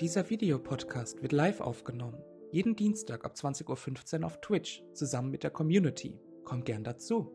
[0.00, 2.22] Dieser Videopodcast wird live aufgenommen.
[2.52, 6.18] Jeden Dienstag ab 20.15 Uhr auf Twitch, zusammen mit der Community.
[6.44, 7.30] Komm gern dazu.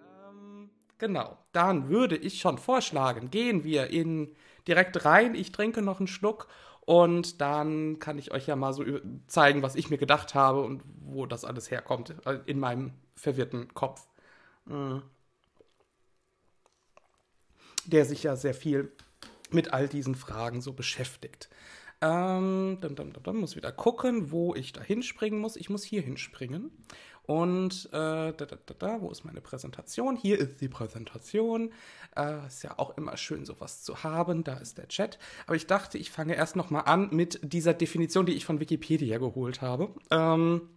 [0.00, 4.34] Ähm, genau, dann würde ich schon vorschlagen, gehen wir in
[4.66, 5.34] direkt rein.
[5.34, 6.48] Ich trinke noch einen Schluck
[6.80, 8.82] und dann kann ich euch ja mal so
[9.26, 13.74] zeigen, was ich mir gedacht habe und wo das alles herkommt äh, in meinem verwirrten
[13.74, 14.08] Kopf.
[14.64, 15.00] Mm.
[17.84, 18.90] Der sich ja sehr viel
[19.52, 21.48] mit all diesen Fragen so beschäftigt.
[22.00, 25.56] Ähm, dann, dann, dann, muss wieder gucken, wo ich da hinspringen muss.
[25.56, 26.70] Ich muss hier hinspringen.
[27.28, 30.16] Und äh, da, da, da, da, wo ist meine Präsentation?
[30.16, 31.72] Hier ist die Präsentation.
[32.16, 34.44] Äh, ist ja auch immer schön, sowas zu haben.
[34.44, 35.18] Da ist der Chat.
[35.46, 38.60] Aber ich dachte, ich fange erst noch mal an mit dieser Definition, die ich von
[38.60, 39.92] Wikipedia geholt habe.
[40.10, 40.70] Ähm,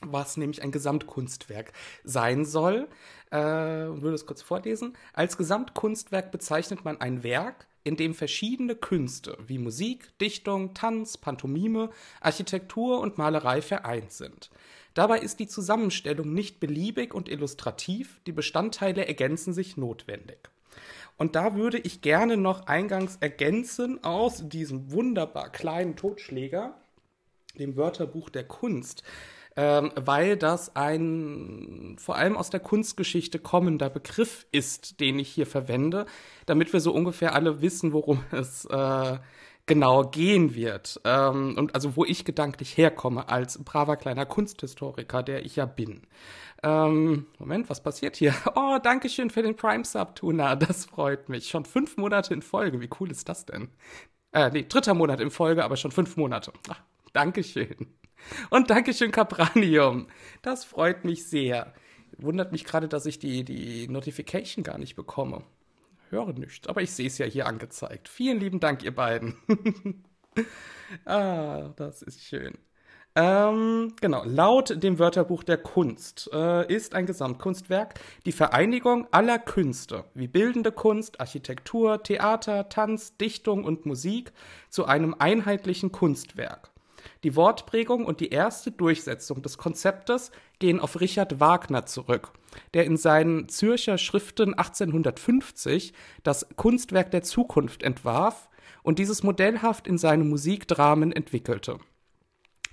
[0.00, 2.88] was nämlich ein Gesamtkunstwerk sein soll.
[3.34, 4.92] Äh, würde es kurz vorlesen.
[5.12, 11.90] Als Gesamtkunstwerk bezeichnet man ein Werk, in dem verschiedene Künste wie Musik, Dichtung, Tanz, Pantomime,
[12.20, 14.50] Architektur und Malerei vereint sind.
[14.94, 20.38] Dabei ist die Zusammenstellung nicht beliebig und illustrativ, die Bestandteile ergänzen sich notwendig.
[21.16, 26.80] Und da würde ich gerne noch eingangs ergänzen aus diesem wunderbar kleinen Totschläger,
[27.58, 29.02] dem Wörterbuch der Kunst,
[29.56, 35.46] ähm, weil das ein vor allem aus der Kunstgeschichte kommender Begriff ist, den ich hier
[35.46, 36.06] verwende,
[36.46, 39.18] damit wir so ungefähr alle wissen, worum es äh,
[39.66, 41.00] genau gehen wird.
[41.04, 46.02] Ähm, und also wo ich gedanklich herkomme als braver kleiner Kunsthistoriker, der ich ja bin.
[46.62, 48.34] Ähm, Moment, was passiert hier?
[48.56, 50.56] Oh, danke schön für den Prime Sub, Tuna.
[50.56, 51.48] Das freut mich.
[51.48, 52.80] Schon fünf Monate in Folge.
[52.80, 53.68] Wie cool ist das denn?
[54.32, 56.52] Äh, nee, dritter Monat in Folge, aber schon fünf Monate.
[56.68, 56.80] Ach,
[57.12, 57.94] Dankeschön.
[58.50, 60.08] Und Dankeschön, Capranium.
[60.42, 61.72] Das freut mich sehr.
[62.18, 65.42] Wundert mich gerade, dass ich die, die Notification gar nicht bekomme.
[66.10, 68.08] Höre nichts, aber ich sehe es ja hier angezeigt.
[68.08, 69.36] Vielen lieben Dank, ihr beiden.
[71.04, 72.56] ah, das ist schön.
[73.16, 77.94] Ähm, genau, laut dem Wörterbuch der Kunst äh, ist ein Gesamtkunstwerk
[78.26, 84.32] die Vereinigung aller Künste, wie bildende Kunst, Architektur, Theater, Tanz, Dichtung und Musik,
[84.68, 86.73] zu einem einheitlichen Kunstwerk.
[87.22, 92.32] Die Wortprägung und die erste Durchsetzung des Konzeptes gehen auf Richard Wagner zurück,
[92.74, 98.48] der in seinen Zürcher Schriften 1850 das Kunstwerk der Zukunft entwarf
[98.82, 101.78] und dieses modellhaft in seine Musikdramen entwickelte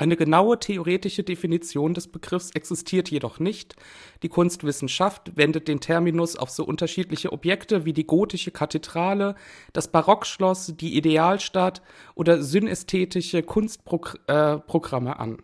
[0.02, 3.76] eine genaue theoretische Definition des Begriffs existiert jedoch nicht.
[4.24, 9.36] Die Kunstwissenschaft wendet den Terminus auf so unterschiedliche Objekte wie die gotische Kathedrale,
[9.74, 11.84] das Barockschloss, die Idealstadt
[12.16, 15.38] oder synästhetische Kunstprogramme an.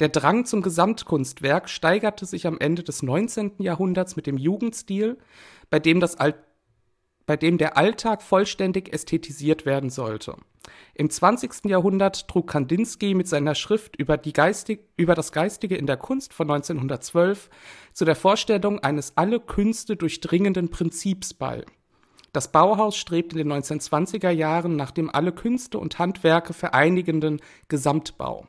[0.00, 3.52] Der Drang zum Gesamtkunstwerk steigerte sich am Ende des 19.
[3.58, 5.18] Jahrhunderts mit dem Jugendstil,
[5.70, 6.34] bei dem das Alt
[7.26, 10.36] bei dem der Alltag vollständig ästhetisiert werden sollte.
[10.94, 11.66] Im 20.
[11.66, 14.20] Jahrhundert trug Kandinsky mit seiner Schrift über,
[14.96, 17.50] über das Geistige in der Kunst von 1912
[17.92, 21.64] zu der Vorstellung eines alle Künste durchdringenden Prinzips bei.
[22.32, 28.48] Das Bauhaus strebt in den 1920er Jahren nach dem alle Künste und Handwerke vereinigenden Gesamtbau.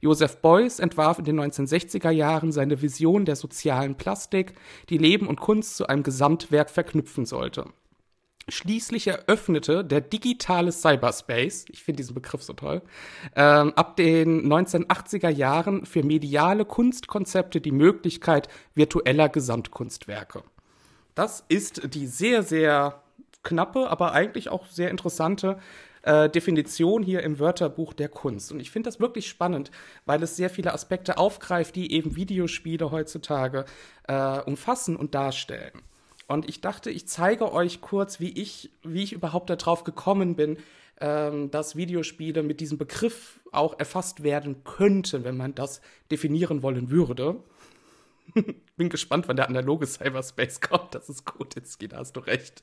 [0.00, 4.54] Joseph Beuys entwarf in den 1960er Jahren seine Vision der sozialen Plastik,
[4.90, 7.66] die Leben und Kunst zu einem Gesamtwerk verknüpfen sollte.
[8.50, 12.80] Schließlich eröffnete der digitale Cyberspace, ich finde diesen Begriff so toll,
[13.36, 20.44] ähm, ab den 1980er Jahren für mediale Kunstkonzepte die Möglichkeit virtueller Gesamtkunstwerke.
[21.14, 23.02] Das ist die sehr, sehr
[23.42, 25.58] knappe, aber eigentlich auch sehr interessante
[26.02, 28.50] äh, Definition hier im Wörterbuch der Kunst.
[28.50, 29.70] Und ich finde das wirklich spannend,
[30.06, 33.66] weil es sehr viele Aspekte aufgreift, die eben Videospiele heutzutage
[34.04, 35.82] äh, umfassen und darstellen.
[36.28, 40.58] Und ich dachte, ich zeige euch kurz, wie ich, wie ich überhaupt darauf gekommen bin,
[41.00, 45.80] ähm, dass Videospiele mit diesem Begriff auch erfasst werden könnten, wenn man das
[46.10, 47.36] definieren wollen würde.
[48.76, 50.94] Bin gespannt, wann der analoge Cyberspace kommt.
[50.94, 52.62] Das ist gut, jetzt da hast du recht.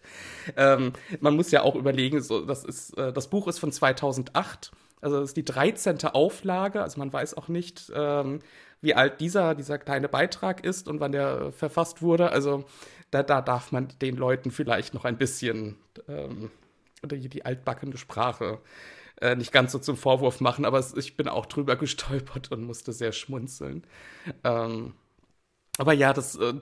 [0.56, 4.72] Ähm, man muss ja auch überlegen, so, das, ist, äh, das Buch ist von 2008,
[5.02, 6.04] also das ist die 13.
[6.06, 8.40] Auflage, also man weiß auch nicht, ähm,
[8.82, 12.32] wie alt dieser, dieser kleine Beitrag ist und wann der verfasst wurde.
[12.32, 12.66] Also
[13.16, 15.78] da, da darf man den Leuten vielleicht noch ein bisschen
[16.08, 16.52] ähm,
[17.02, 18.60] oder die altbackene Sprache
[19.22, 22.64] äh, nicht ganz so zum Vorwurf machen, aber es, ich bin auch drüber gestolpert und
[22.64, 23.86] musste sehr schmunzeln.
[24.44, 24.94] Ähm,
[25.78, 26.56] aber ja, das äh,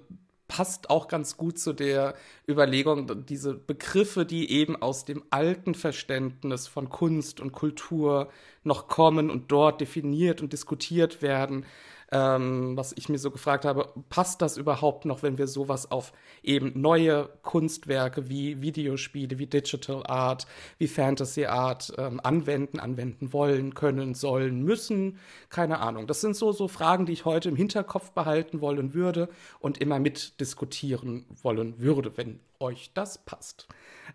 [0.48, 2.14] passt auch ganz gut zu der
[2.48, 8.30] Überlegung, diese Begriffe, die eben aus dem alten Verständnis von Kunst und Kultur
[8.64, 11.66] noch kommen und dort definiert und diskutiert werden,
[12.14, 16.14] ähm, was ich mir so gefragt habe, passt das überhaupt noch, wenn wir sowas auf
[16.44, 20.46] eben neue Kunstwerke wie Videospiele, wie Digital Art,
[20.78, 25.18] wie Fantasy Art ähm, anwenden, anwenden wollen, können, sollen, müssen?
[25.50, 26.06] Keine Ahnung.
[26.06, 29.28] Das sind so, so Fragen, die ich heute im Hinterkopf behalten wollen würde
[29.60, 33.68] und immer mitdiskutieren wollen würde, wenn euch das passt.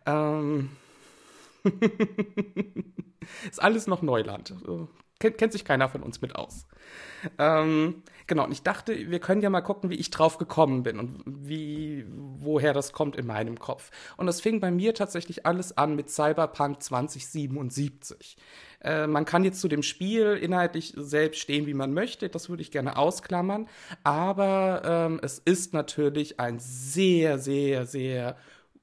[0.07, 0.71] Ähm
[3.51, 4.55] ist alles noch Neuland
[5.19, 6.67] kennt, kennt sich keiner von uns mit aus.
[7.39, 10.99] Ähm, genau, und ich dachte, wir können ja mal gucken, wie ich drauf gekommen bin
[10.99, 13.91] und wie, woher das kommt in meinem Kopf.
[14.17, 18.37] Und das fing bei mir tatsächlich alles an mit Cyberpunk 2077.
[18.83, 22.29] Äh, man kann jetzt zu dem Spiel inhaltlich selbst stehen, wie man möchte.
[22.29, 23.69] Das würde ich gerne ausklammern.
[24.05, 28.37] Aber ähm, es ist natürlich ein sehr, sehr, sehr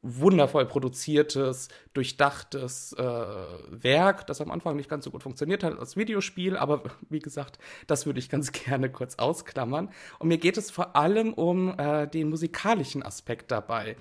[0.05, 5.97] wundervoll produziertes, durchdachtes äh, Werk, das am Anfang nicht ganz so gut funktioniert hat als
[5.97, 7.57] Videospiel, aber wie gesagt,
[7.87, 9.89] das würde ich ganz gerne kurz ausklammern.
[10.19, 13.97] Und mir geht es vor allem um äh, den musikalischen Aspekt dabei.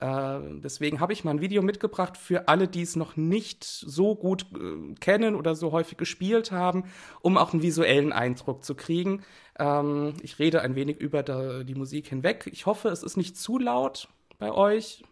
[0.00, 4.14] Äh, deswegen habe ich mal ein Video mitgebracht für alle, die es noch nicht so
[4.14, 6.84] gut äh, kennen oder so häufig gespielt haben,
[7.20, 9.24] um auch einen visuellen Eindruck zu kriegen.
[9.58, 12.48] Ähm, ich rede ein wenig über da, die Musik hinweg.
[12.52, 14.08] Ich hoffe, es ist nicht zu laut
[14.38, 15.02] bei euch.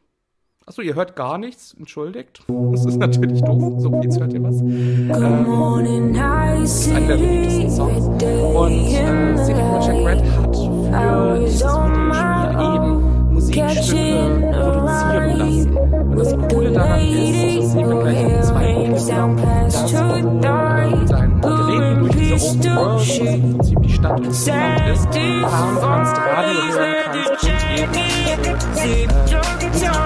[0.69, 2.43] Achso, ihr hört gar nichts, entschuldigt.
[2.49, 3.75] Das ist natürlich doof.
[3.79, 4.61] So, jetzt hört ihr was.
[4.63, 6.13] Ähm,
[6.61, 8.07] das ist einer der beliebtesten Songs.
[8.07, 15.77] Und äh, CD Projekt Red hat für dieses Videospiel eben Musikstücke produzieren lassen.
[15.77, 19.37] Und das Coole daran ist, das sehen wir gleich in zwei Minuten,
[19.67, 24.89] dass du mit deinen Geräten durch diese Open World, was im Prinzip die Stadt insgesamt
[24.89, 25.09] ist,
[25.43, 28.33] fahren kannst, Radio hören kannst und eben
[28.77, 29.11] äh, Musik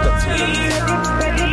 [0.05, 0.31] dazu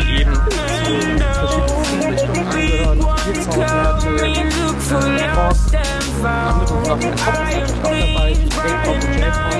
[0.07, 8.95] eben zu verschiedensten Richtungen angehören, Tierzaunwerte, äh, Rock, andere Sachen, natürlich auch dabei, wie K-Pop
[8.95, 9.55] und J-Pop.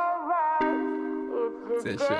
[1.82, 2.16] Sehr schön.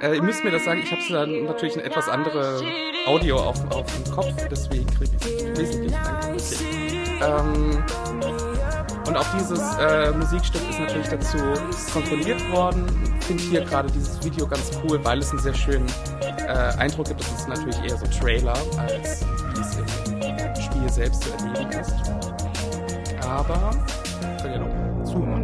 [0.00, 2.62] Äh, ihr müsst mir das sagen, ich habe dann natürlich eine etwas andere
[3.06, 7.40] Audio auf, auf dem Kopf, deswegen kriege ich es wesentlich langsamer.
[7.40, 7.84] Ähm,
[9.06, 11.36] und auch dieses äh, Musikstück ist natürlich dazu
[11.92, 12.86] komponiert worden.
[13.20, 15.86] Ich finde hier gerade dieses Video ganz cool, weil es einen sehr schönen
[16.38, 17.20] äh, Eindruck gibt.
[17.20, 19.24] Das ist natürlich eher so Trailer, als
[19.54, 21.94] wie es im Spiel selbst zu erleben ist.
[23.22, 23.70] Aber,
[24.36, 25.43] ich kann ja noch zumachen,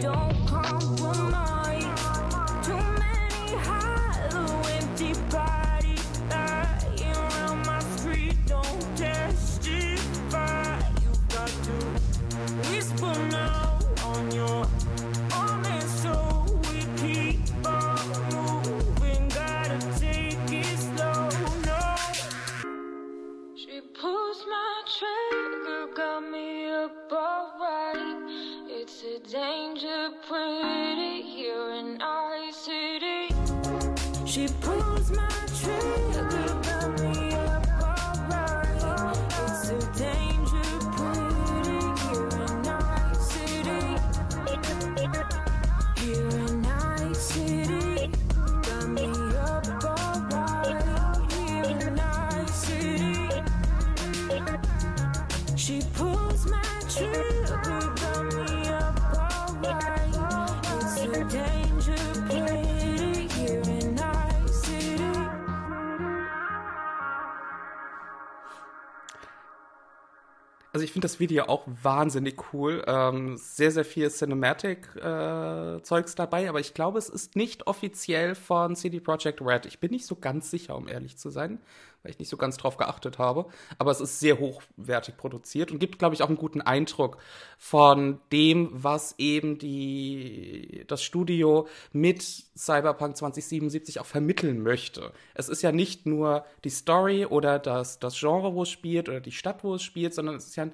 [70.76, 72.85] Also ich finde das Video auch wahnsinnig cool.
[72.87, 79.00] Ähm, sehr, sehr viel Cinematic-Zeugs dabei, aber ich glaube, es ist nicht offiziell von CD
[79.00, 79.64] Projekt Red.
[79.64, 81.61] Ich bin nicht so ganz sicher, um ehrlich zu sein,
[82.06, 83.46] weil ich nicht so ganz drauf geachtet habe.
[83.78, 87.18] Aber es ist sehr hochwertig produziert und gibt, glaube ich, auch einen guten Eindruck
[87.58, 92.22] von dem, was eben die, das Studio mit
[92.56, 95.12] Cyberpunk 2077 auch vermitteln möchte.
[95.34, 99.20] Es ist ja nicht nur die Story oder das, das Genre, wo es spielt oder
[99.20, 100.72] die Stadt, wo es spielt, sondern es ist ja ein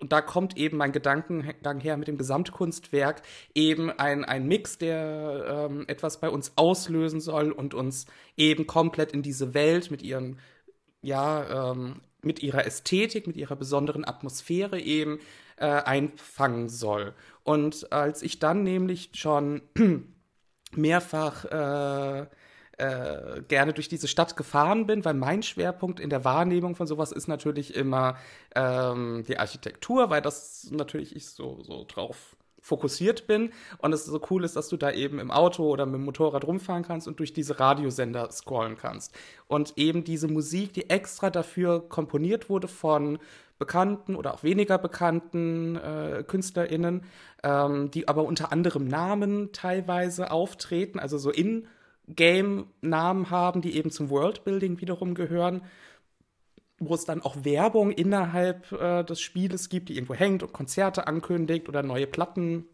[0.00, 3.22] und da kommt eben mein Gedankengang her mit dem Gesamtkunstwerk,
[3.54, 9.12] eben ein, ein Mix, der ähm, etwas bei uns auslösen soll und uns eben komplett
[9.12, 10.38] in diese Welt mit ihren,
[11.02, 15.20] ja, ähm, mit ihrer Ästhetik, mit ihrer besonderen Atmosphäre eben
[15.56, 17.14] äh, einfangen soll.
[17.44, 19.62] Und als ich dann nämlich schon
[20.74, 22.26] mehrfach äh,
[22.80, 27.12] äh, gerne durch diese Stadt gefahren bin, weil mein Schwerpunkt in der Wahrnehmung von sowas
[27.12, 28.16] ist natürlich immer
[28.54, 34.20] ähm, die Architektur, weil das natürlich ich so, so drauf fokussiert bin und es so
[34.30, 37.18] cool ist, dass du da eben im Auto oder mit dem Motorrad rumfahren kannst und
[37.18, 39.14] durch diese Radiosender scrollen kannst.
[39.46, 43.18] Und eben diese Musik, die extra dafür komponiert wurde von
[43.58, 47.02] bekannten oder auch weniger bekannten äh, KünstlerInnen,
[47.42, 51.30] ähm, die aber unter anderem Namen teilweise auftreten, also so
[52.10, 55.62] In-Game-Namen haben, die eben zum Worldbuilding wiederum gehören
[56.82, 61.06] wo es dann auch Werbung innerhalb äh, des Spieles gibt, die irgendwo hängt und Konzerte
[61.06, 62.64] ankündigt oder neue Platten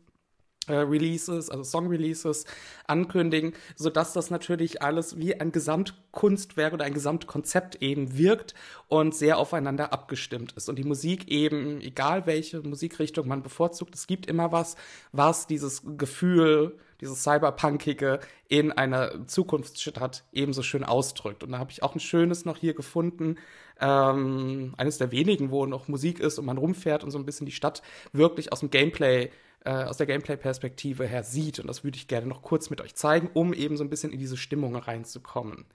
[0.69, 2.45] äh, Releases, also Song-Releases
[2.87, 8.55] ankündigen, sodass das natürlich alles wie ein Gesamtkunstwerk oder ein Gesamtkonzept eben wirkt
[8.87, 10.69] und sehr aufeinander abgestimmt ist.
[10.69, 14.77] Und die Musik eben, egal welche Musikrichtung man bevorzugt, es gibt immer was,
[15.11, 21.45] was dieses Gefühl, dieses Cyberpunkige in einer Zukunftsstadt ebenso schön ausdrückt.
[21.45, 23.37] Und da habe ich auch ein schönes noch hier gefunden,
[23.81, 27.47] ähm, eines der wenigen, wo noch Musik ist und man rumfährt und so ein bisschen
[27.47, 29.31] die Stadt wirklich aus dem Gameplay
[29.65, 31.59] äh, aus der Gameplay-Perspektive her sieht.
[31.59, 34.13] Und das würde ich gerne noch kurz mit euch zeigen, um eben so ein bisschen
[34.13, 35.67] in diese Stimmung reinzukommen.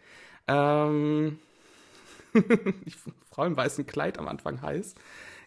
[0.47, 1.39] Ähm
[2.33, 2.93] die
[3.29, 4.95] Frau im weißen Kleid am Anfang heiß.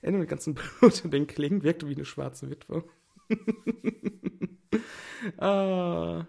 [0.02, 2.84] Ende mit ganzen Blut und den Klingen wirkte wie eine schwarze Witwe.
[5.38, 6.24] ah.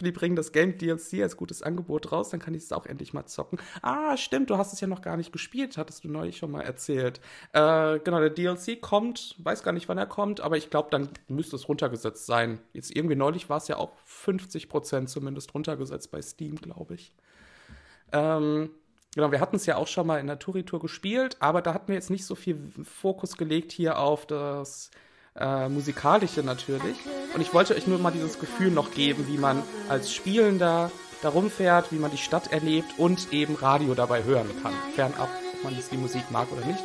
[0.00, 3.14] Die bringen das Game DLC als gutes Angebot raus, dann kann ich es auch endlich
[3.14, 3.58] mal zocken.
[3.82, 6.60] Ah, stimmt, du hast es ja noch gar nicht gespielt, hattest du neulich schon mal
[6.60, 7.20] erzählt.
[7.52, 11.08] Äh, genau, der DLC kommt, weiß gar nicht, wann er kommt, aber ich glaube, dann
[11.26, 12.60] müsste es runtergesetzt sein.
[12.72, 17.12] Jetzt irgendwie neulich war es ja auch 50% zumindest runtergesetzt bei Steam, glaube ich.
[18.12, 18.70] Ähm,
[19.14, 21.88] Genau, wir hatten es ja auch schon mal in der Touri-Tour gespielt, aber da hatten
[21.88, 24.90] wir jetzt nicht so viel Fokus gelegt hier auf das
[25.40, 26.96] äh, Musikalische natürlich.
[27.34, 30.90] Und ich wollte euch nur mal dieses Gefühl noch geben, wie man als Spielender
[31.22, 34.72] da rumfährt, wie man die Stadt erlebt und eben Radio dabei hören kann.
[34.94, 36.82] Fernab, ob man jetzt die Musik mag oder nicht.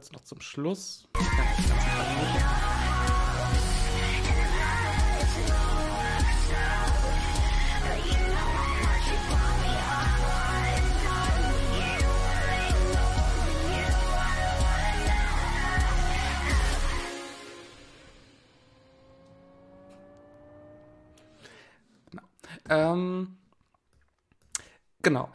[0.00, 1.06] Kurz noch zum Schluss.
[22.10, 22.28] Minuten.
[22.70, 23.38] Ähm,
[25.02, 25.30] genau.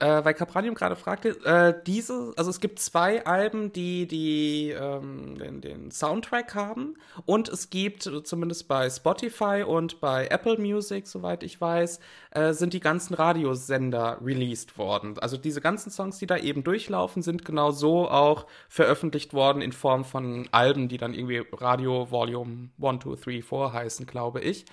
[0.00, 5.36] Äh, weil Capranium gerade fragte, äh, diese, also es gibt zwei Alben, die, die ähm,
[5.38, 6.94] den, den Soundtrack haben
[7.26, 11.98] und es gibt, zumindest bei Spotify und bei Apple Music, soweit ich weiß,
[12.30, 15.18] äh, sind die ganzen Radiosender released worden.
[15.18, 19.72] Also diese ganzen Songs, die da eben durchlaufen, sind genau so auch veröffentlicht worden in
[19.72, 24.64] Form von Alben, die dann irgendwie Radio Volume 1, 2, 3, 4 heißen, glaube ich.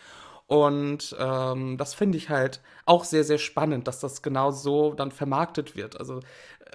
[0.48, 5.12] Und ähm, das finde ich halt auch sehr, sehr spannend, dass das genau so dann
[5.12, 6.00] vermarktet wird.
[6.00, 6.20] Also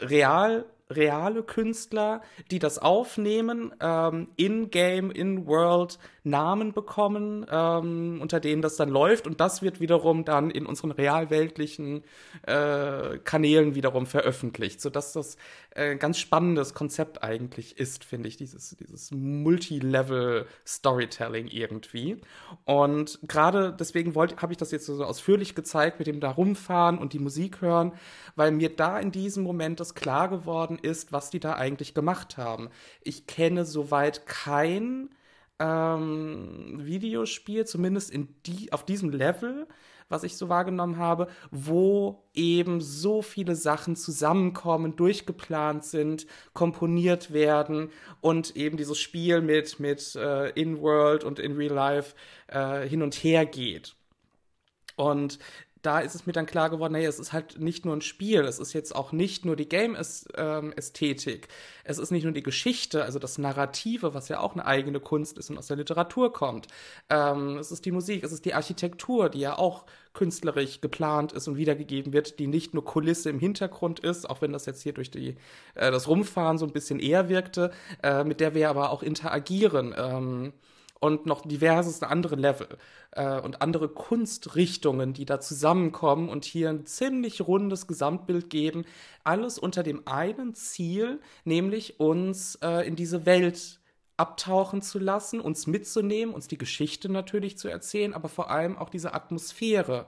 [0.00, 8.76] real, reale Künstler, die das aufnehmen, ähm, in-game, in-world Namen bekommen, ähm, unter denen das
[8.76, 9.26] dann läuft.
[9.26, 12.02] Und das wird wiederum dann in unseren realweltlichen
[12.46, 15.36] äh, Kanälen wiederum veröffentlicht, sodass das
[15.70, 22.20] äh, ganz spannendes Konzept eigentlich ist, finde ich, dieses, dieses Multi-Level-Storytelling irgendwie.
[22.64, 27.12] Und gerade deswegen habe ich das jetzt so ausführlich gezeigt mit dem da rumfahren und
[27.12, 27.92] die Musik hören,
[28.36, 32.36] weil mir da in diesem Moment das klar geworden ist, was die da eigentlich gemacht
[32.36, 32.68] haben.
[33.02, 35.10] Ich kenne soweit kein
[35.60, 39.68] ähm, Videospiel, zumindest in die, auf diesem Level,
[40.08, 47.90] was ich so wahrgenommen habe, wo eben so viele Sachen zusammenkommen, durchgeplant sind, komponiert werden
[48.20, 52.16] und eben dieses Spiel mit, mit äh, In-World und in Real Life
[52.48, 53.94] äh, hin und her geht.
[54.96, 55.38] Und
[55.82, 58.40] da ist es mir dann klar geworden, naja, es ist halt nicht nur ein Spiel,
[58.40, 61.48] es ist jetzt auch nicht nur die Game-Ästhetik,
[61.84, 65.38] es ist nicht nur die Geschichte, also das Narrative, was ja auch eine eigene Kunst
[65.38, 66.66] ist und aus der Literatur kommt.
[67.08, 71.48] Ähm, es ist die Musik, es ist die Architektur, die ja auch künstlerisch geplant ist
[71.48, 74.92] und wiedergegeben wird, die nicht nur Kulisse im Hintergrund ist, auch wenn das jetzt hier
[74.92, 75.36] durch die,
[75.74, 77.70] äh, das Rumfahren so ein bisschen eher wirkte,
[78.02, 79.94] äh, mit der wir aber auch interagieren.
[79.96, 80.52] Ähm,
[81.00, 82.68] und noch diverseste andere Level
[83.12, 88.84] äh, und andere Kunstrichtungen, die da zusammenkommen und hier ein ziemlich rundes Gesamtbild geben.
[89.24, 93.80] Alles unter dem einen Ziel, nämlich uns äh, in diese Welt
[94.18, 98.90] abtauchen zu lassen, uns mitzunehmen, uns die Geschichte natürlich zu erzählen, aber vor allem auch
[98.90, 100.04] diese Atmosphäre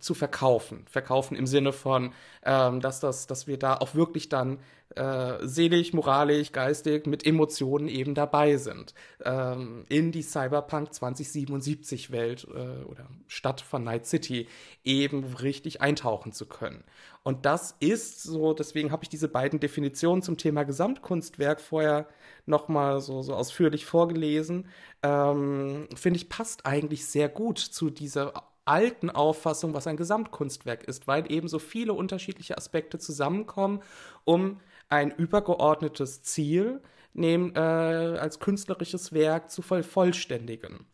[0.00, 0.84] zu verkaufen.
[0.88, 2.12] Verkaufen im Sinne von,
[2.44, 4.58] ähm, dass, das, dass wir da auch wirklich dann
[4.94, 8.94] äh, seelisch, moralisch, geistig mit Emotionen eben dabei sind.
[9.24, 14.48] Ähm, in die Cyberpunk 2077 Welt äh, oder Stadt von Night City
[14.84, 16.82] eben richtig eintauchen zu können.
[17.22, 22.06] Und das ist so, deswegen habe ich diese beiden Definitionen zum Thema Gesamtkunstwerk vorher
[22.46, 24.68] nochmal so, so ausführlich vorgelesen.
[25.02, 28.32] Ähm, Finde ich, passt eigentlich sehr gut zu dieser
[28.66, 33.82] alten Auffassung, was ein Gesamtkunstwerk ist, weil eben so viele unterschiedliche Aspekte zusammenkommen,
[34.24, 36.82] um ein übergeordnetes Ziel
[37.14, 40.86] nehm, äh, als künstlerisches Werk zu vervollständigen.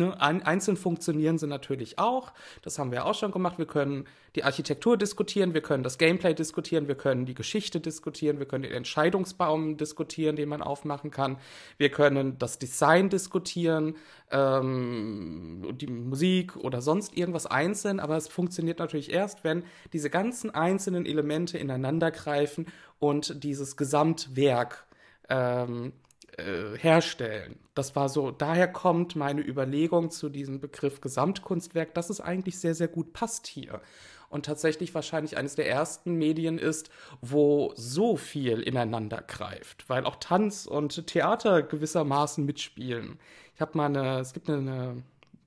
[0.00, 2.32] Ne, einzeln funktionieren sie natürlich auch.
[2.62, 3.58] Das haben wir auch schon gemacht.
[3.58, 8.38] Wir können die Architektur diskutieren, wir können das Gameplay diskutieren, wir können die Geschichte diskutieren,
[8.38, 11.36] wir können den Entscheidungsbaum diskutieren, den man aufmachen kann.
[11.76, 13.96] Wir können das Design diskutieren,
[14.30, 18.00] ähm, die Musik oder sonst irgendwas einzeln.
[18.00, 24.86] Aber es funktioniert natürlich erst, wenn diese ganzen einzelnen Elemente ineinander greifen und dieses Gesamtwerk
[25.28, 25.92] ähm,
[26.38, 27.58] äh, herstellen.
[27.80, 32.74] Das war so, daher kommt meine Überlegung zu diesem Begriff Gesamtkunstwerk, dass es eigentlich sehr,
[32.74, 33.80] sehr gut passt hier.
[34.28, 36.90] Und tatsächlich wahrscheinlich eines der ersten Medien ist,
[37.22, 43.18] wo so viel ineinander greift, weil auch Tanz und Theater gewissermaßen mitspielen.
[43.54, 45.02] Ich habe mal eine, es gibt eine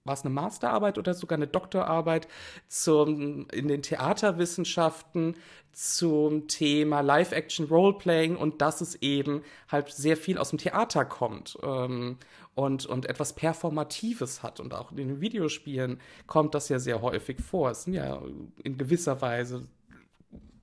[0.06, 2.28] war es eine Masterarbeit oder sogar eine Doktorarbeit
[2.68, 5.36] zum, in den Theaterwissenschaften
[5.72, 11.58] zum Thema Live-Action Roleplaying und dass es eben halt sehr viel aus dem Theater kommt
[11.64, 12.18] ähm,
[12.54, 14.60] und, und etwas Performatives hat.
[14.60, 17.72] Und auch in den Videospielen kommt das ja sehr häufig vor.
[17.72, 18.22] Es sind ja
[18.64, 19.68] in gewisser Weise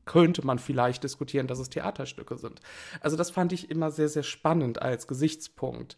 [0.05, 2.61] könnte man vielleicht diskutieren, dass es Theaterstücke sind.
[3.01, 5.97] Also das fand ich immer sehr, sehr spannend als Gesichtspunkt.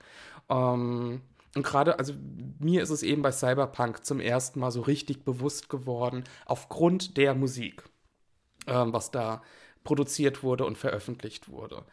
[0.50, 1.22] Ähm,
[1.54, 2.14] und gerade, also
[2.58, 7.34] mir ist es eben bei Cyberpunk zum ersten Mal so richtig bewusst geworden, aufgrund der
[7.34, 7.84] Musik,
[8.66, 9.42] ähm, was da
[9.84, 11.84] produziert wurde und veröffentlicht wurde.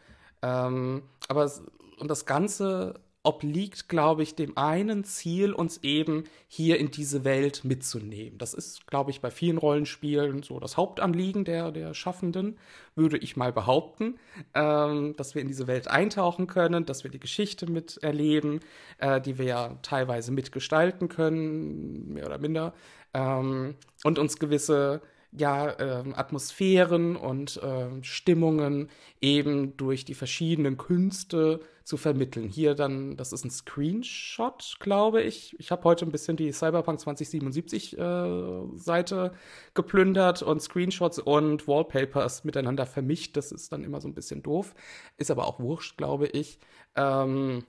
[0.41, 1.51] Ähm, aber
[1.99, 7.65] und das Ganze obliegt, glaube ich, dem einen Ziel, uns eben hier in diese Welt
[7.65, 8.37] mitzunehmen.
[8.37, 12.57] Das ist, glaube ich, bei vielen Rollenspielen so das Hauptanliegen der, der Schaffenden,
[12.95, 14.19] würde ich mal behaupten,
[14.53, 18.61] ähm, dass wir in diese Welt eintauchen können, dass wir die Geschichte miterleben,
[18.99, 22.73] äh, die wir ja teilweise mitgestalten können, mehr oder minder,
[23.13, 28.89] ähm, und uns gewisse ja, ähm, Atmosphären und ähm, Stimmungen
[29.21, 32.49] eben durch die verschiedenen Künste zu vermitteln.
[32.49, 35.55] Hier dann, das ist ein Screenshot, glaube ich.
[35.59, 39.33] Ich habe heute ein bisschen die Cyberpunk 2077 äh, Seite
[39.73, 43.37] geplündert und Screenshots und Wallpapers miteinander vermischt.
[43.37, 44.73] Das ist dann immer so ein bisschen doof.
[45.17, 46.59] Ist aber auch wurscht, glaube ich.
[46.95, 47.63] Ähm,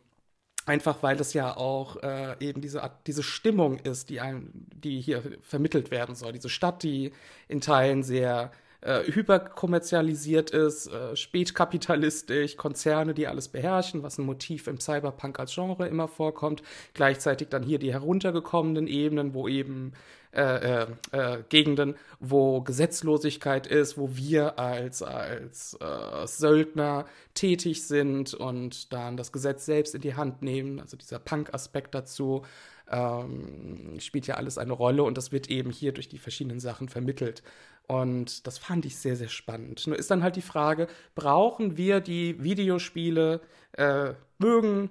[0.70, 5.20] Einfach weil es ja auch äh, eben diese diese Stimmung ist, die einem, die hier
[5.42, 6.30] vermittelt werden soll.
[6.33, 7.11] Diese Stadt, die
[7.48, 8.52] in Teilen sehr
[8.83, 15.52] äh, hyperkommerzialisiert ist, äh, spätkapitalistisch, Konzerne, die alles beherrschen, was ein Motiv im Cyberpunk als
[15.52, 16.62] Genre immer vorkommt.
[16.94, 19.92] Gleichzeitig dann hier die heruntergekommenen Ebenen, wo eben
[20.33, 28.35] äh, äh, äh, Gegenden, wo Gesetzlosigkeit ist, wo wir als, als äh, Söldner tätig sind
[28.35, 30.79] und dann das Gesetz selbst in die Hand nehmen.
[30.79, 32.43] Also dieser Punk-Aspekt dazu
[32.90, 36.88] ähm, spielt ja alles eine Rolle und das wird eben hier durch die verschiedenen Sachen
[36.88, 37.43] vermittelt.
[37.88, 39.85] Und das fand ich sehr, sehr spannend.
[39.88, 43.40] Nur ist dann halt die Frage, brauchen wir die Videospiele
[43.73, 44.90] äh, mögen,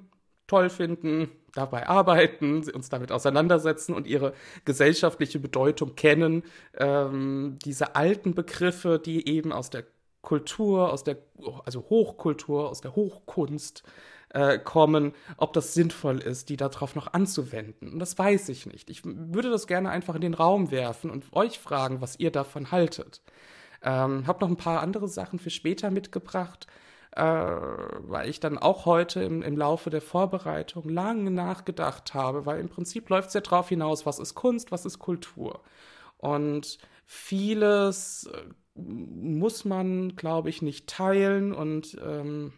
[0.49, 4.33] toll finden, dabei arbeiten, uns damit auseinandersetzen und ihre
[4.65, 6.43] gesellschaftliche Bedeutung kennen.
[6.77, 9.85] Ähm, diese alten Begriffe, die eben aus der
[10.21, 11.17] Kultur, aus der,
[11.65, 13.83] also Hochkultur, aus der Hochkunst
[14.29, 17.93] äh, kommen, ob das sinnvoll ist, die darauf noch anzuwenden.
[17.93, 18.89] Und das weiß ich nicht.
[18.89, 22.71] Ich würde das gerne einfach in den Raum werfen und euch fragen, was ihr davon
[22.71, 23.21] haltet.
[23.81, 26.67] Ähm, habe noch ein paar andere Sachen für später mitgebracht
[27.19, 32.59] äh, weil ich dann auch heute im, im Laufe der Vorbereitung lange nachgedacht habe, weil
[32.59, 35.61] im Prinzip läuft es ja drauf hinaus, was ist Kunst, was ist Kultur.
[36.17, 38.43] Und vieles äh,
[38.75, 42.53] muss man, glaube ich, nicht teilen und ähm,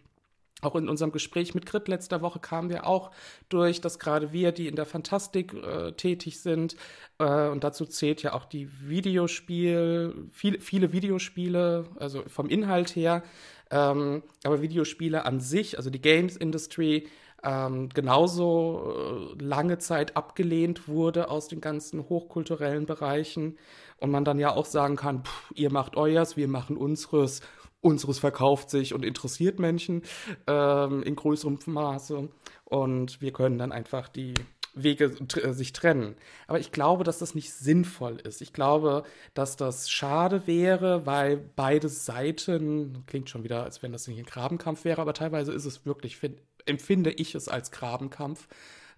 [0.62, 3.10] auch in unserem Gespräch mit Grit letzter Woche kamen wir auch
[3.50, 6.76] durch, dass gerade wir, die in der Fantastik äh, tätig sind,
[7.18, 13.24] äh, und dazu zählt ja auch die Videospiel, viele, viele Videospiele, also vom Inhalt her,
[13.72, 17.08] ähm, aber Videospiele an sich, also die Games Industry,
[17.44, 23.58] ähm, genauso äh, lange Zeit abgelehnt wurde aus den ganzen hochkulturellen Bereichen.
[23.98, 27.42] Und man dann ja auch sagen kann, pff, ihr macht euers, wir machen unseres,
[27.82, 30.04] unseres verkauft sich und interessiert Menschen
[30.48, 32.30] ähm, in größerem Maße.
[32.66, 34.34] Und wir können dann einfach die
[34.74, 36.16] Wege äh, sich trennen.
[36.48, 38.42] Aber ich glaube, dass das nicht sinnvoll ist.
[38.42, 39.04] Ich glaube,
[39.34, 44.26] dass das schade wäre, weil beide Seiten, klingt schon wieder, als wenn das nicht ein
[44.26, 48.48] Grabenkampf wäre, aber teilweise ist es wirklich, find, empfinde ich es als Grabenkampf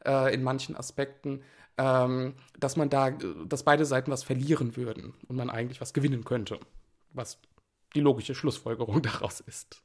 [0.05, 1.41] äh, in manchen Aspekten,
[1.77, 6.23] ähm, dass man da, dass beide Seiten was verlieren würden und man eigentlich was gewinnen
[6.23, 6.59] könnte.
[7.13, 7.39] Was
[7.95, 9.83] die logische Schlussfolgerung daraus ist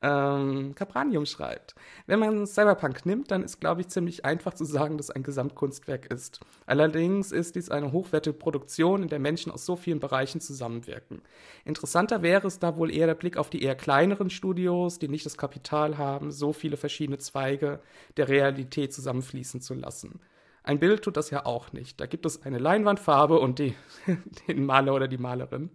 [0.00, 1.74] ähm, Capranium schreibt.
[2.06, 6.06] Wenn man Cyberpunk nimmt, dann ist, glaube ich, ziemlich einfach zu sagen, dass ein Gesamtkunstwerk
[6.12, 6.40] ist.
[6.66, 11.22] Allerdings ist dies eine hochwertige Produktion, in der Menschen aus so vielen Bereichen zusammenwirken.
[11.64, 15.26] Interessanter wäre es da wohl eher der Blick auf die eher kleineren Studios, die nicht
[15.26, 17.80] das Kapital haben, so viele verschiedene Zweige
[18.16, 20.20] der Realität zusammenfließen zu lassen.
[20.62, 21.98] Ein Bild tut das ja auch nicht.
[22.00, 23.74] Da gibt es eine Leinwandfarbe und die,
[24.48, 25.70] den Maler oder die Malerin.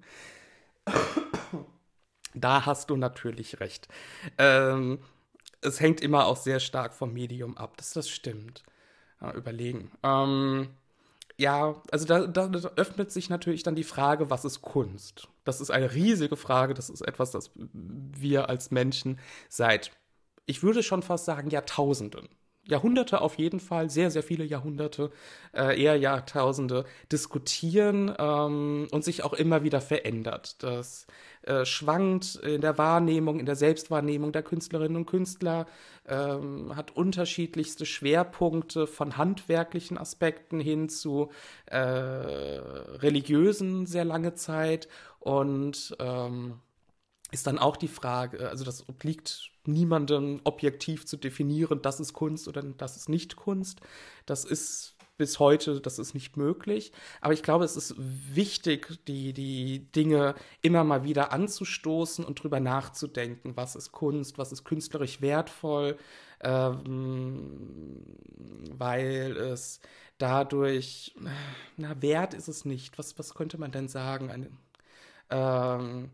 [2.34, 3.88] Da hast du natürlich recht.
[4.38, 5.00] Ähm,
[5.62, 8.64] es hängt immer auch sehr stark vom Medium ab, dass das stimmt.
[9.22, 9.92] Ja, überlegen.
[10.04, 10.70] Ähm,
[11.38, 15.30] ja, also da, da, da, öffnet sich natürlich dann die Frage, was ist Kunst?
[15.46, 16.74] Das ist eine riesige Frage.
[16.74, 19.20] Das ist etwas, das wir als Menschen
[19.50, 19.92] seit,
[20.46, 22.30] ich würde schon fast sagen, Jahrtausenden
[22.66, 25.12] Jahrhunderte auf jeden Fall, sehr, sehr viele Jahrhunderte,
[25.54, 30.64] äh, eher Jahrtausende diskutieren ähm, und sich auch immer wieder verändert.
[30.64, 31.06] Das
[31.42, 35.66] äh, schwankt in der Wahrnehmung, in der Selbstwahrnehmung der Künstlerinnen und Künstler,
[36.08, 41.32] ähm, hat unterschiedlichste Schwerpunkte von handwerklichen Aspekten hin zu
[41.66, 44.88] äh, religiösen sehr lange Zeit
[45.20, 46.60] und ähm,
[47.34, 52.48] ist dann auch die Frage, also das obliegt niemandem objektiv zu definieren, das ist Kunst
[52.48, 53.80] oder das ist nicht Kunst.
[54.26, 56.92] Das ist bis heute, das ist nicht möglich.
[57.22, 62.60] Aber ich glaube, es ist wichtig, die, die Dinge immer mal wieder anzustoßen und drüber
[62.60, 65.98] nachzudenken, was ist Kunst, was ist künstlerisch wertvoll,
[66.42, 68.04] ähm,
[68.72, 69.80] weil es
[70.18, 71.16] dadurch,
[71.78, 72.98] na, wert ist es nicht.
[72.98, 74.58] Was, was könnte man denn sagen?
[75.30, 76.10] Ähm,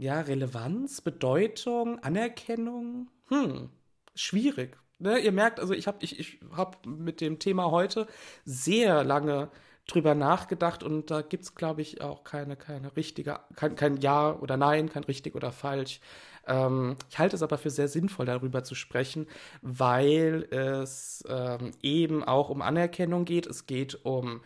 [0.00, 3.70] ja, Relevanz, Bedeutung, Anerkennung, hm,
[4.14, 4.76] schwierig.
[4.98, 5.18] Ne?
[5.18, 8.06] Ihr merkt, also ich habe ich, ich hab mit dem Thema heute
[8.44, 9.50] sehr lange
[9.86, 14.32] drüber nachgedacht und da gibt es, glaube ich, auch keine, keine richtige, kein, kein Ja
[14.32, 16.00] oder Nein, kein richtig oder falsch.
[16.46, 19.26] Ähm, ich halte es aber für sehr sinnvoll, darüber zu sprechen,
[19.62, 23.46] weil es ähm, eben auch um Anerkennung geht.
[23.46, 24.40] Es geht um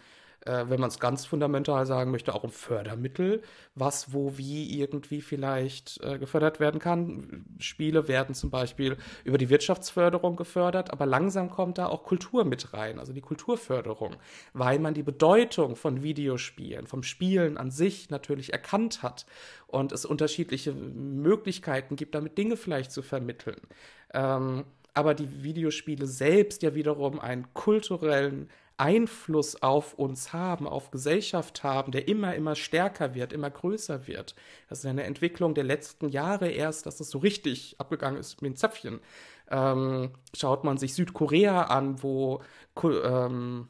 [0.49, 3.43] äh, wenn man es ganz fundamental sagen möchte, auch um Fördermittel,
[3.75, 7.45] was, wo, wie irgendwie vielleicht äh, gefördert werden kann.
[7.59, 12.73] Spiele werden zum Beispiel über die Wirtschaftsförderung gefördert, aber langsam kommt da auch Kultur mit
[12.73, 14.17] rein, also die Kulturförderung,
[14.55, 19.27] weil man die Bedeutung von Videospielen, vom Spielen an sich natürlich erkannt hat
[19.67, 23.61] und es unterschiedliche Möglichkeiten gibt, damit Dinge vielleicht zu vermitteln.
[24.15, 31.63] Ähm, aber die Videospiele selbst ja wiederum einen kulturellen Einfluss auf uns haben, auf Gesellschaft
[31.65, 34.35] haben, der immer, immer stärker wird, immer größer wird.
[34.69, 38.53] Das ist eine Entwicklung der letzten Jahre erst, dass es so richtig abgegangen ist mit
[38.53, 39.01] den Zäpfchen.
[39.51, 42.43] Ähm, schaut man sich Südkorea an, wo
[42.85, 43.69] ähm,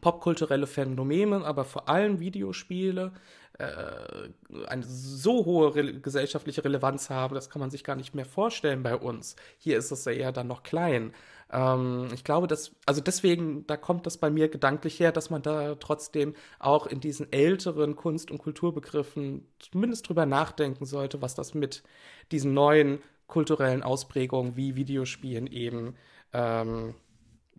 [0.00, 3.12] popkulturelle Phänomene, aber vor allem Videospiele
[3.58, 4.28] äh,
[4.66, 8.82] eine so hohe re gesellschaftliche Relevanz haben, das kann man sich gar nicht mehr vorstellen
[8.82, 9.36] bei uns.
[9.58, 11.12] Hier ist es ja eher dann noch klein.
[11.54, 15.42] Ähm, ich glaube, dass, also deswegen, da kommt das bei mir gedanklich her, dass man
[15.42, 21.54] da trotzdem auch in diesen älteren Kunst- und Kulturbegriffen zumindest drüber nachdenken sollte, was das
[21.54, 21.84] mit
[22.32, 25.94] diesen neuen kulturellen Ausprägungen wie Videospielen eben
[26.32, 26.94] ähm,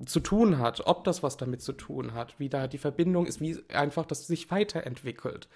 [0.05, 3.39] zu tun hat, ob das was damit zu tun hat, wie da die Verbindung ist,
[3.39, 5.47] wie einfach das sich weiterentwickelt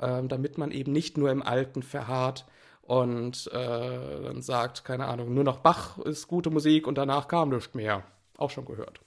[0.00, 2.46] ähm, damit man eben nicht nur im Alten verharrt
[2.86, 7.48] und äh, dann sagt, keine Ahnung, nur noch Bach ist gute Musik und danach kam
[7.48, 8.04] nichts mehr.
[8.36, 9.00] Auch schon gehört.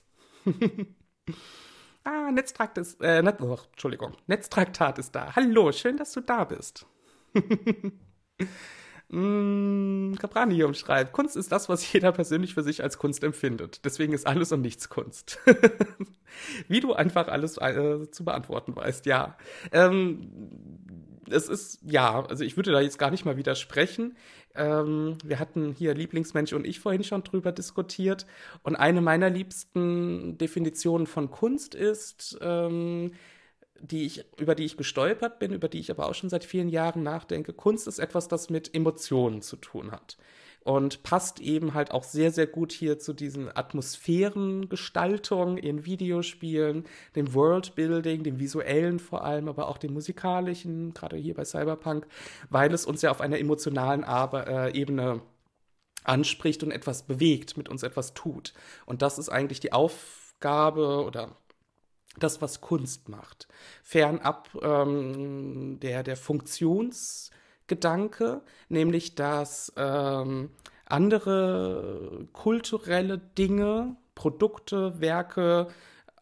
[2.04, 5.34] ah, Netztrakt ist, äh, Net oh, Entschuldigung, Netztraktat ist da.
[5.34, 6.86] Hallo, schön, dass du da bist.
[9.12, 13.84] Mm, Capranium schreibt, Kunst ist das, was jeder persönlich für sich als Kunst empfindet.
[13.84, 15.40] Deswegen ist alles und nichts Kunst.
[16.68, 19.36] Wie du einfach alles äh, zu beantworten weißt, ja.
[19.72, 20.30] Ähm,
[21.28, 24.16] es ist, ja, also ich würde da jetzt gar nicht mal widersprechen.
[24.54, 28.26] Ähm, wir hatten hier Lieblingsmensch und ich vorhin schon drüber diskutiert.
[28.62, 33.12] Und eine meiner liebsten Definitionen von Kunst ist, ähm,
[33.80, 36.68] die ich, über die ich gestolpert bin, über die ich aber auch schon seit vielen
[36.68, 37.52] Jahren nachdenke.
[37.52, 40.16] Kunst ist etwas, das mit Emotionen zu tun hat.
[40.62, 46.84] Und passt eben halt auch sehr, sehr gut hier zu diesen Atmosphärengestaltungen in Videospielen,
[47.16, 52.06] dem Worldbuilding, dem visuellen vor allem, aber auch dem musikalischen, gerade hier bei Cyberpunk,
[52.50, 55.22] weil es uns ja auf einer emotionalen äh, Ebene
[56.04, 58.52] anspricht und etwas bewegt, mit uns etwas tut.
[58.84, 61.38] Und das ist eigentlich die Aufgabe oder
[62.18, 63.48] das, was Kunst macht.
[63.82, 70.50] Fernab ähm, der, der Funktionsgedanke, nämlich dass ähm,
[70.86, 75.68] andere kulturelle Dinge, Produkte, Werke,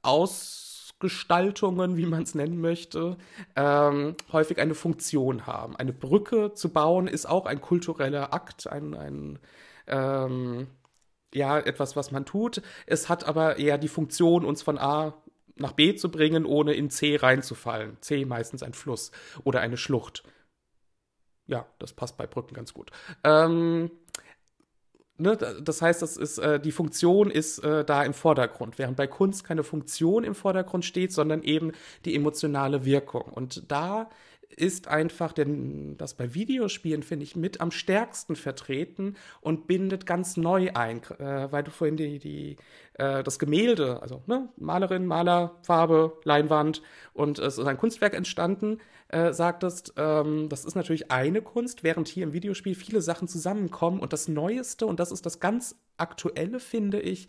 [0.02, 3.16] Ausgestaltungen, wie man es nennen möchte,
[3.56, 5.74] ähm, häufig eine Funktion haben.
[5.76, 9.38] Eine Brücke zu bauen ist auch ein kultureller Akt, ein, ein
[9.86, 10.68] ähm,
[11.34, 12.62] ja, etwas, was man tut.
[12.86, 15.14] Es hat aber eher die Funktion, uns von A
[15.60, 17.96] nach B zu bringen, ohne in C reinzufallen.
[18.00, 19.10] C meistens ein Fluss
[19.44, 20.22] oder eine Schlucht.
[21.46, 22.90] Ja, das passt bei Brücken ganz gut.
[23.24, 23.90] Ähm,
[25.16, 29.06] ne, das heißt, das ist, äh, die Funktion ist äh, da im Vordergrund, während bei
[29.06, 31.72] Kunst keine Funktion im Vordergrund steht, sondern eben
[32.04, 33.22] die emotionale Wirkung.
[33.22, 34.10] Und da
[34.56, 40.36] ist einfach, denn das bei Videospielen finde ich mit am stärksten vertreten und bindet ganz
[40.36, 42.56] neu ein, äh, weil du vorhin die, die,
[42.94, 46.82] äh, das Gemälde, also ne, Malerin, Maler, Farbe, Leinwand
[47.12, 52.08] und es ist ein Kunstwerk entstanden, äh, sagtest, ähm, das ist natürlich eine Kunst, während
[52.08, 56.60] hier im Videospiel viele Sachen zusammenkommen und das Neueste, und das ist das ganz Aktuelle,
[56.60, 57.28] finde ich,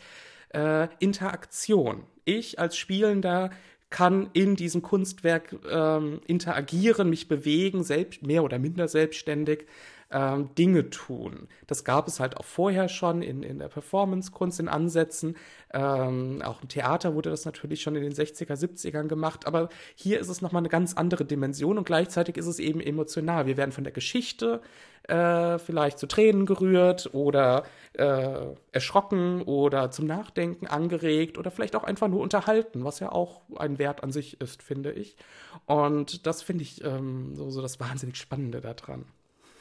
[0.53, 2.03] äh, Interaktion.
[2.25, 3.49] Ich als Spielender
[3.89, 9.65] kann in diesem Kunstwerk ähm, interagieren, mich bewegen, selbst, mehr oder minder selbstständig
[10.11, 11.47] ähm, Dinge tun.
[11.67, 15.35] Das gab es halt auch vorher schon in, in der Performance-Kunst, in Ansätzen.
[15.71, 19.45] Ähm, auch im Theater wurde das natürlich schon in den 60er, 70ern gemacht.
[19.45, 23.45] Aber hier ist es nochmal eine ganz andere Dimension und gleichzeitig ist es eben emotional.
[23.45, 24.61] Wir werden von der Geschichte
[25.03, 31.83] äh, vielleicht zu Tränen gerührt oder äh, erschrocken oder zum Nachdenken angeregt oder vielleicht auch
[31.83, 35.17] einfach nur unterhalten, was ja auch ein Wert an sich ist, finde ich.
[35.65, 39.05] Und das finde ich ähm, so, so das wahnsinnig Spannende daran.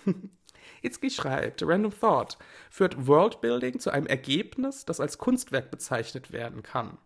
[0.82, 2.38] Itzki schreibt, Random Thought
[2.70, 6.98] führt Worldbuilding zu einem Ergebnis, das als Kunstwerk bezeichnet werden kann.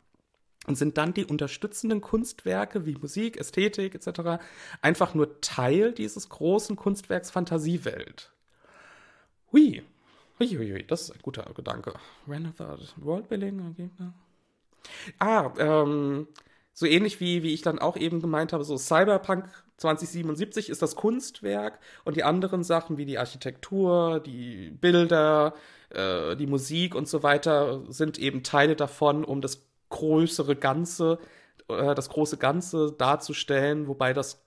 [0.67, 4.43] Und sind dann die unterstützenden Kunstwerke wie Musik, Ästhetik etc.
[4.81, 8.31] einfach nur Teil dieses großen Kunstwerks Fantasiewelt.
[9.51, 9.83] Hui.
[10.39, 10.85] Hui, hui, hui.
[10.87, 11.95] Das ist ein guter Gedanke.
[12.29, 12.95] Random Thought.
[12.97, 14.13] Worldbuilding, Ergebnis.
[15.19, 16.29] Ah, ähm,
[16.73, 19.49] so ähnlich wie, wie ich dann auch eben gemeint habe, so Cyberpunk
[19.83, 25.55] 2077 ist das Kunstwerk und die anderen Sachen wie die Architektur, die Bilder,
[25.91, 31.19] äh, die Musik und so weiter sind eben Teile davon, um das größere Ganze
[31.69, 34.45] äh, das große Ganze darzustellen, wobei das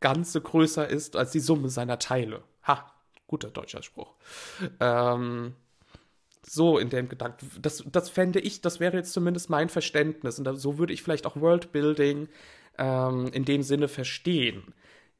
[0.00, 2.42] Ganze größer ist als die Summe seiner Teile.
[2.66, 2.92] Ha,
[3.26, 4.14] guter deutscher Spruch.
[4.80, 5.54] Ähm,
[6.42, 7.50] so in dem Gedanken.
[7.60, 10.38] Das, das fände ich, das wäre jetzt zumindest mein Verständnis.
[10.38, 12.28] Und so würde ich vielleicht auch Worldbuilding
[12.78, 14.74] ähm, in dem Sinne verstehen.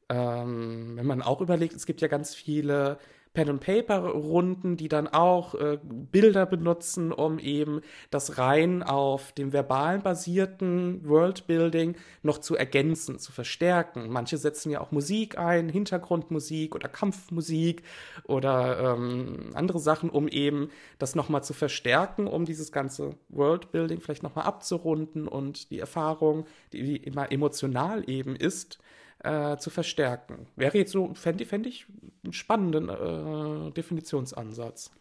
[0.09, 2.99] Ähm, wenn man auch überlegt, es gibt ja ganz viele
[3.37, 11.07] Pen-and-Paper-Runden, die dann auch äh, Bilder benutzen, um eben das rein auf dem verbalen basierten
[11.07, 14.09] Worldbuilding noch zu ergänzen, zu verstärken.
[14.09, 17.83] Manche setzen ja auch Musik ein, Hintergrundmusik oder Kampfmusik
[18.23, 24.23] oder ähm, andere Sachen, um eben das nochmal zu verstärken, um dieses ganze Worldbuilding vielleicht
[24.23, 28.79] nochmal abzurunden und die Erfahrung, die, die immer emotional eben ist,
[29.19, 30.47] äh, zu verstärken.
[30.55, 31.87] Wäre jetzt so, fände fänd ich
[32.23, 34.91] einen spannenden äh, Definitionsansatz.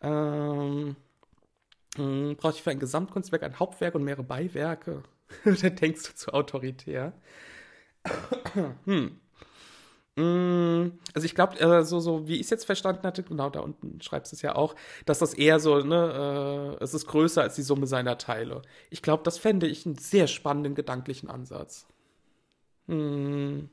[0.00, 0.96] Ähm,
[1.96, 5.02] hm, Brauche ich für ein Gesamtkunstwerk ein Hauptwerk und mehrere Beiwerke?
[5.44, 7.12] Dann denkst du zu autoritär.
[8.84, 9.20] hm.
[10.16, 13.60] Mm, Also ich glaube, äh, so, so wie ich es jetzt verstanden hatte, genau da
[13.60, 14.74] unten schreibst du es ja auch,
[15.06, 18.62] dass das eher so, ne, äh, es ist größer als die Summe seiner Teile.
[18.90, 21.86] Ich glaube, das fände ich einen sehr spannenden gedanklichen Ansatz.
[22.88, 23.68] Hm.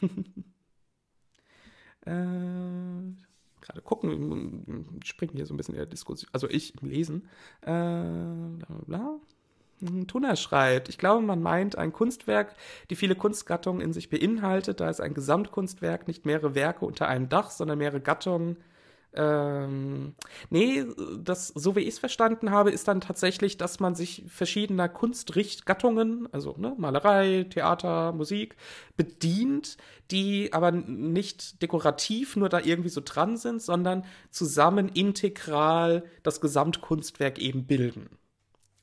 [2.06, 2.10] äh,
[3.60, 7.28] gerade gucken, springen hier so ein bisschen in der Diskussion, also ich im Lesen.
[7.62, 9.18] Äh, bla, bla.
[9.80, 12.54] Hm, Tuna schreibt, ich glaube, man meint ein Kunstwerk,
[12.90, 17.28] die viele Kunstgattungen in sich beinhaltet, da ist ein Gesamtkunstwerk nicht mehrere Werke unter einem
[17.28, 18.56] Dach, sondern mehrere Gattungen.
[19.16, 20.14] Ähm,
[20.50, 20.84] nee,
[21.22, 26.28] das, so wie ich es verstanden habe, ist dann tatsächlich, dass man sich verschiedener Kunstrichtgattungen,
[26.32, 28.56] also ne, Malerei, Theater, Musik,
[28.96, 29.76] bedient,
[30.10, 37.38] die aber nicht dekorativ nur da irgendwie so dran sind, sondern zusammen integral das Gesamtkunstwerk
[37.38, 38.10] eben bilden.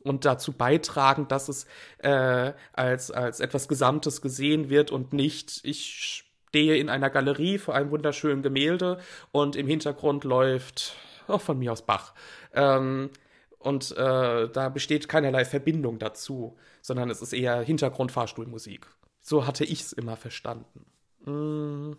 [0.03, 1.67] Und dazu beitragen, dass es
[1.99, 7.75] äh, als, als etwas Gesamtes gesehen wird und nicht, ich stehe in einer Galerie vor
[7.75, 8.99] einem wunderschönen Gemälde
[9.31, 12.13] und im Hintergrund läuft, auch von mir aus Bach.
[12.53, 13.09] Ähm,
[13.57, 18.85] und äh, da besteht keinerlei Verbindung dazu, sondern es ist eher Hintergrundfahrstuhlmusik.
[19.21, 20.85] So hatte ich es immer verstanden.
[21.23, 21.93] Mm.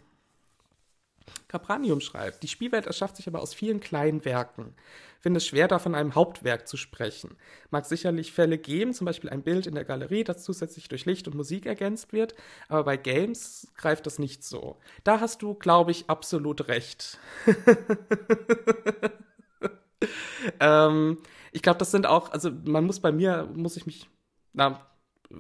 [1.49, 4.75] Capranium schreibt, die Spielwelt erschafft sich aber aus vielen kleinen Werken.
[5.21, 7.37] Finde es schwer, da von einem Hauptwerk zu sprechen.
[7.71, 11.29] Mag sicherlich Fälle geben, zum Beispiel ein Bild in der Galerie, das zusätzlich durch Licht
[11.29, 12.35] und Musik ergänzt wird,
[12.68, 14.79] aber bei Games greift das nicht so.
[15.05, 17.18] Da hast du, glaube ich, absolut recht.
[20.61, 21.18] ähm,
[21.53, 24.09] ich glaube, das sind auch, also man muss bei mir, muss ich mich,
[24.53, 24.85] na,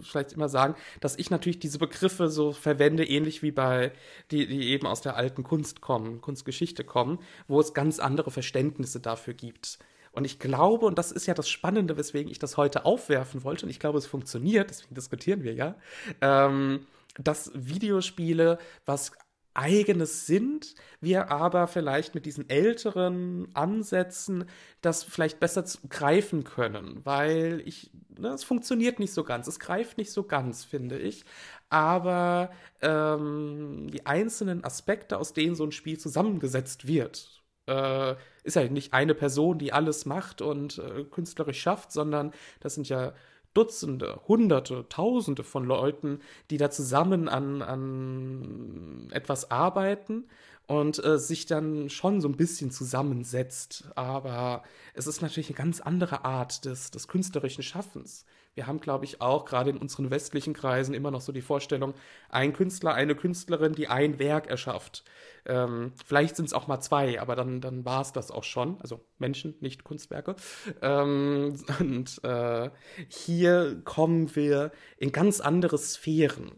[0.00, 3.92] vielleicht immer sagen, dass ich natürlich diese Begriffe so verwende, ähnlich wie bei,
[4.30, 9.00] die, die eben aus der alten Kunst kommen, Kunstgeschichte kommen, wo es ganz andere Verständnisse
[9.00, 9.78] dafür gibt.
[10.12, 13.64] Und ich glaube, und das ist ja das Spannende, weswegen ich das heute aufwerfen wollte,
[13.66, 15.76] und ich glaube, es funktioniert, deswegen diskutieren wir ja,
[16.20, 16.86] ähm,
[17.18, 19.12] dass Videospiele was
[19.54, 24.46] eigenes sind, wir aber vielleicht mit diesen älteren Ansätzen
[24.80, 29.98] das vielleicht besser greifen können, weil ich, ne, es funktioniert nicht so ganz, es greift
[29.98, 31.24] nicht so ganz, finde ich,
[31.68, 38.64] aber ähm, die einzelnen Aspekte, aus denen so ein Spiel zusammengesetzt wird, äh, ist ja
[38.64, 43.14] nicht eine Person, die alles macht und äh, künstlerisch schafft, sondern das sind ja
[43.54, 50.24] Dutzende, Hunderte, Tausende von Leuten, die da zusammen an, an etwas arbeiten
[50.66, 53.84] und äh, sich dann schon so ein bisschen zusammensetzt.
[53.94, 54.62] Aber
[54.94, 58.24] es ist natürlich eine ganz andere Art des, des künstlerischen Schaffens.
[58.54, 61.94] Wir haben, glaube ich, auch gerade in unseren westlichen Kreisen immer noch so die Vorstellung,
[62.28, 65.04] ein Künstler, eine Künstlerin, die ein Werk erschafft.
[65.46, 68.78] Ähm, vielleicht sind es auch mal zwei, aber dann, dann war es das auch schon.
[68.80, 70.36] Also Menschen, nicht Kunstwerke.
[70.82, 72.70] Ähm, und äh,
[73.08, 76.52] hier kommen wir in ganz andere Sphären,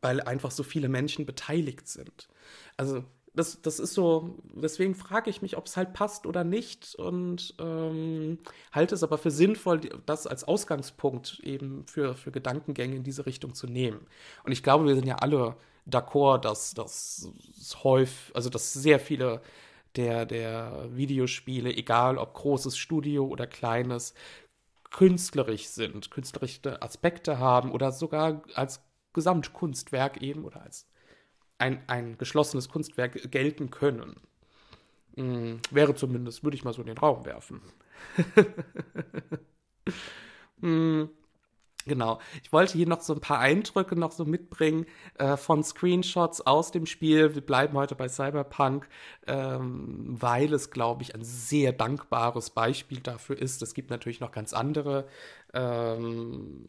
[0.00, 2.28] weil einfach so viele Menschen beteiligt sind.
[2.76, 6.94] Also das, das ist so, deswegen frage ich mich, ob es halt passt oder nicht
[6.96, 8.38] und ähm,
[8.72, 13.54] halte es aber für sinnvoll, das als Ausgangspunkt eben für, für Gedankengänge in diese Richtung
[13.54, 14.06] zu nehmen.
[14.44, 15.56] Und ich glaube, wir sind ja alle
[15.88, 17.30] d'accord, dass das
[17.82, 19.40] häufig, also dass sehr viele
[19.96, 24.14] der, der Videospiele, egal ob großes Studio oder kleines,
[24.90, 28.80] künstlerisch sind, künstlerische Aspekte haben oder sogar als
[29.12, 30.86] Gesamtkunstwerk eben oder als
[31.58, 34.16] ein, ein geschlossenes Kunstwerk gelten können.
[35.16, 37.60] Hm, wäre zumindest, würde ich mal so in den Raum werfen.
[40.60, 41.10] hm,
[41.88, 42.20] Genau.
[42.42, 46.70] Ich wollte hier noch so ein paar Eindrücke noch so mitbringen äh, von Screenshots aus
[46.70, 47.34] dem Spiel.
[47.34, 48.88] Wir bleiben heute bei Cyberpunk,
[49.26, 53.62] ähm, weil es, glaube ich, ein sehr dankbares Beispiel dafür ist.
[53.62, 55.08] Es gibt natürlich noch ganz andere
[55.54, 56.64] ähm,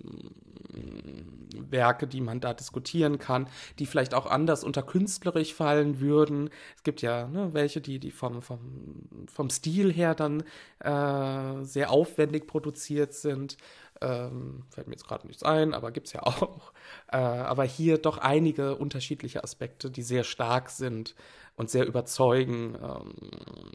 [1.53, 3.47] Werke, die man da diskutieren kann,
[3.79, 6.49] die vielleicht auch anders unter künstlerisch fallen würden.
[6.75, 10.43] Es gibt ja ne, welche, die, die vom, vom, vom Stil her dann
[10.79, 13.57] äh, sehr aufwendig produziert sind.
[14.01, 16.71] Ähm, fällt mir jetzt gerade nichts ein, aber gibt es ja auch.
[17.11, 21.15] Äh, aber hier doch einige unterschiedliche Aspekte, die sehr stark sind
[21.55, 23.13] und sehr überzeugen, ähm,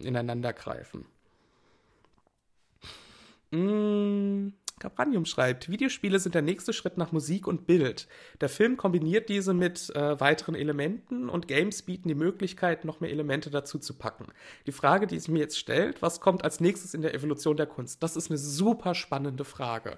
[0.02, 1.04] ineinander greifen.
[3.50, 4.48] Mm,
[4.80, 8.08] Capranium schreibt, Videospiele sind der nächste Schritt nach Musik und Bild.
[8.40, 13.10] Der Film kombiniert diese mit äh, weiteren Elementen und Games bieten die Möglichkeit, noch mehr
[13.10, 14.26] Elemente dazu zu packen.
[14.66, 17.66] Die Frage, die es mir jetzt stellt, was kommt als nächstes in der Evolution der
[17.66, 18.02] Kunst?
[18.02, 19.96] Das ist eine super spannende Frage.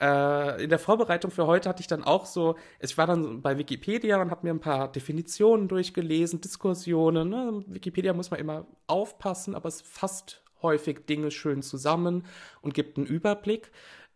[0.00, 3.58] Äh, in der Vorbereitung für heute hatte ich dann auch so, ich war dann bei
[3.58, 7.28] Wikipedia und habe mir ein paar Definitionen durchgelesen, Diskussionen.
[7.28, 7.64] Ne?
[7.66, 12.24] Wikipedia muss man immer aufpassen, aber es fasst häufig Dinge schön zusammen
[12.62, 13.70] und gibt einen Überblick.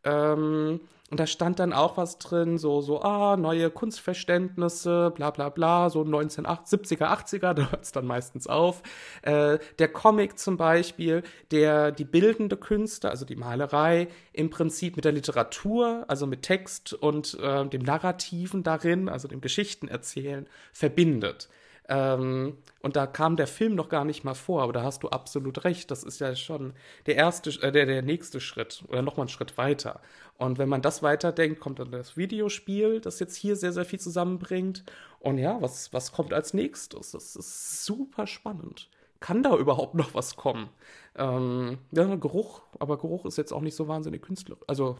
[0.08, 0.80] Ähm,
[1.10, 5.88] und da stand dann auch was drin, so, so, ah, neue Kunstverständnisse, bla bla bla,
[5.88, 8.82] so 1970er, 80er, da hört es dann meistens auf.
[9.22, 15.06] Äh, der Comic zum Beispiel, der die bildende Künste, also die Malerei, im Prinzip mit
[15.06, 21.48] der Literatur, also mit Text und äh, dem Narrativen darin, also dem Geschichtenerzählen, verbindet.
[21.88, 25.08] Ähm, und da kam der Film noch gar nicht mal vor, aber da hast du
[25.08, 25.90] absolut recht.
[25.90, 26.74] Das ist ja schon
[27.06, 30.00] der erste, äh, der, der nächste Schritt oder nochmal einen Schritt weiter.
[30.36, 33.98] Und wenn man das weiterdenkt, kommt dann das Videospiel, das jetzt hier sehr, sehr viel
[33.98, 34.84] zusammenbringt.
[35.18, 37.12] Und ja, was, was kommt als nächstes?
[37.12, 38.88] Das ist super spannend.
[39.20, 40.68] Kann da überhaupt noch was kommen?
[41.16, 44.62] Ähm, ja, Geruch, aber Geruch ist jetzt auch nicht so wahnsinnig künstlerisch.
[44.68, 44.96] Also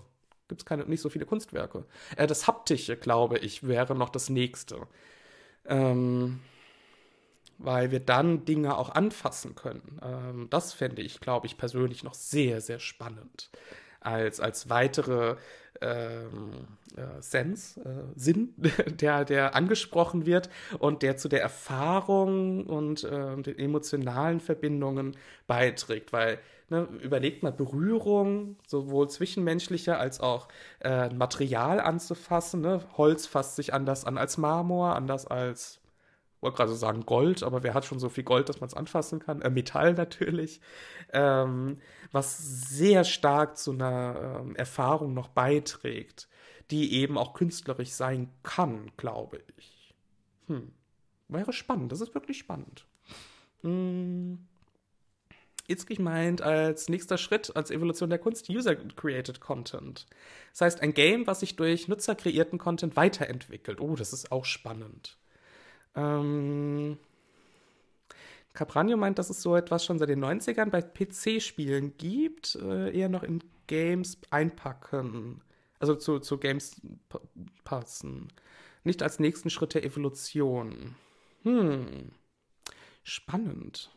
[0.48, 1.84] gibt es nicht so viele Kunstwerke.
[2.16, 4.88] Äh, das Haptische, glaube ich, wäre noch das nächste.
[5.66, 6.40] Ähm,
[7.58, 10.00] weil wir dann Dinge auch anfassen können.
[10.02, 13.50] Ähm, das fände ich, glaube ich, persönlich noch sehr, sehr spannend.
[14.00, 15.36] Als, als weitere
[15.80, 16.50] ähm,
[16.96, 18.54] äh, Sense, äh, Sinn,
[18.86, 26.12] der, der angesprochen wird und der zu der Erfahrung und äh, den emotionalen Verbindungen beiträgt.
[26.12, 26.38] Weil,
[26.70, 30.48] ne, überlegt mal, Berührung, sowohl zwischenmenschlicher als auch
[30.80, 32.60] äh, Material anzufassen.
[32.60, 32.82] Ne?
[32.96, 35.77] Holz fasst sich anders an als Marmor, anders als
[36.40, 39.18] wollte gerade sagen Gold, aber wer hat schon so viel Gold, dass man es anfassen
[39.18, 39.42] kann?
[39.42, 40.60] Äh, Metall natürlich.
[41.12, 41.78] Ähm,
[42.12, 46.28] was sehr stark zu einer ähm, Erfahrung noch beiträgt,
[46.70, 49.94] die eben auch künstlerisch sein kann, glaube ich.
[50.46, 50.72] Hm.
[51.28, 52.86] Wäre spannend, das ist wirklich spannend.
[53.62, 54.46] Hm.
[55.68, 60.06] Itzkich meint als nächster Schritt, als Evolution der Kunst, User-Created Content.
[60.52, 63.78] Das heißt, ein Game, was sich durch nutzerkreierten Content weiterentwickelt.
[63.78, 65.18] Oh, das ist auch spannend.
[65.98, 66.98] Ähm,
[68.52, 73.08] Capranio meint, dass es so etwas schon seit den 90ern bei PC-Spielen gibt, äh, eher
[73.08, 75.42] noch in Games einpacken.
[75.80, 76.80] Also zu, zu Games
[77.64, 78.28] passen.
[78.84, 80.94] Nicht als nächsten Schritt der Evolution.
[81.42, 82.12] Hm.
[83.02, 83.90] Spannend.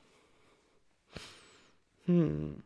[2.06, 2.64] Hm.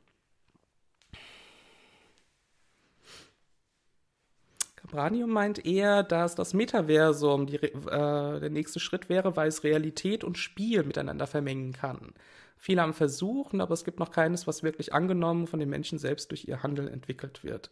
[4.85, 10.23] Cabranium meint eher, dass das Metaversum die, äh, der nächste Schritt wäre, weil es Realität
[10.23, 12.13] und Spiel miteinander vermengen kann.
[12.57, 16.31] Viele haben versuchen, aber es gibt noch keines, was wirklich angenommen von den Menschen selbst
[16.31, 17.71] durch ihr Handeln entwickelt wird.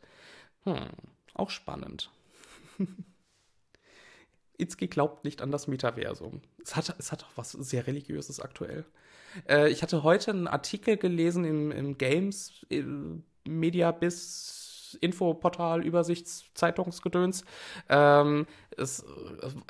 [0.64, 0.90] Hm,
[1.36, 2.10] auch spannend.
[4.58, 6.42] Itzki glaubt nicht an das Metaversum.
[6.64, 8.86] Es hat, es hat auch was sehr Religiöses aktuell.
[9.48, 12.84] Äh, ich hatte heute einen Artikel gelesen im, im Games äh,
[13.46, 14.63] Media bis
[14.96, 17.46] Infoportal, Übersichtszeitungsgedöns.
[17.90, 18.46] Ähm,
[18.78, 19.06] es,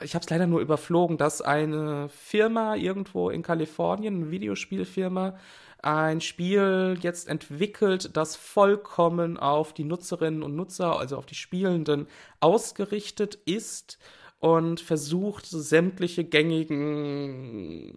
[0.01, 5.35] ich habe es leider nur überflogen, dass eine Firma irgendwo in Kalifornien, eine Videospielfirma,
[5.83, 12.07] ein Spiel jetzt entwickelt, das vollkommen auf die Nutzerinnen und Nutzer, also auf die Spielenden,
[12.39, 13.99] ausgerichtet ist
[14.43, 17.93] und versucht, sämtliche gängigen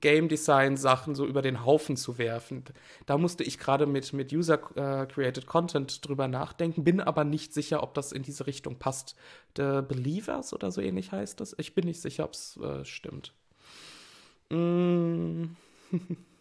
[0.00, 2.64] Game Design Sachen so über den Haufen zu werfen.
[3.04, 7.52] Da musste ich gerade mit, mit User äh, Created Content drüber nachdenken, bin aber nicht
[7.52, 9.14] sicher, ob das in diese Richtung passt.
[9.58, 11.54] The Believers oder so ähnlich heißt das.
[11.58, 13.34] Ich bin nicht sicher, ob es äh, stimmt.
[14.48, 15.48] Mm.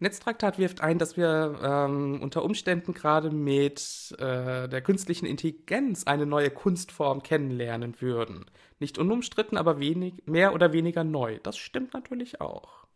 [0.00, 6.24] Netztraktat wirft ein, dass wir ähm, unter Umständen gerade mit äh, der künstlichen Intelligenz eine
[6.24, 8.46] neue Kunstform kennenlernen würden.
[8.78, 11.38] Nicht unumstritten, aber wenig, mehr oder weniger neu.
[11.42, 12.86] Das stimmt natürlich auch.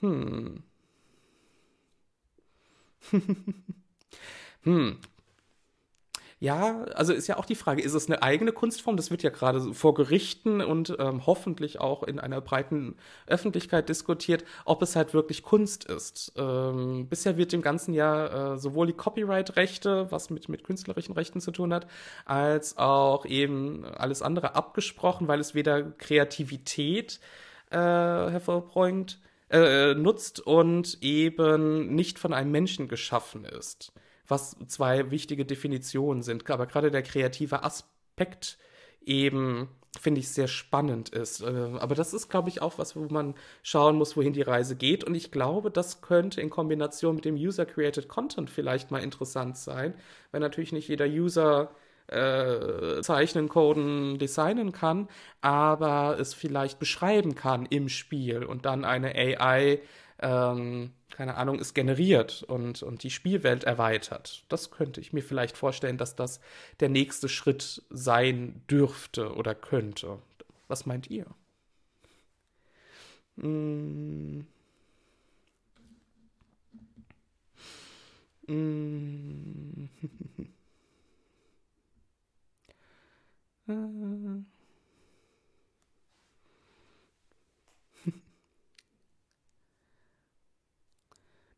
[0.00, 0.62] Hm.
[4.64, 4.98] Hm.
[6.40, 8.96] Ja, also ist ja auch die Frage, ist es eine eigene Kunstform?
[8.96, 12.94] Das wird ja gerade vor Gerichten und ähm, hoffentlich auch in einer breiten
[13.26, 16.32] Öffentlichkeit diskutiert, ob es halt wirklich Kunst ist.
[16.36, 21.40] Ähm, bisher wird dem Ganzen ja äh, sowohl die Copyright-Rechte, was mit, mit künstlerischen Rechten
[21.40, 21.88] zu tun hat,
[22.24, 27.18] als auch eben alles andere abgesprochen, weil es weder Kreativität
[27.70, 29.18] äh, hervorbringt,
[29.50, 33.92] äh, nutzt und eben nicht von einem Menschen geschaffen ist
[34.28, 36.48] was zwei wichtige Definitionen sind.
[36.50, 38.58] Aber gerade der kreative Aspekt
[39.00, 39.68] eben
[39.98, 41.40] finde ich sehr spannend ist.
[41.40, 41.46] Äh,
[41.78, 45.02] aber das ist, glaube ich, auch was, wo man schauen muss, wohin die Reise geht.
[45.04, 49.94] Und ich glaube, das könnte in Kombination mit dem User-Created Content vielleicht mal interessant sein,
[50.30, 51.70] weil natürlich nicht jeder User
[52.08, 55.08] äh, zeichnen, coden, designen kann,
[55.40, 59.80] aber es vielleicht beschreiben kann im Spiel und dann eine AI
[60.20, 64.44] ähm, keine Ahnung, ist generiert und, und die Spielwelt erweitert.
[64.48, 66.40] Das könnte ich mir vielleicht vorstellen, dass das
[66.80, 70.18] der nächste Schritt sein dürfte oder könnte.
[70.68, 71.26] Was meint ihr?
[73.36, 74.40] Mm.
[78.48, 79.88] Mm.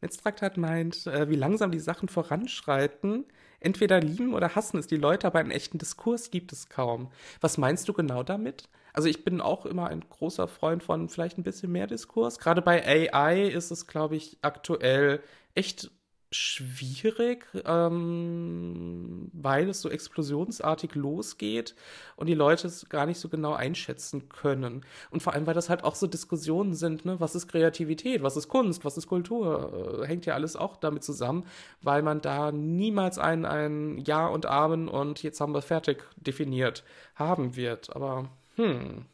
[0.00, 3.24] Netztraktat meint, äh, wie langsam die Sachen voranschreiten.
[3.60, 7.10] Entweder lieben oder hassen es die Leute, aber einen echten Diskurs gibt es kaum.
[7.40, 8.68] Was meinst du genau damit?
[8.92, 12.38] Also ich bin auch immer ein großer Freund von vielleicht ein bisschen mehr Diskurs.
[12.38, 15.22] Gerade bei AI ist es, glaube ich, aktuell
[15.54, 15.90] echt
[16.32, 21.74] schwierig, ähm, weil es so explosionsartig losgeht
[22.16, 24.84] und die Leute es gar nicht so genau einschätzen können.
[25.10, 27.18] Und vor allem, weil das halt auch so Diskussionen sind, ne?
[27.18, 31.02] was ist Kreativität, was ist Kunst, was ist Kultur, äh, hängt ja alles auch damit
[31.02, 31.44] zusammen,
[31.82, 36.84] weil man da niemals ein, ein Ja und Amen und jetzt haben wir fertig definiert
[37.16, 37.94] haben wird.
[37.96, 39.04] Aber, hm.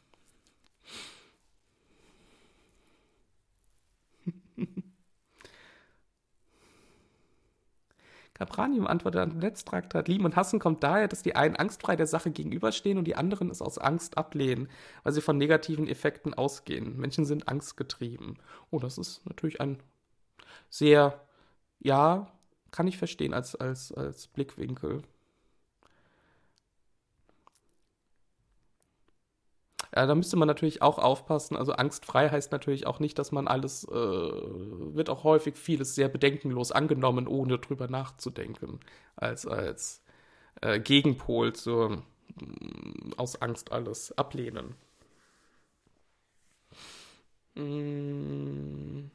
[8.36, 10.08] Capranium antwortet an Netztraktat.
[10.08, 13.50] Lieben und Hassen kommt daher, dass die einen angstfrei der Sache gegenüberstehen und die anderen
[13.50, 14.68] es aus Angst ablehnen,
[15.04, 16.98] weil sie von negativen Effekten ausgehen.
[16.98, 18.38] Menschen sind angstgetrieben.
[18.70, 19.78] Oh, das ist natürlich ein
[20.68, 21.18] sehr,
[21.80, 22.30] ja,
[22.72, 25.00] kann ich verstehen als, als, als Blickwinkel.
[30.04, 31.56] Da müsste man natürlich auch aufpassen.
[31.56, 36.08] Also angstfrei heißt natürlich auch nicht, dass man alles, äh, wird auch häufig vieles sehr
[36.08, 38.80] bedenkenlos angenommen, ohne drüber nachzudenken,
[39.16, 40.02] als, als
[40.62, 41.90] äh, Gegenpol zur
[42.40, 44.74] mm, aus Angst alles ablehnen.
[47.54, 49.10] Mm.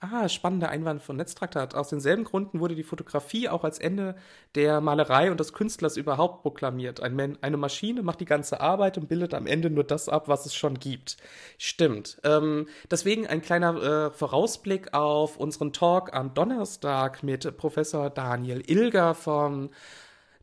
[0.00, 1.74] Ah, spannender Einwand von Netztraktat.
[1.74, 4.14] Aus denselben Gründen wurde die Fotografie auch als Ende
[4.54, 7.02] der Malerei und des Künstlers überhaupt proklamiert.
[7.02, 10.46] Ein eine Maschine macht die ganze Arbeit und bildet am Ende nur das ab, was
[10.46, 11.16] es schon gibt.
[11.58, 12.20] Stimmt.
[12.22, 19.16] Ähm, deswegen ein kleiner äh, Vorausblick auf unseren Talk am Donnerstag mit Professor Daniel Ilger
[19.16, 19.70] von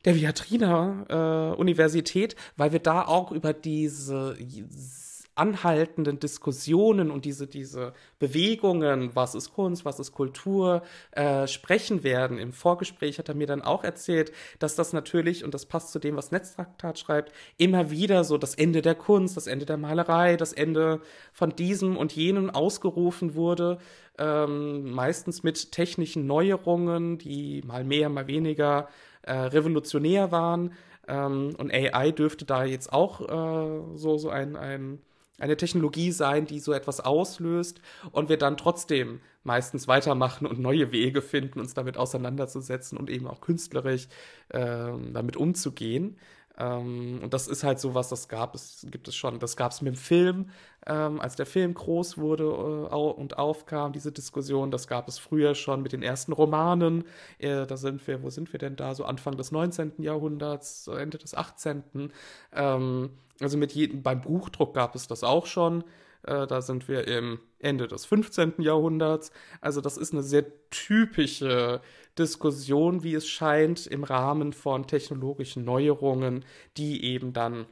[0.04, 4.36] der Viatrina äh, Universität, weil wir da auch über diese
[5.36, 10.82] anhaltenden Diskussionen und diese, diese Bewegungen, was ist Kunst, was ist Kultur,
[11.12, 12.38] äh, sprechen werden.
[12.38, 16.00] Im Vorgespräch hat er mir dann auch erzählt, dass das natürlich, und das passt zu
[16.00, 20.38] dem, was Netztraktat schreibt, immer wieder so das Ende der Kunst, das Ende der Malerei,
[20.38, 21.02] das Ende
[21.34, 23.78] von diesem und jenem ausgerufen wurde,
[24.18, 28.88] ähm, meistens mit technischen Neuerungen, die mal mehr, mal weniger
[29.24, 30.74] äh, revolutionär waren.
[31.08, 35.00] Ähm, und AI dürfte da jetzt auch äh, so, so ein, ein
[35.38, 37.82] eine Technologie sein, die so etwas auslöst
[38.12, 43.28] und wir dann trotzdem meistens weitermachen und neue Wege finden, uns damit auseinanderzusetzen und eben
[43.28, 44.08] auch künstlerisch
[44.52, 46.18] ähm, damit umzugehen.
[46.58, 49.40] Ähm, und das ist halt so was, das gab es, gibt es schon.
[49.40, 50.50] Das gab es mit dem Film,
[50.88, 54.72] ähm, als der Film groß wurde äh, und aufkam, diese Diskussion.
[54.72, 57.04] Das gab es früher schon mit den ersten Romanen.
[57.40, 58.96] Äh, da sind wir, wo sind wir denn da?
[58.96, 59.94] So Anfang des 19.
[60.00, 62.12] Jahrhunderts, Ende des 18.
[62.54, 63.10] Ähm,
[63.42, 65.84] also mit jedem, beim Buchdruck gab es das auch schon.
[66.26, 68.56] Äh, da sind wir im Ende des 15.
[68.60, 69.32] Jahrhunderts.
[69.62, 71.82] Also das ist eine sehr typische
[72.18, 76.46] Diskussion, wie es scheint, im Rahmen von technologischen Neuerungen,
[76.78, 77.66] die eben dann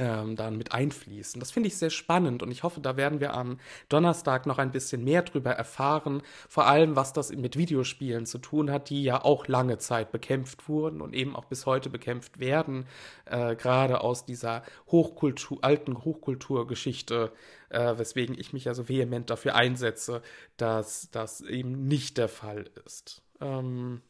[0.00, 1.38] ähm, dann mit einfließen.
[1.40, 3.58] Das finde ich sehr spannend und ich hoffe, da werden wir am
[3.90, 8.70] Donnerstag noch ein bisschen mehr drüber erfahren, vor allem was das mit Videospielen zu tun
[8.70, 12.86] hat, die ja auch lange Zeit bekämpft wurden und eben auch bis heute bekämpft werden,
[13.26, 17.30] äh, gerade aus dieser Hochkultur, alten Hochkulturgeschichte,
[17.68, 20.22] äh, weswegen ich mich ja so vehement dafür einsetze,
[20.56, 23.22] dass das eben nicht der Fall ist.
[23.40, 24.00] Ähm,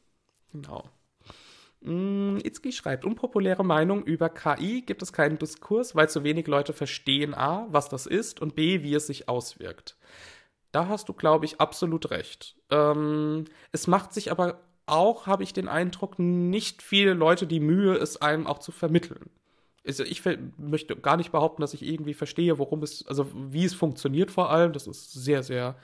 [0.52, 0.84] genau.
[1.82, 6.72] Mm, Itzki schreibt, unpopuläre Meinung über KI gibt es keinen Diskurs, weil zu wenig Leute
[6.72, 9.96] verstehen A, was das ist und B, wie es sich auswirkt.
[10.72, 12.56] Da hast du, glaube ich, absolut recht.
[12.70, 17.94] Ähm, es macht sich aber auch, habe ich den Eindruck, nicht viele Leute die Mühe,
[17.94, 19.30] es einem auch zu vermitteln.
[19.86, 20.22] Also ich
[20.58, 24.50] möchte gar nicht behaupten, dass ich irgendwie verstehe, worum es, also wie es funktioniert vor
[24.50, 24.72] allem.
[24.72, 25.76] Das ist sehr, sehr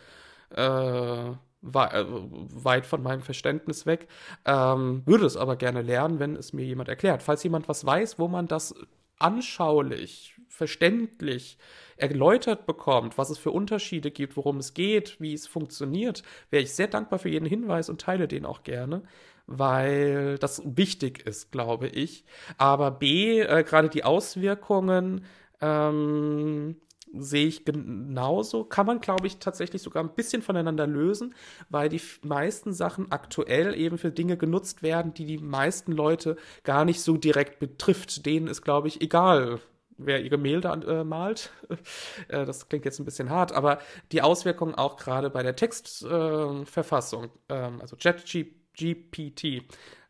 [0.50, 1.32] äh,
[1.74, 4.08] weit von meinem Verständnis weg.
[4.44, 7.22] Ähm, würde es aber gerne lernen, wenn es mir jemand erklärt.
[7.22, 8.74] Falls jemand was weiß, wo man das
[9.18, 11.58] anschaulich, verständlich
[11.96, 16.74] erläutert bekommt, was es für Unterschiede gibt, worum es geht, wie es funktioniert, wäre ich
[16.74, 19.02] sehr dankbar für jeden Hinweis und teile den auch gerne,
[19.46, 22.24] weil das wichtig ist, glaube ich.
[22.58, 25.24] Aber B, äh, gerade die Auswirkungen,
[25.60, 26.76] ähm,
[27.12, 28.64] sehe ich genauso.
[28.64, 31.34] Kann man, glaube ich, tatsächlich sogar ein bisschen voneinander lösen,
[31.68, 36.84] weil die meisten Sachen aktuell eben für Dinge genutzt werden, die die meisten Leute gar
[36.84, 38.26] nicht so direkt betrifft.
[38.26, 39.60] Denen ist, glaube ich, egal,
[39.98, 41.50] wer ihre Gemälde äh, malt.
[42.28, 43.78] äh, das klingt jetzt ein bisschen hart, aber
[44.12, 49.64] die Auswirkungen auch gerade bei der Textverfassung, äh, also ChatGPT,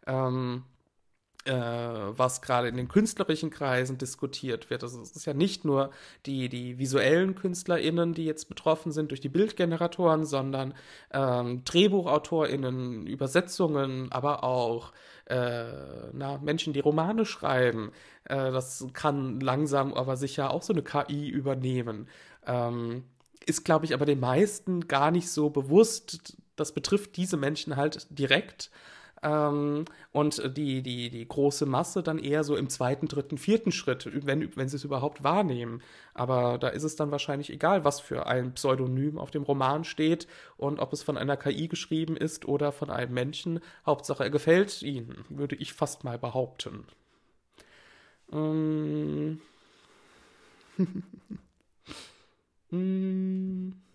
[0.07, 0.65] ähm,
[1.47, 4.83] äh, was gerade in den künstlerischen Kreisen diskutiert wird.
[4.83, 5.91] Also es ist ja nicht nur
[6.27, 10.75] die, die visuellen KünstlerInnen, die jetzt betroffen sind durch die Bildgeneratoren, sondern
[11.13, 14.93] ähm, DrehbuchautorInnen, Übersetzungen, aber auch
[15.27, 15.65] äh,
[16.13, 17.93] na, Menschen, die Romane schreiben.
[18.25, 22.09] Äh, das kann langsam aber sicher auch so eine KI übernehmen.
[22.47, 23.05] Ähm,
[23.45, 26.37] ist, glaube ich, aber den meisten gar nicht so bewusst.
[26.57, 28.71] Das betrifft diese Menschen halt direkt.
[29.23, 34.09] Ähm, und die, die, die große Masse dann eher so im zweiten, dritten, vierten Schritt,
[34.27, 35.83] wenn, wenn sie es überhaupt wahrnehmen.
[36.15, 40.27] Aber da ist es dann wahrscheinlich egal, was für ein Pseudonym auf dem Roman steht
[40.57, 43.61] und ob es von einer KI geschrieben ist oder von einem Menschen.
[43.87, 46.85] Hauptsache, er gefällt ihnen, würde ich fast mal behaupten.
[48.33, 49.41] Ähm.
[52.71, 53.73] Mm.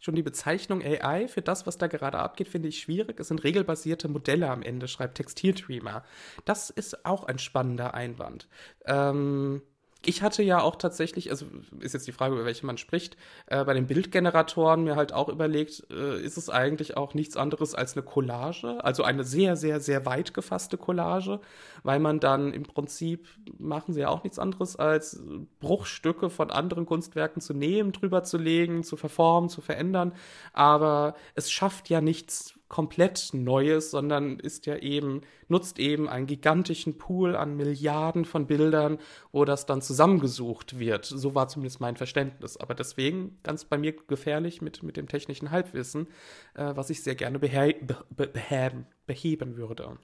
[0.00, 3.18] Schon die Bezeichnung AI für das, was da gerade abgeht, finde ich schwierig.
[3.18, 6.04] Es sind regelbasierte Modelle am Ende, schreibt Textiltreamer.
[6.44, 8.48] Das ist auch ein spannender Einwand.
[8.84, 9.62] Ähm,
[10.06, 11.46] ich hatte ja auch tatsächlich, also
[11.80, 15.28] ist jetzt die Frage, über welche man spricht, äh, bei den Bildgeneratoren mir halt auch
[15.28, 19.80] überlegt, äh, ist es eigentlich auch nichts anderes als eine Collage, also eine sehr, sehr,
[19.80, 21.40] sehr weit gefasste Collage,
[21.82, 23.28] weil man dann im Prinzip
[23.58, 25.22] machen sie ja auch nichts anderes als
[25.60, 30.12] Bruchstücke von anderen Kunstwerken zu nehmen, drüber zu legen, zu verformen, zu verändern,
[30.52, 36.98] aber es schafft ja nichts komplett Neues, sondern ist ja eben, nutzt eben einen gigantischen
[36.98, 38.98] Pool an Milliarden von Bildern,
[39.32, 41.04] wo das dann zusammengesucht wird.
[41.04, 42.56] So war zumindest mein Verständnis.
[42.56, 46.08] Aber deswegen ganz bei mir gefährlich mit, mit dem technischen Halbwissen,
[46.54, 49.98] äh, was ich sehr gerne behe be be beheben, beheben würde.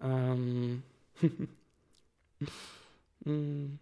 [0.00, 0.82] Ähm.
[3.24, 3.80] Mm.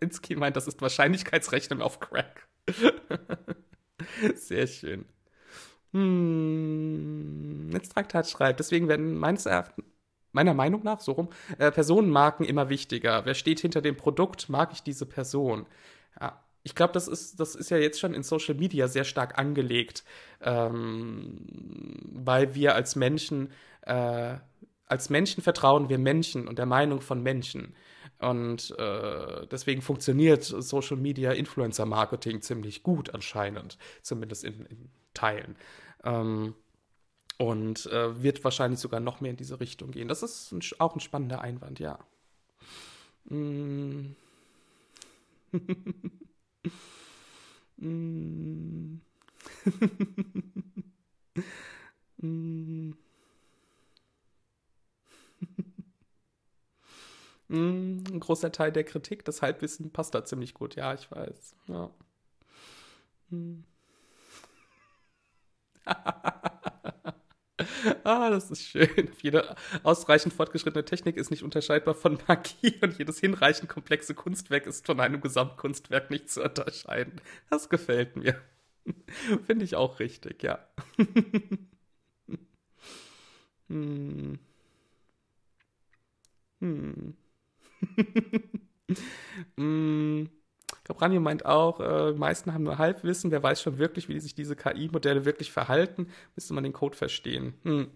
[0.00, 2.46] Insky meint, das ist Wahrscheinlichkeitsrechnen auf Crack.
[4.34, 5.06] Sehr schön.
[5.92, 9.84] Hm, jetzt Traktat schreibt, deswegen werden meines Erachtens,
[10.32, 11.28] meiner Meinung nach, so rum,
[11.58, 13.24] äh, Personenmarken immer wichtiger.
[13.24, 15.66] Wer steht hinter dem Produkt, mag ich diese Person.
[16.20, 19.38] Ja, ich glaube, das ist, das ist ja jetzt schon in Social Media sehr stark
[19.38, 20.04] angelegt,
[20.42, 21.46] ähm,
[22.12, 23.50] weil wir als Menschen,
[23.82, 24.36] äh,
[24.86, 27.74] als Menschen vertrauen wir Menschen und der Meinung von Menschen.
[28.20, 35.56] Und äh, deswegen funktioniert Social Media Influencer Marketing ziemlich gut anscheinend, zumindest in, in Teilen.
[36.04, 36.54] Ähm,
[37.38, 40.08] und äh, wird wahrscheinlich sogar noch mehr in diese Richtung gehen.
[40.08, 41.98] Das ist ein, auch ein spannender Einwand, ja.
[43.24, 44.14] Mm.
[47.78, 49.00] mm.
[52.18, 52.92] mm.
[57.50, 60.76] Mm, ein großer Teil der Kritik, das Halbwissen passt da ziemlich gut.
[60.76, 61.56] Ja, ich weiß.
[61.66, 61.90] Ja.
[63.30, 63.64] Mm.
[68.04, 69.10] ah, das ist schön.
[69.20, 74.86] Jede ausreichend fortgeschrittene Technik ist nicht unterscheidbar von Magie und jedes hinreichend komplexe Kunstwerk ist
[74.86, 77.20] von einem Gesamtkunstwerk nicht zu unterscheiden.
[77.50, 78.40] Das gefällt mir.
[79.46, 80.60] Finde ich auch richtig, ja.
[83.68, 84.38] hm.
[86.60, 87.16] Hm.
[89.56, 90.28] hm.
[90.84, 93.30] Cabranio meint auch, äh, die meisten haben nur Halbwissen.
[93.30, 97.54] Wer weiß schon wirklich, wie sich diese KI-Modelle wirklich verhalten, müsste man den Code verstehen.
[97.62, 97.90] Hm.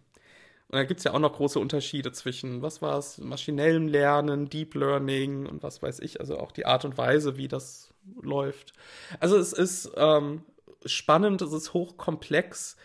[0.68, 4.49] Und da gibt es ja auch noch große Unterschiede zwischen, was war es, maschinellem Lernen,
[4.49, 8.72] Deep Learning und was weiß ich, also auch die Art und Weise, wie das läuft.
[9.20, 10.43] Also es ist ähm,
[10.85, 12.76] spannend, es ist hochkomplex.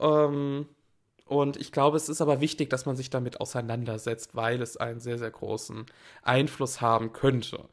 [0.00, 0.66] Ähm,
[1.28, 5.00] und ich glaube, es ist aber wichtig, dass man sich damit auseinandersetzt, weil es einen
[5.00, 5.86] sehr, sehr großen
[6.22, 7.68] Einfluss haben könnte.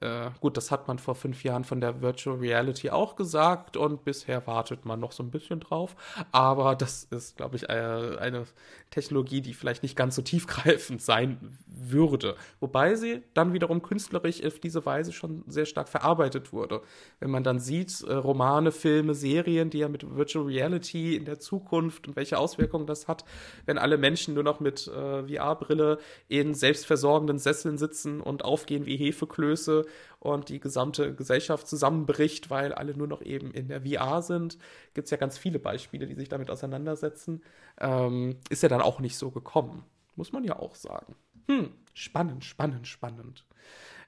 [0.00, 4.04] Äh, gut, das hat man vor fünf Jahren von der Virtual Reality auch gesagt und
[4.04, 5.96] bisher wartet man noch so ein bisschen drauf.
[6.30, 8.46] Aber das ist, glaube ich, äh, eine
[8.90, 12.36] Technologie, die vielleicht nicht ganz so tiefgreifend sein würde.
[12.60, 16.82] Wobei sie dann wiederum künstlerisch auf diese Weise schon sehr stark verarbeitet wurde.
[17.18, 21.40] Wenn man dann sieht, äh, Romane, Filme, Serien, die ja mit Virtual Reality in der
[21.40, 23.24] Zukunft und welche Auswirkungen das hat,
[23.66, 28.96] wenn alle Menschen nur noch mit äh, VR-Brille in selbstversorgenden Sesseln sitzen und aufgehen wie
[28.96, 29.86] Hefeklöße
[30.20, 34.58] und die gesamte Gesellschaft zusammenbricht, weil alle nur noch eben in der VR sind.
[34.94, 37.42] Gibt es ja ganz viele Beispiele, die sich damit auseinandersetzen.
[37.80, 39.84] Ähm, ist ja dann auch nicht so gekommen.
[40.16, 41.14] Muss man ja auch sagen.
[41.46, 43.44] Hm, spannend, spannend, spannend.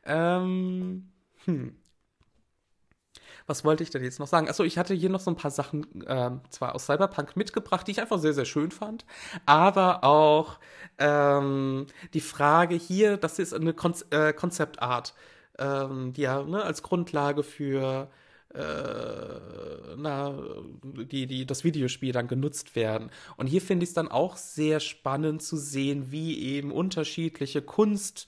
[0.05, 1.11] Ähm,
[1.45, 1.77] hm.
[3.47, 4.49] Was wollte ich denn jetzt noch sagen?
[4.49, 7.93] Achso, ich hatte hier noch so ein paar Sachen ähm, zwar aus Cyberpunk mitgebracht, die
[7.93, 9.05] ich einfach sehr, sehr schön fand,
[9.45, 10.61] aber auch
[10.99, 15.15] ähm, die Frage hier, das ist eine Kon äh, Konzeptart
[15.61, 18.09] ähm, die ja ne, als Grundlage für
[18.55, 18.61] äh,
[19.97, 20.35] na,
[20.83, 23.11] die, die das Videospiel dann genutzt werden.
[23.37, 28.19] Und hier finde ich es dann auch sehr spannend zu sehen, wie eben unterschiedliche Kunstwerke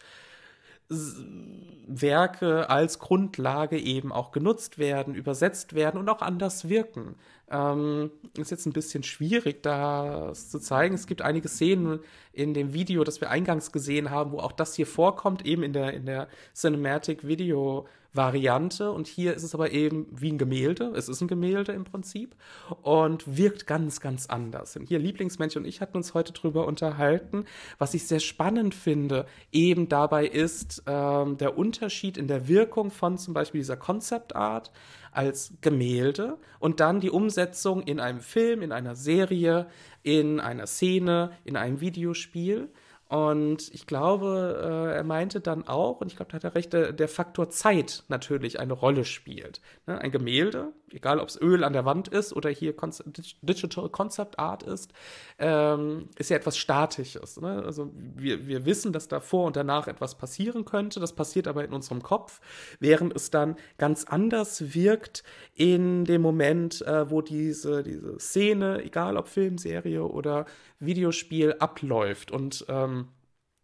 [2.70, 7.16] als Grundlage eben auch genutzt werden, übersetzt werden und auch anders wirken.
[7.52, 10.94] Ähm, ist jetzt ein bisschen schwierig, das zu zeigen.
[10.94, 12.00] Es gibt einige Szenen
[12.32, 15.72] in dem Video, das wir eingangs gesehen haben, wo auch das hier vorkommt, eben in
[15.72, 18.90] der, in der Cinematic Video Variante.
[18.90, 20.92] Und hier ist es aber eben wie ein Gemälde.
[20.94, 22.34] Es ist ein Gemälde im Prinzip
[22.82, 24.76] und wirkt ganz, ganz anders.
[24.76, 27.46] Und hier Lieblingsmensch und ich hatten uns heute drüber unterhalten.
[27.78, 33.18] Was ich sehr spannend finde, eben dabei ist ähm, der Unterschied in der Wirkung von
[33.18, 34.70] zum Beispiel dieser Concept Art
[35.12, 39.66] als Gemälde und dann die Umsetzung in einem Film, in einer Serie,
[40.02, 42.68] in einer Szene, in einem Videospiel.
[43.08, 46.72] Und ich glaube, äh, er meinte dann auch, und ich glaube, da hat er recht,
[46.72, 49.60] der, Faktor Zeit natürlich eine Rolle spielt.
[49.86, 49.98] Ne?
[49.98, 53.02] Ein Gemälde, egal ob es Öl an der Wand ist oder hier Conce
[53.42, 54.92] Digital Concept Art ist,
[55.38, 57.40] ähm, ist ja etwas Statisches.
[57.40, 57.62] Ne?
[57.64, 61.00] Also wir, wir wissen, dass davor und danach etwas passieren könnte.
[61.00, 62.40] Das passiert aber in unserem Kopf,
[62.80, 65.22] während es dann ganz anders wirkt
[65.54, 70.46] in dem Moment, äh, wo diese, diese Szene, egal ob Film, Serie oder
[70.78, 72.30] Videospiel, abläuft.
[72.30, 73.08] Und ähm,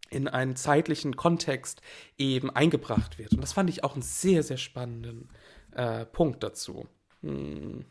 [0.09, 1.81] in einen zeitlichen Kontext
[2.17, 3.33] eben eingebracht wird.
[3.33, 5.29] Und das fand ich auch einen sehr, sehr spannenden
[5.71, 6.87] äh, Punkt dazu.
[7.23, 7.85] Hm.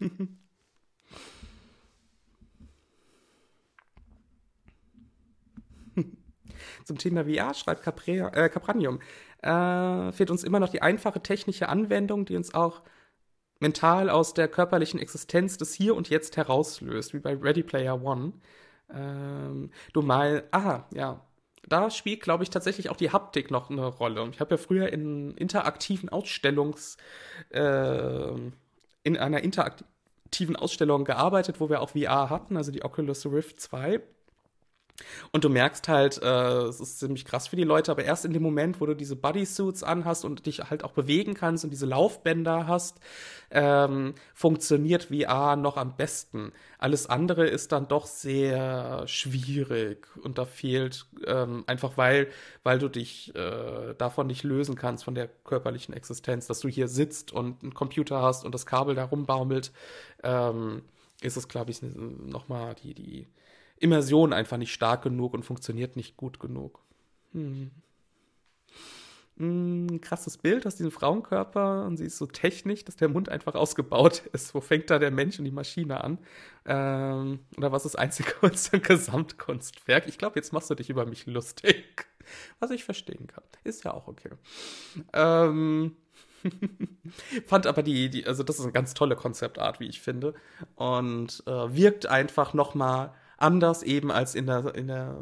[6.84, 9.00] Zum Thema VR schreibt Caprea, äh, Capranium,
[9.42, 12.82] äh, fehlt uns immer noch die einfache technische Anwendung, die uns auch
[13.60, 18.32] mental aus der körperlichen Existenz des Hier und Jetzt herauslöst, wie bei Ready Player One.
[18.92, 21.24] Ähm, du mal, aha, ja,
[21.68, 24.28] da spielt, glaube ich, tatsächlich auch die Haptik noch eine Rolle.
[24.32, 26.96] Ich habe ja früher in interaktiven Ausstellungs,
[27.50, 28.32] äh,
[29.02, 34.00] in einer interaktiven Ausstellung gearbeitet, wo wir auch VR hatten, also die Oculus Rift 2.
[35.32, 38.32] Und du merkst halt, äh, es ist ziemlich krass für die Leute, aber erst in
[38.32, 41.86] dem Moment, wo du diese Bodysuits anhast und dich halt auch bewegen kannst und diese
[41.86, 42.98] Laufbänder hast,
[43.50, 46.52] ähm, funktioniert VR noch am besten.
[46.78, 52.28] Alles andere ist dann doch sehr schwierig und da fehlt ähm, einfach, weil,
[52.62, 56.88] weil du dich äh, davon nicht lösen kannst, von der körperlichen Existenz, dass du hier
[56.88, 59.72] sitzt und einen Computer hast und das Kabel da rumbaumelt,
[60.22, 60.82] ähm,
[61.22, 63.26] ist es, glaube ich, nochmal die, die
[63.80, 66.80] Immersion einfach nicht stark genug und funktioniert nicht gut genug.
[67.32, 67.70] Hm.
[69.40, 73.54] Hm, krasses Bild aus diesem Frauenkörper und sie ist so technisch, dass der Mund einfach
[73.54, 74.54] ausgebaut ist.
[74.54, 76.18] Wo fängt da der Mensch und die Maschine an?
[76.66, 80.06] Ähm, oder was ist Einzelkunst und Gesamtkunstwerk?
[80.08, 82.06] Ich glaube, jetzt machst du dich über mich lustig.
[82.58, 83.42] Was ich verstehen kann.
[83.64, 84.30] Ist ja auch okay.
[85.14, 85.96] Ähm,
[87.46, 90.34] Fand aber die, die, also das ist eine ganz tolle Konzeptart, wie ich finde.
[90.76, 95.16] Und äh, wirkt einfach nochmal anders eben als in der, in der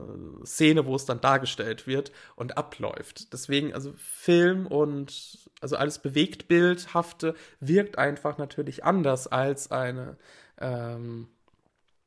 [0.44, 3.32] Szene, wo es dann dargestellt wird und abläuft.
[3.32, 10.16] Deswegen, also Film und also alles Bewegtbildhafte wirkt einfach natürlich anders als eine,
[10.60, 11.28] ähm,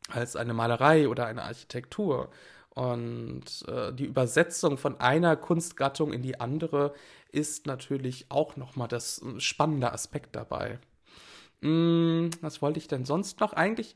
[0.09, 2.29] als eine Malerei oder eine Architektur.
[2.73, 6.93] Und äh, die Übersetzung von einer Kunstgattung in die andere
[7.31, 10.79] ist natürlich auch nochmal das äh, spannende Aspekt dabei.
[11.61, 13.53] Hm, was wollte ich denn sonst noch?
[13.53, 13.95] Eigentlich,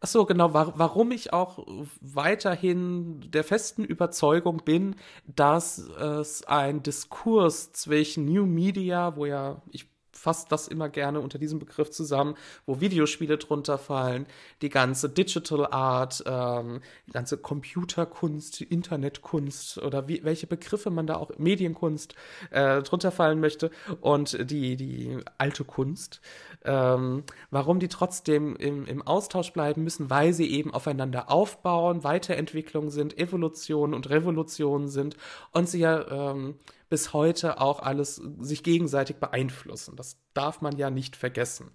[0.00, 1.66] ach so, genau, wa warum ich auch
[2.00, 4.96] weiterhin der festen Überzeugung bin,
[5.26, 9.86] dass es ein Diskurs zwischen New Media, wo ja, ich
[10.20, 12.34] fasst das immer gerne unter diesem Begriff zusammen,
[12.66, 14.26] wo Videospiele drunter fallen,
[14.60, 21.14] die ganze Digital Art, ähm, die ganze Computerkunst, Internetkunst oder wie, welche Begriffe man da
[21.14, 22.14] auch, Medienkunst
[22.50, 23.70] äh, drunter fallen möchte
[24.02, 26.20] und die, die alte Kunst,
[26.64, 32.90] ähm, warum die trotzdem im, im Austausch bleiben müssen, weil sie eben aufeinander aufbauen, Weiterentwicklung
[32.90, 35.16] sind, Evolution und Revolution sind
[35.52, 36.56] und sie ja ähm,
[36.88, 39.96] bis heute auch alles sich gegenseitig beeinflussen.
[39.96, 41.70] Das darf man ja nicht vergessen.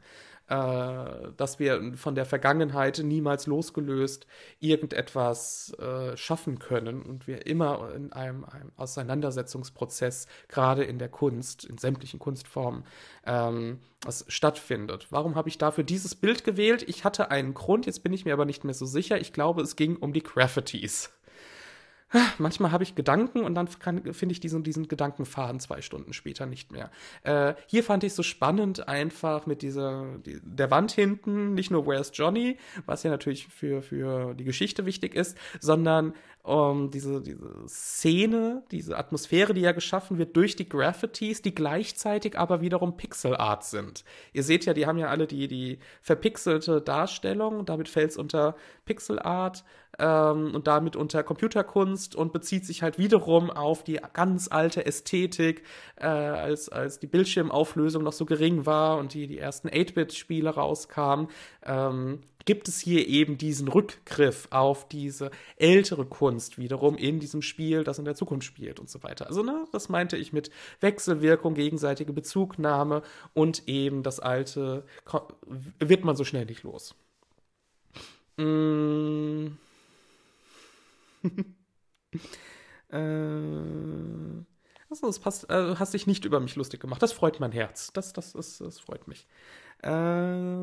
[0.48, 4.28] Äh, dass wir von der Vergangenheit niemals losgelöst
[4.60, 11.66] irgendetwas äh, schaffen können und wir immer in einem, einem Auseinandersetzungsprozess, gerade in der Kunst,
[11.66, 12.84] in sämtlichen Kunstformen,
[13.26, 15.08] ähm, was stattfindet.
[15.10, 16.84] Warum habe ich dafür dieses Bild gewählt?
[16.88, 19.20] Ich hatte einen Grund, jetzt bin ich mir aber nicht mehr so sicher.
[19.20, 21.15] Ich glaube, es ging um die Graffitis
[22.38, 26.72] manchmal habe ich Gedanken und dann finde ich diesen, diesen Gedankenfaden zwei Stunden später nicht
[26.72, 26.92] mehr.
[27.24, 31.72] Äh, hier fand ich es so spannend einfach mit dieser, die, der Wand hinten, nicht
[31.72, 36.14] nur Where's Johnny, was ja natürlich für, für die Geschichte wichtig ist, sondern
[36.46, 42.38] um, diese, diese Szene, diese Atmosphäre, die ja geschaffen wird durch die Graffitis, die gleichzeitig
[42.38, 44.04] aber wiederum Pixel Art sind.
[44.32, 48.56] Ihr seht ja, die haben ja alle die, die verpixelte Darstellung, damit fällt es unter
[48.86, 49.64] Pixel Art
[49.98, 55.64] ähm, und damit unter Computerkunst und bezieht sich halt wiederum auf die ganz alte Ästhetik,
[55.96, 61.28] äh, als, als die Bildschirmauflösung noch so gering war und die, die ersten 8-Bit-Spiele rauskamen.
[61.64, 67.84] Ähm, gibt es hier eben diesen Rückgriff auf diese ältere Kunst wiederum in diesem Spiel,
[67.84, 69.28] das in der Zukunft spielt und so weiter.
[69.28, 74.86] Also, ne, das meinte ich mit Wechselwirkung, gegenseitige Bezugnahme und eben das Alte
[75.80, 76.96] wird man so schnell nicht los.
[78.38, 79.52] Mmh.
[82.90, 82.98] äh,
[84.90, 87.02] also, es passt, äh, hast dich nicht über mich lustig gemacht.
[87.02, 87.92] Das freut mein Herz.
[87.94, 89.28] Das, das, ist, das freut mich.
[89.82, 89.90] Äh,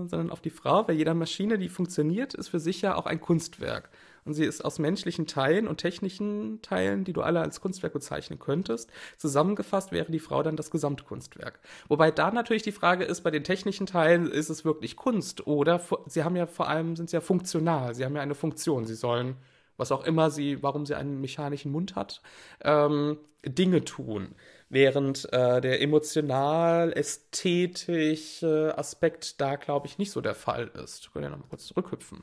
[0.07, 3.20] sondern auf die Frau, weil jeder Maschine, die funktioniert, ist für sich ja auch ein
[3.20, 3.91] Kunstwerk.
[4.25, 8.39] Und sie ist aus menschlichen Teilen und technischen Teilen, die du alle als Kunstwerk bezeichnen
[8.39, 11.61] könntest, zusammengefasst wäre die Frau dann das Gesamtkunstwerk.
[11.89, 15.81] Wobei da natürlich die Frage ist, bei den technischen Teilen ist es wirklich Kunst oder
[16.07, 18.95] sie haben ja vor allem, sind sie ja funktional, sie haben ja eine Funktion, sie
[18.95, 19.37] sollen
[19.77, 22.23] was auch immer sie, warum sie einen mechanischen Mund hat,
[22.62, 24.37] ähm, Dinge tun.
[24.68, 31.12] Während äh, der emotional-ästhetische Aspekt da, glaube ich, nicht so der Fall ist.
[31.12, 32.23] Können ja noch mal kurz zurückhüpfen.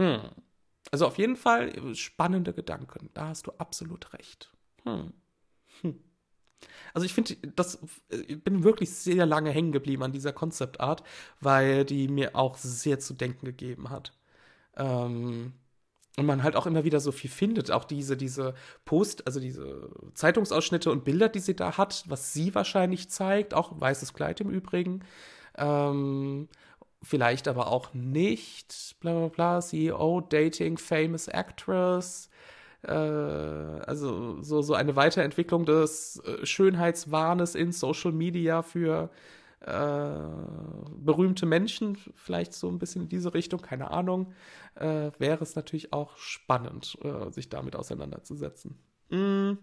[0.00, 0.20] Hm.
[0.90, 3.10] Also auf jeden Fall spannende Gedanken.
[3.14, 4.50] Da hast du absolut recht.
[4.84, 5.12] Hm.
[5.82, 6.00] Hm.
[6.94, 7.78] Also ich finde, das
[8.10, 11.02] ich bin wirklich sehr lange hängen geblieben an dieser Concept Art,
[11.40, 14.12] weil die mir auch sehr zu denken gegeben hat.
[14.76, 15.54] Ähm,
[16.18, 17.70] und man halt auch immer wieder so viel findet.
[17.70, 22.54] Auch diese, diese Post, also diese Zeitungsausschnitte und Bilder, die sie da hat, was sie
[22.54, 25.04] wahrscheinlich zeigt, auch weißes Kleid im Übrigen.
[25.56, 26.48] Ähm,
[27.02, 32.28] vielleicht aber auch nicht, bla bla bla, CEO, Dating, Famous Actress.
[32.82, 39.10] Äh, also so, so eine Weiterentwicklung des äh, Schönheitswahnes in Social Media für
[39.60, 40.12] äh,
[40.96, 44.32] berühmte Menschen, vielleicht so ein bisschen in diese Richtung, keine Ahnung,
[44.76, 48.78] äh, wäre es natürlich auch spannend, äh, sich damit auseinanderzusetzen.
[49.10, 49.58] Mm.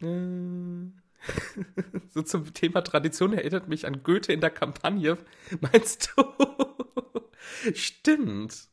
[2.10, 5.18] So zum Thema Tradition erinnert mich an Goethe in der Kampagne.
[5.60, 6.24] Meinst du?
[7.74, 8.68] Stimmt.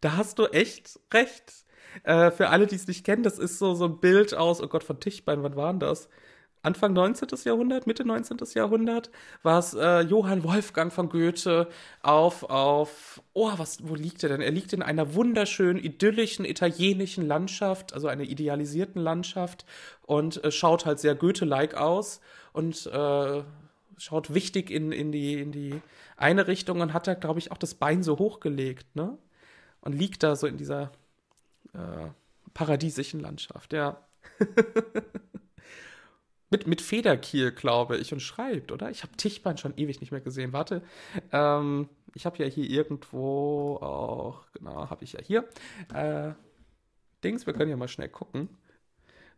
[0.00, 1.52] Da hast du echt recht.
[2.04, 4.68] Äh, für alle, die es nicht kennen, das ist so, so ein Bild aus, oh
[4.68, 6.08] Gott, von Tischbein, wann war denn das?
[6.66, 7.28] Anfang 19.
[7.44, 8.38] Jahrhundert, Mitte 19.
[8.54, 9.10] Jahrhundert,
[9.44, 11.68] war es äh, Johann Wolfgang von Goethe
[12.02, 14.40] auf, auf, oh, was, wo liegt er denn?
[14.40, 19.64] Er liegt in einer wunderschönen, idyllischen, italienischen Landschaft, also einer idealisierten Landschaft
[20.02, 22.20] und äh, schaut halt sehr Goethe-like aus
[22.52, 23.42] und äh,
[23.96, 25.80] schaut wichtig in, in, die, in die
[26.16, 29.16] eine Richtung und hat da, glaube ich, auch das Bein so hochgelegt, ne?
[29.82, 30.90] Und liegt da so in dieser
[31.74, 32.08] äh,
[32.54, 34.00] paradiesischen Landschaft, ja.
[36.56, 38.90] Mit, mit Federkiel, glaube ich, und schreibt, oder?
[38.90, 40.54] Ich habe Tichbein schon ewig nicht mehr gesehen.
[40.54, 40.80] Warte.
[41.30, 45.46] Ähm, ich habe ja hier irgendwo auch, genau, habe ich ja hier.
[45.92, 46.32] Äh,
[47.22, 48.48] Dings, wir können ja mal schnell gucken.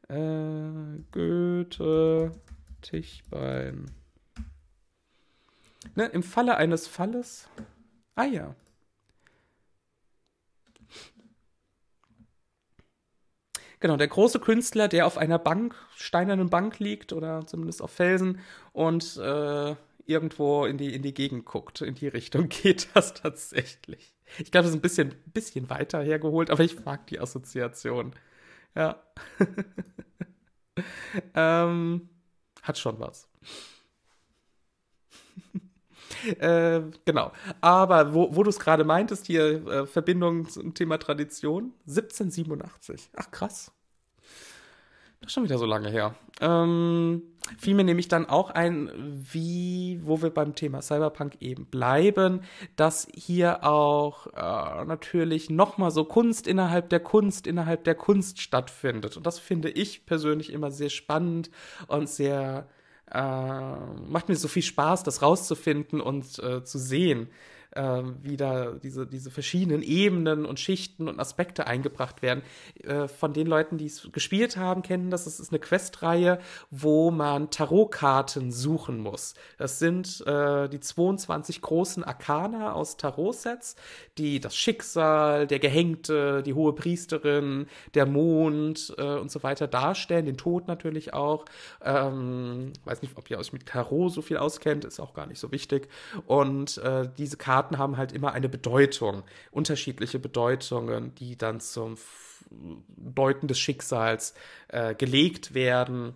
[0.08, 2.30] Äh, Goethe,
[2.82, 3.90] Tichbein.
[5.96, 7.48] Ne, Im Falle eines Falles.
[8.14, 8.54] Ah ja.
[13.80, 18.40] Genau, der große Künstler, der auf einer Bank, steinernen Bank liegt oder zumindest auf Felsen
[18.72, 19.76] und äh,
[20.06, 21.80] irgendwo in die, in die Gegend guckt.
[21.80, 24.14] In die Richtung geht das tatsächlich.
[24.38, 28.12] Ich glaube, das ist ein bisschen, bisschen weiter hergeholt, aber ich mag die Assoziation.
[28.74, 29.02] Ja.
[31.34, 32.08] ähm,
[32.62, 33.28] hat schon was.
[36.38, 37.32] Äh, genau.
[37.60, 43.10] Aber wo, wo du es gerade meintest, hier äh, Verbindung zum Thema Tradition, 1787.
[43.16, 43.72] Ach krass.
[45.20, 46.14] Das ist schon wieder so lange her.
[46.40, 47.22] Ähm,
[47.58, 48.90] fiel mir nämlich dann auch ein,
[49.32, 52.42] wie, wo wir beim Thema Cyberpunk eben bleiben,
[52.76, 59.16] dass hier auch äh, natürlich nochmal so Kunst innerhalb der Kunst, innerhalb der Kunst stattfindet.
[59.16, 61.50] Und das finde ich persönlich immer sehr spannend
[61.88, 62.68] und sehr
[63.12, 63.76] äh,
[64.08, 67.28] macht mir so viel Spaß, das rauszufinden und äh, zu sehen,
[67.78, 72.42] äh, wie da diese, diese verschiedenen Ebenen und Schichten und Aspekte eingebracht werden.
[72.82, 75.26] Äh, von den Leuten, die es gespielt haben, kennen das.
[75.26, 79.34] Es ist eine Questreihe, wo man Tarotkarten suchen muss.
[79.58, 83.76] Das sind äh, die 22 großen Arkana aus Tarotsets,
[84.18, 90.26] die das Schicksal, der Gehängte, die hohe Priesterin, der Mond äh, und so weiter darstellen,
[90.26, 91.44] den Tod natürlich auch.
[91.84, 95.38] Ähm, weiß nicht, ob ihr euch mit Tarot so viel auskennt, ist auch gar nicht
[95.38, 95.88] so wichtig.
[96.26, 101.96] Und äh, diese Karten haben halt immer eine Bedeutung, unterschiedliche Bedeutungen, die dann zum
[102.96, 104.34] Deuten des Schicksals
[104.68, 106.14] äh, gelegt werden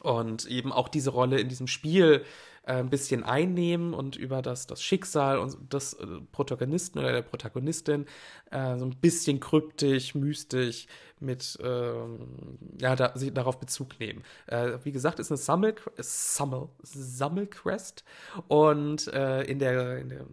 [0.00, 2.24] und eben auch diese Rolle in diesem Spiel
[2.66, 7.22] äh, ein bisschen einnehmen und über das, das Schicksal und des äh, Protagonisten oder der
[7.22, 8.06] Protagonistin
[8.50, 10.86] äh, so ein bisschen kryptisch, mystisch
[11.24, 14.22] mit, ähm, ja, da, sie darauf Bezug nehmen.
[14.46, 18.04] Äh, wie gesagt, ist eine Sammel, Sammel, Sammelquest
[18.48, 20.26] und äh, in der, in dem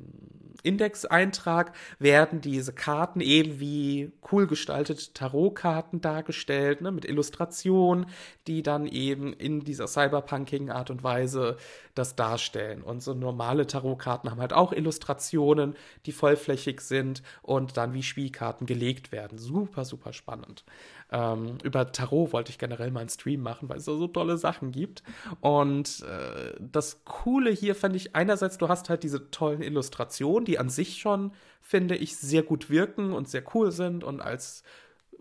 [0.64, 8.06] Indexeintrag werden diese Karten eben wie cool gestaltete Tarotkarten dargestellt, ne, mit Illustrationen,
[8.48, 11.58] die dann eben in dieser cyberpunkigen Art und Weise
[11.96, 12.84] das darstellen.
[12.84, 15.76] Und so normale Tarotkarten haben halt auch Illustrationen,
[16.06, 19.38] die vollflächig sind und dann wie Spielkarten gelegt werden.
[19.38, 20.64] Super, super spannend.
[21.11, 24.38] Ähm, über Tarot wollte ich generell mal einen Stream machen, weil es so, so tolle
[24.38, 25.03] Sachen gibt.
[25.41, 30.57] Und äh, das Coole hier fand ich einerseits, du hast halt diese tollen Illustrationen, die
[30.57, 34.63] an sich schon, finde ich, sehr gut wirken und sehr cool sind und als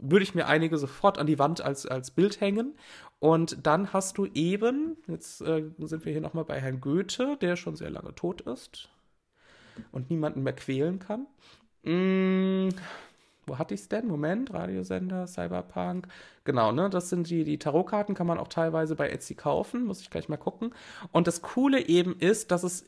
[0.03, 2.75] würde ich mir einige sofort an die Wand als, als Bild hängen.
[3.19, 7.57] Und dann hast du eben, jetzt äh, sind wir hier nochmal bei Herrn Goethe, der
[7.57, 8.89] schon sehr lange tot ist
[9.93, 11.27] und niemanden mehr quälen kann.
[11.83, 12.71] Mm,
[13.51, 14.07] wo hatte ich es denn?
[14.07, 16.07] Moment, Radiosender, Cyberpunk.
[16.45, 16.89] Genau, ne?
[16.89, 20.29] Das sind die, die Tarotkarten, kann man auch teilweise bei Etsy kaufen, muss ich gleich
[20.29, 20.73] mal gucken.
[21.11, 22.87] Und das Coole eben ist, dass es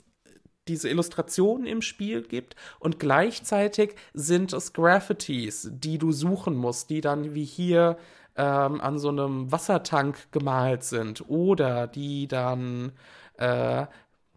[0.69, 7.01] diese Illustrationen im Spiel gibt und gleichzeitig sind es Graffitis, die du suchen musst, die
[7.01, 7.97] dann wie hier
[8.37, 12.93] ähm, an so einem Wassertank gemalt sind oder die dann,
[13.39, 13.87] äh,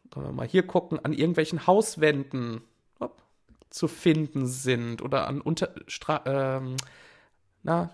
[0.09, 2.63] können wir mal hier gucken, an irgendwelchen Hauswänden
[3.69, 6.75] zu finden sind oder an unter, Stra ähm,
[7.63, 7.91] na,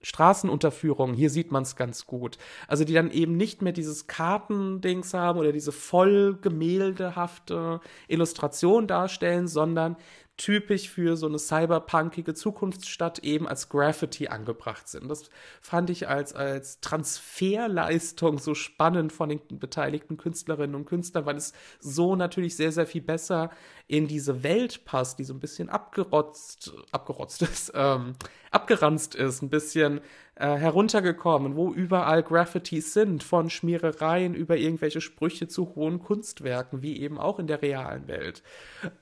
[0.00, 2.38] Straßenunterführungen, hier sieht man es ganz gut.
[2.68, 9.48] Also die dann eben nicht mehr dieses Kartendings haben oder diese voll gemäldehafte Illustration darstellen,
[9.48, 9.96] sondern
[10.38, 15.08] typisch für so eine cyberpunkige Zukunftsstadt eben als Graffiti angebracht sind.
[15.08, 15.28] Das
[15.60, 21.52] fand ich als, als Transferleistung so spannend von den beteiligten Künstlerinnen und Künstlern, weil es
[21.80, 23.50] so natürlich sehr, sehr viel besser
[23.88, 28.14] in diese Welt passt, die so ein bisschen abgerotzt, abgerotzt ist, ähm,
[28.50, 30.00] abgeranzt ist, ein bisschen
[30.38, 37.00] äh, heruntergekommen, wo überall Graffitis sind, von Schmierereien über irgendwelche Sprüche zu hohen Kunstwerken, wie
[37.00, 38.44] eben auch in der realen Welt,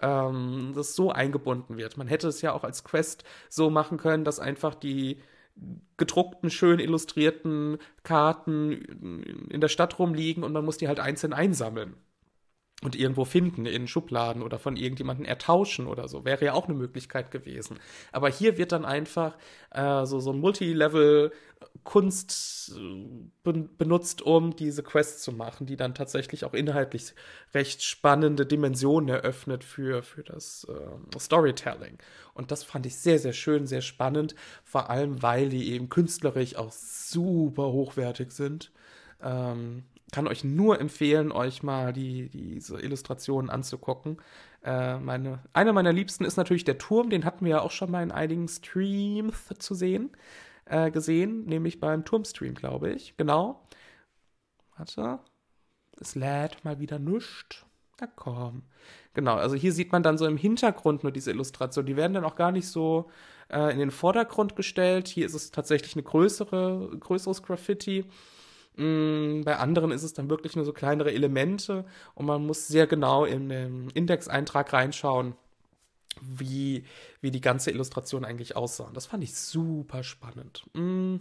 [0.00, 1.98] ähm, das so eingebunden wird.
[1.98, 5.18] Man hätte es ja auch als Quest so machen können, dass einfach die
[5.96, 11.94] gedruckten, schön illustrierten Karten in der Stadt rumliegen und man muss die halt einzeln einsammeln
[12.82, 16.26] und irgendwo finden in Schubladen oder von irgendjemandem ertauschen oder so.
[16.26, 17.78] Wäre ja auch eine Möglichkeit gewesen.
[18.12, 19.38] Aber hier wird dann einfach
[19.70, 21.32] äh, so, so ein Multilevel
[21.84, 23.06] Kunst äh,
[23.42, 27.14] ben benutzt, um diese Quests zu machen, die dann tatsächlich auch inhaltlich
[27.54, 31.96] recht spannende Dimensionen eröffnet für, für das äh, Storytelling.
[32.34, 36.56] Und das fand ich sehr, sehr schön, sehr spannend, vor allem weil die eben künstlerisch
[36.56, 38.70] auch super hochwertig sind.
[39.22, 44.18] Ähm, kann euch nur empfehlen, euch mal die, diese Illustrationen anzugucken.
[44.64, 47.90] Äh, meine, einer meiner Liebsten ist natürlich der Turm, den hatten wir ja auch schon
[47.90, 50.10] mal in einigen Streams zu sehen,
[50.64, 53.16] äh, gesehen, nämlich beim Turmstream, glaube ich.
[53.16, 53.66] Genau.
[54.76, 55.20] Warte.
[55.98, 57.64] Es lädt mal wieder nischt.
[58.00, 58.62] Na komm.
[59.14, 61.86] Genau, also hier sieht man dann so im Hintergrund nur diese Illustration.
[61.86, 63.10] Die werden dann auch gar nicht so
[63.48, 65.08] äh, in den Vordergrund gestellt.
[65.08, 68.04] Hier ist es tatsächlich eine größere, größeres Graffiti.
[68.76, 72.86] Mm, bei anderen ist es dann wirklich nur so kleinere Elemente und man muss sehr
[72.86, 75.34] genau in den Indexeintrag reinschauen,
[76.20, 76.84] wie,
[77.20, 78.90] wie die ganze Illustration eigentlich aussah.
[78.94, 80.64] Das fand ich super spannend.
[80.74, 81.16] Mm.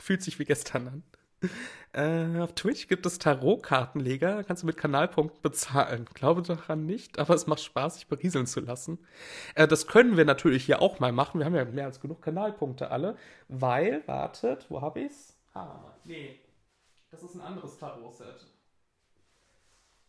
[0.00, 1.02] Fühlt sich wie gestern an.
[1.94, 6.06] Äh, auf Twitch gibt es Tarotkartenleger, kannst du mit Kanalpunkten bezahlen.
[6.14, 8.98] Glaube daran nicht, aber es macht Spaß, sich berieseln zu lassen.
[9.54, 11.38] Äh, das können wir natürlich hier auch mal machen.
[11.38, 13.16] Wir haben ja mehr als genug Kanalpunkte alle,
[13.48, 15.31] weil, wartet, wo hab ich's?
[15.54, 16.38] Ah, nee,
[17.10, 18.46] das ist ein anderes Tarot-Set.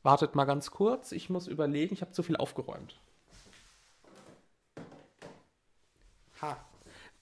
[0.04, 3.00] Wartet mal ganz kurz, ich muss überlegen, ich habe zu viel aufgeräumt.
[6.41, 6.58] Ha.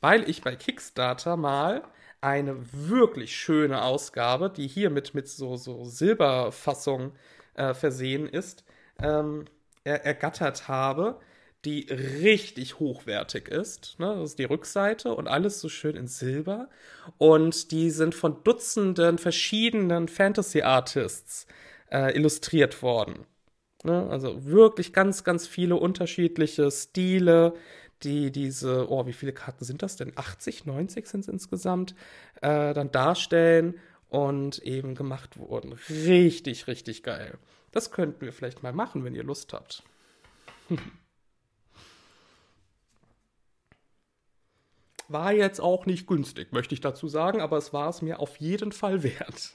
[0.01, 1.84] Weil ich bei Kickstarter mal
[2.22, 7.13] eine wirklich schöne Ausgabe, die hier mit, mit so, so Silberfassung
[7.55, 8.63] äh, versehen ist,
[9.01, 9.45] ähm,
[9.84, 11.19] er, ergattert habe,
[11.66, 13.95] die richtig hochwertig ist.
[13.99, 14.16] Ne?
[14.16, 16.70] Das ist die Rückseite und alles so schön in Silber.
[17.18, 21.45] Und die sind von Dutzenden verschiedenen Fantasy-Artists
[21.91, 23.26] äh, illustriert worden.
[23.84, 24.07] Ne?
[24.09, 27.53] Also wirklich ganz, ganz viele unterschiedliche Stile,
[28.03, 30.14] die diese, oh, wie viele Karten sind das denn?
[30.16, 31.93] 80, 90 sind es insgesamt,
[32.41, 35.74] äh, dann darstellen und eben gemacht wurden.
[35.89, 37.38] Richtig, richtig geil.
[37.72, 39.84] Das könnten wir vielleicht mal machen, wenn ihr Lust habt.
[45.12, 48.38] War jetzt auch nicht günstig, möchte ich dazu sagen, aber es war es mir auf
[48.38, 49.53] jeden Fall wert.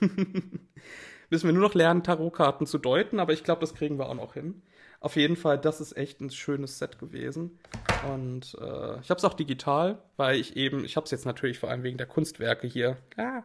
[0.00, 4.14] Müssen wir nur noch lernen, Tarotkarten zu deuten, aber ich glaube, das kriegen wir auch
[4.14, 4.62] noch hin.
[5.00, 7.58] Auf jeden Fall, das ist echt ein schönes Set gewesen.
[8.10, 11.58] Und äh, ich habe es auch digital, weil ich eben, ich habe es jetzt natürlich
[11.58, 13.42] vor allem wegen der Kunstwerke hier, ah,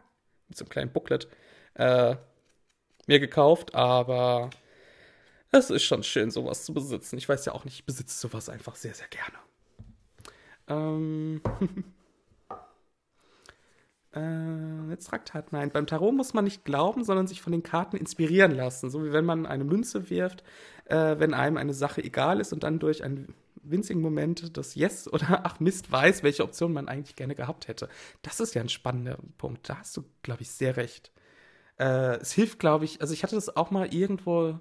[0.48, 1.28] mit so einem kleinen Booklet,
[1.74, 2.16] äh,
[3.06, 4.50] mir gekauft, aber
[5.50, 7.18] es ist schon schön, sowas zu besitzen.
[7.18, 9.36] Ich weiß ja auch nicht, ich besitze sowas einfach sehr, sehr gerne.
[10.72, 11.40] Ähm.
[14.14, 15.70] äh, jetzt Traktat, nein.
[15.70, 18.90] Beim Tarot muss man nicht glauben, sondern sich von den Karten inspirieren lassen.
[18.90, 20.42] So wie wenn man eine Münze wirft,
[20.86, 25.08] äh, wenn einem eine Sache egal ist und dann durch einen winzigen Moment das Yes
[25.12, 27.88] oder Ach Mist weiß, welche Option man eigentlich gerne gehabt hätte.
[28.22, 29.68] Das ist ja ein spannender Punkt.
[29.68, 31.12] Da hast du, glaube ich, sehr recht.
[31.78, 34.60] Äh, es hilft, glaube ich, also ich hatte das auch mal irgendwo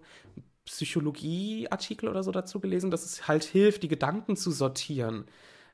[0.65, 5.25] Psychologie-Artikel oder so dazu gelesen, dass es halt hilft, die Gedanken zu sortieren.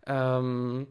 [0.08, 0.88] Ähm,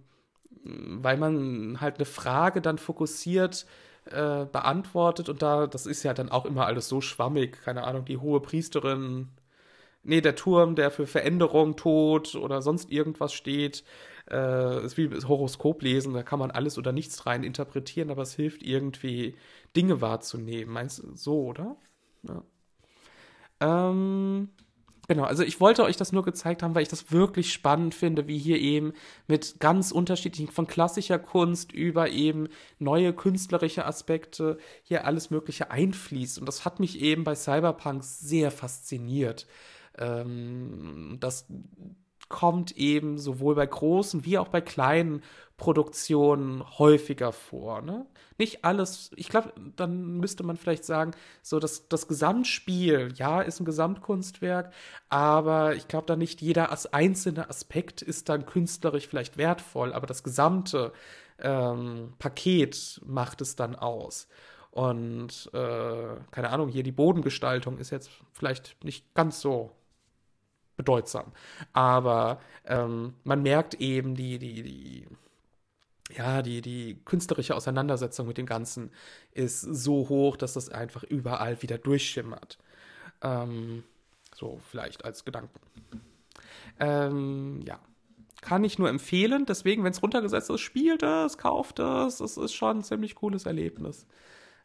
[0.65, 3.67] weil man halt eine Frage dann fokussiert
[4.07, 8.05] äh, beantwortet und da, das ist ja dann auch immer alles so schwammig, keine Ahnung,
[8.05, 9.29] die hohe Priesterin,
[10.03, 13.85] nee, der Turm, der für Veränderung, Tod oder sonst irgendwas steht,
[14.31, 18.35] äh, ist wie Horoskop lesen, da kann man alles oder nichts rein interpretieren, aber es
[18.35, 19.37] hilft irgendwie,
[19.77, 20.73] Dinge wahrzunehmen.
[20.73, 21.77] Meinst du so, oder?
[22.23, 22.43] Ja.
[23.61, 24.51] Ähm,
[25.09, 28.27] Genau, also ich wollte euch das nur gezeigt haben, weil ich das wirklich spannend finde,
[28.27, 28.93] wie hier eben
[29.29, 32.49] mit ganz unterschiedlichen, von klassischer Kunst über eben
[32.79, 36.39] neue künstlerische Aspekte hier alles Mögliche einfließt.
[36.39, 39.47] Und das hat mich eben bei Cyberpunk sehr fasziniert.
[39.97, 41.47] Ähm, das
[42.29, 45.23] kommt eben sowohl bei großen wie auch bei kleinen
[45.57, 47.81] Produktionen häufiger vor.
[47.81, 48.07] Ne?
[48.39, 53.61] Nicht alles, ich glaube, dann müsste man vielleicht sagen, so das, das Gesamtspiel, ja, ist
[53.61, 54.73] ein Gesamtkunstwerk,
[55.09, 60.07] aber ich glaube, da nicht jeder als einzelne Aspekt ist dann künstlerisch vielleicht wertvoll, aber
[60.07, 60.93] das gesamte
[61.39, 64.29] ähm, Paket macht es dann aus.
[64.71, 69.73] Und äh, keine Ahnung, hier die Bodengestaltung ist jetzt vielleicht nicht ganz so
[70.77, 71.33] bedeutsam.
[71.73, 75.09] Aber ähm, man merkt eben die, die, die,
[76.15, 78.91] ja, die, die künstlerische Auseinandersetzung mit dem Ganzen
[79.33, 82.59] ist so hoch, dass das einfach überall wieder durchschimmert.
[83.23, 83.83] Ähm,
[84.35, 85.59] so vielleicht als Gedanken.
[86.79, 87.81] Ähm, ja.
[88.43, 89.47] Kann ich nur empfehlen.
[89.47, 92.21] Deswegen, wenn es runtergesetzt ist, spielt es, kauft es.
[92.21, 94.07] Es ist schon ein ziemlich cooles Erlebnis.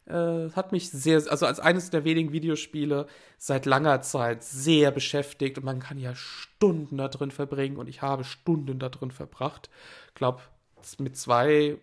[0.04, 3.06] Äh, hat mich sehr, also als eines der wenigen Videospiele
[3.38, 8.02] seit langer Zeit sehr beschäftigt und man kann ja Stunden da drin verbringen und ich
[8.02, 9.70] habe Stunden da drin verbracht.
[10.08, 10.42] Ich glaube,
[10.98, 11.78] mit zwei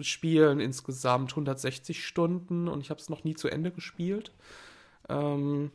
[0.00, 4.32] Spielen insgesamt 160 Stunden und ich habe es noch nie zu Ende gespielt.
[5.08, 5.70] Ähm,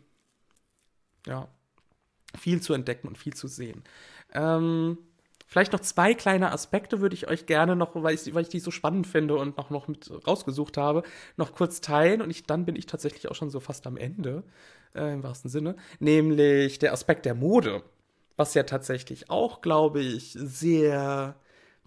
[1.26, 1.48] ja,
[2.38, 3.84] viel zu entdecken und viel zu sehen.
[4.34, 4.98] Ähm,
[5.50, 8.60] Vielleicht noch zwei kleine Aspekte würde ich euch gerne noch, weil ich, weil ich die
[8.60, 11.02] so spannend finde und noch, noch mit rausgesucht habe,
[11.38, 12.22] noch kurz teilen.
[12.22, 14.44] Und ich, dann bin ich tatsächlich auch schon so fast am Ende,
[14.94, 15.76] äh, im wahrsten Sinne.
[16.00, 17.82] Nämlich der Aspekt der Mode.
[18.38, 21.36] Was ja tatsächlich auch, glaube ich, sehr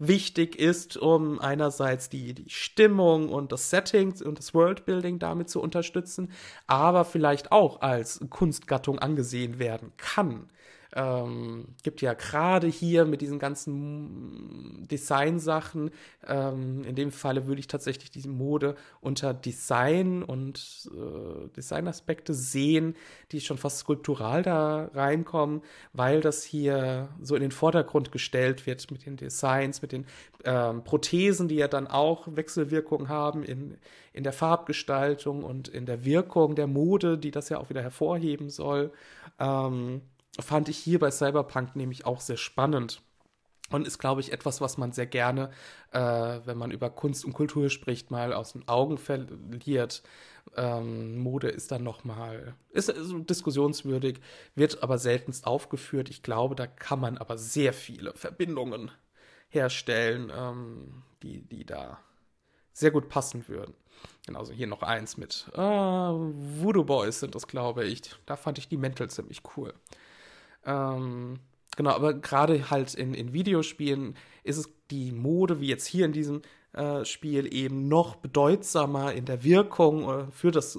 [0.06, 5.60] wichtig ist, um einerseits die, die Stimmung und das Setting und das Worldbuilding damit zu
[5.60, 6.30] unterstützen,
[6.66, 10.48] aber vielleicht auch als Kunstgattung angesehen werden kann
[10.94, 15.90] ähm, gibt ja gerade hier mit diesen ganzen Designsachen,
[16.26, 22.94] ähm, in dem Falle würde ich tatsächlich diese Mode unter Design und äh, Designaspekte sehen,
[23.32, 25.62] die schon fast skulptural da reinkommen,
[25.92, 30.06] weil das hier so in den Vordergrund gestellt wird mit den Designs, mit den
[30.44, 33.78] ähm, Prothesen, die ja dann auch Wechselwirkungen haben in,
[34.12, 38.50] in der Farbgestaltung und in der Wirkung der Mode, die das ja auch wieder hervorheben
[38.50, 38.92] soll.
[39.38, 40.02] Ähm,
[40.40, 43.02] fand ich hier bei Cyberpunk nämlich auch sehr spannend.
[43.70, 45.50] Und ist, glaube ich, etwas, was man sehr gerne,
[45.92, 45.98] äh,
[46.44, 50.02] wenn man über Kunst und Kultur spricht, mal aus den Augen verliert.
[50.56, 54.20] Ähm, Mode ist dann nochmal, ist, ist diskussionswürdig,
[54.54, 56.10] wird aber seltenst aufgeführt.
[56.10, 58.90] Ich glaube, da kann man aber sehr viele Verbindungen
[59.48, 61.98] herstellen, ähm, die, die da
[62.74, 63.74] sehr gut passen würden.
[64.26, 68.02] Genauso hier noch eins mit äh, Voodoo Boys sind das, glaube ich.
[68.26, 69.72] Da fand ich die Mäntel ziemlich cool.
[70.64, 71.38] Ähm,
[71.76, 76.12] genau, aber gerade halt in, in Videospielen ist es die Mode, wie jetzt hier in
[76.12, 80.78] diesem äh, Spiel, eben noch bedeutsamer in der Wirkung äh, für, das,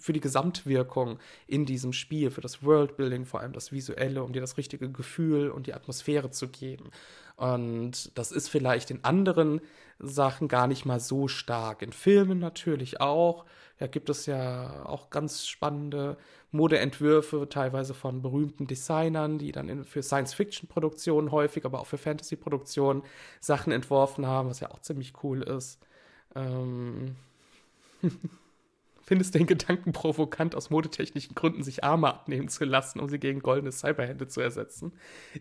[0.00, 4.40] für die Gesamtwirkung in diesem Spiel, für das Worldbuilding, vor allem das Visuelle, um dir
[4.40, 6.90] das richtige Gefühl und die Atmosphäre zu geben.
[7.36, 9.60] Und das ist vielleicht in anderen
[10.00, 11.82] Sachen gar nicht mal so stark.
[11.82, 13.44] In Filmen natürlich auch.
[13.78, 16.16] Da gibt es ja auch ganz spannende
[16.50, 23.02] Modeentwürfe, teilweise von berühmten Designern, die dann in, für Science-Fiction-Produktionen häufig, aber auch für Fantasy-Produktionen
[23.40, 25.78] Sachen entworfen haben, was ja auch ziemlich cool ist.
[26.34, 27.16] Ähm
[29.08, 33.40] Findest den Gedanken provokant, aus modetechnischen Gründen sich Arme abnehmen zu lassen, um sie gegen
[33.40, 34.92] goldene Cyberhände zu ersetzen?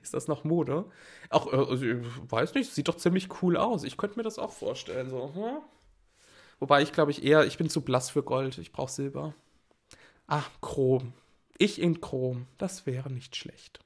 [0.02, 0.86] Ist das noch Mode?
[1.30, 1.98] Auch, äh, also, ich
[2.30, 3.84] weiß nicht, sieht doch ziemlich cool aus.
[3.84, 5.34] Ich könnte mir das auch vorstellen, so.
[5.36, 5.62] Hm?
[6.60, 8.58] Wobei ich glaube ich eher, ich bin zu blass für Gold.
[8.58, 9.34] Ich brauche Silber.
[10.28, 11.14] Ah, Chrom.
[11.58, 12.48] Ich in Chrom.
[12.58, 13.80] Das wäre nicht schlecht.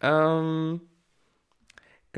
[0.00, 0.80] Ähm,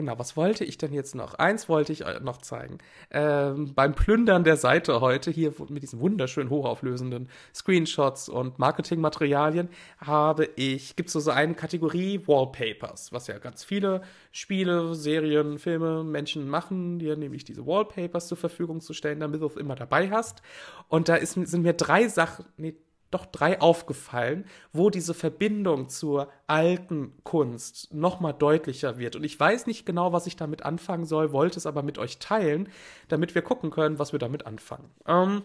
[0.01, 1.35] Genau, was wollte ich denn jetzt noch?
[1.35, 2.79] Eins wollte ich noch zeigen.
[3.11, 9.69] Ähm, beim Plündern der Seite heute, hier mit diesen wunderschön hochauflösenden Screenshots und Marketingmaterialien,
[9.99, 14.01] habe ich, gibt es so, so eine Kategorie Wallpapers, was ja ganz viele
[14.33, 19.47] Spiele, Serien, Filme, Menschen machen, dir nämlich diese Wallpapers zur Verfügung zu stellen, damit du
[19.49, 20.41] es immer dabei hast.
[20.89, 22.75] Und da ist, sind mir drei Sachen, nee,
[23.11, 29.17] doch drei aufgefallen, wo diese Verbindung zur alten Kunst nochmal deutlicher wird.
[29.17, 32.19] Und ich weiß nicht genau, was ich damit anfangen soll, wollte es aber mit euch
[32.19, 32.69] teilen,
[33.09, 34.91] damit wir gucken können, was wir damit anfangen.
[35.07, 35.45] Ähm,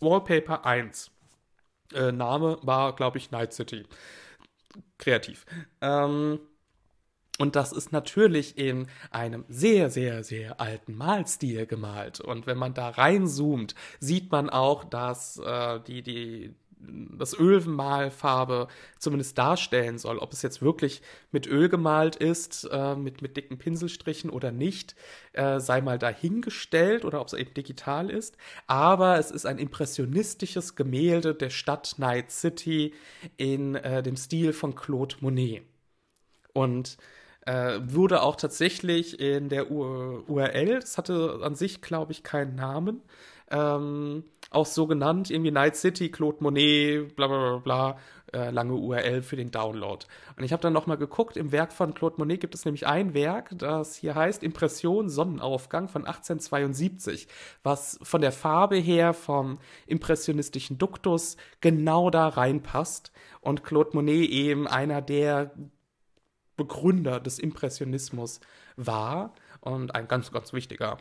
[0.00, 1.10] Wallpaper 1.
[1.94, 3.84] Äh, Name war, glaube ich, Night City.
[4.98, 5.46] Kreativ.
[5.80, 6.40] Ähm,
[7.40, 12.20] und das ist natürlich in einem sehr, sehr, sehr alten Malstil gemalt.
[12.20, 19.36] Und wenn man da reinzoomt, sieht man auch, dass äh, die, die, das Ölmalfarbe zumindest
[19.38, 20.18] darstellen soll.
[20.18, 24.94] Ob es jetzt wirklich mit Öl gemalt ist, äh, mit, mit dicken Pinselstrichen oder nicht,
[25.32, 28.36] äh, sei mal dahingestellt oder ob es eben digital ist.
[28.66, 32.94] Aber es ist ein impressionistisches Gemälde der Stadt Night City
[33.36, 35.62] in äh, dem Stil von Claude Monet.
[36.52, 36.96] Und
[37.46, 43.02] äh, wurde auch tatsächlich in der URL, das hatte an sich, glaube ich, keinen Namen,
[43.50, 47.98] ähm, auch so genannt, irgendwie Night City, Claude Monet, bla bla bla bla,
[48.32, 50.04] äh, lange URL für den Download.
[50.36, 53.14] Und ich habe dann nochmal geguckt, im Werk von Claude Monet gibt es nämlich ein
[53.14, 57.28] Werk, das hier heißt Impression Sonnenaufgang von 1872,
[57.62, 63.12] was von der Farbe her vom impressionistischen Duktus genau da reinpasst.
[63.40, 65.52] Und Claude Monet eben einer der
[66.56, 68.40] Begründer des Impressionismus
[68.76, 70.98] war und ein ganz, ganz wichtiger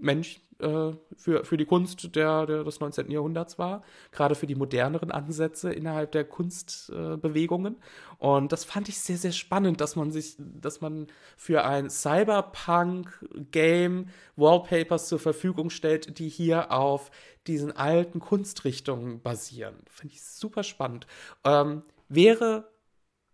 [0.00, 3.08] Mensch äh, für, für die Kunst der, der, des 19.
[3.10, 3.82] Jahrhunderts war,
[4.12, 7.76] gerade für die moderneren Ansätze innerhalb der Kunstbewegungen.
[7.76, 11.06] Äh, und das fand ich sehr, sehr spannend, dass man sich, dass man
[11.36, 17.10] für ein Cyberpunk-Game Wallpapers zur Verfügung stellt, die hier auf
[17.46, 19.76] diesen alten Kunstrichtungen basieren.
[19.88, 21.06] Finde ich super spannend.
[21.44, 22.68] Ähm, wäre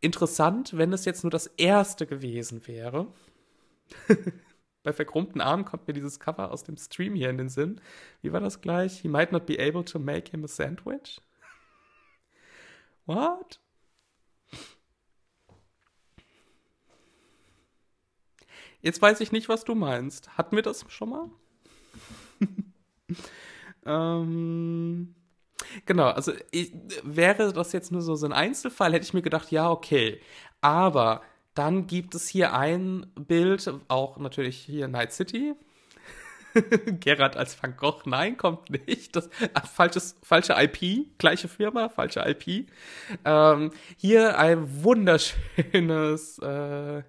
[0.01, 3.09] interessant, wenn es jetzt nur das erste gewesen wäre.
[4.87, 7.81] Bei verkrummten Armen kommt mir dieses Cover aus dem Stream hier in den Sinn.
[8.23, 9.01] Wie war das gleich?
[9.01, 11.21] He might not be able to make him a sandwich?
[13.05, 13.59] What?
[18.81, 20.39] Jetzt weiß ich nicht, was du meinst.
[20.39, 21.31] Hatten wir das schon mal?
[23.87, 25.17] ähm,
[25.85, 26.73] genau, also ich,
[27.03, 30.21] wäre das jetzt nur so, so ein Einzelfall, hätte ich mir gedacht, ja, okay.
[30.61, 31.23] Aber
[31.57, 35.55] dann gibt es hier ein Bild, auch natürlich hier Night City.
[37.01, 39.16] Gerard als Van Gogh, nein, kommt nicht.
[39.16, 42.69] Das, ach, falsches, falsche IP, gleiche Firma, falsche IP.
[43.24, 46.99] Ähm, hier ein wunderschönes äh,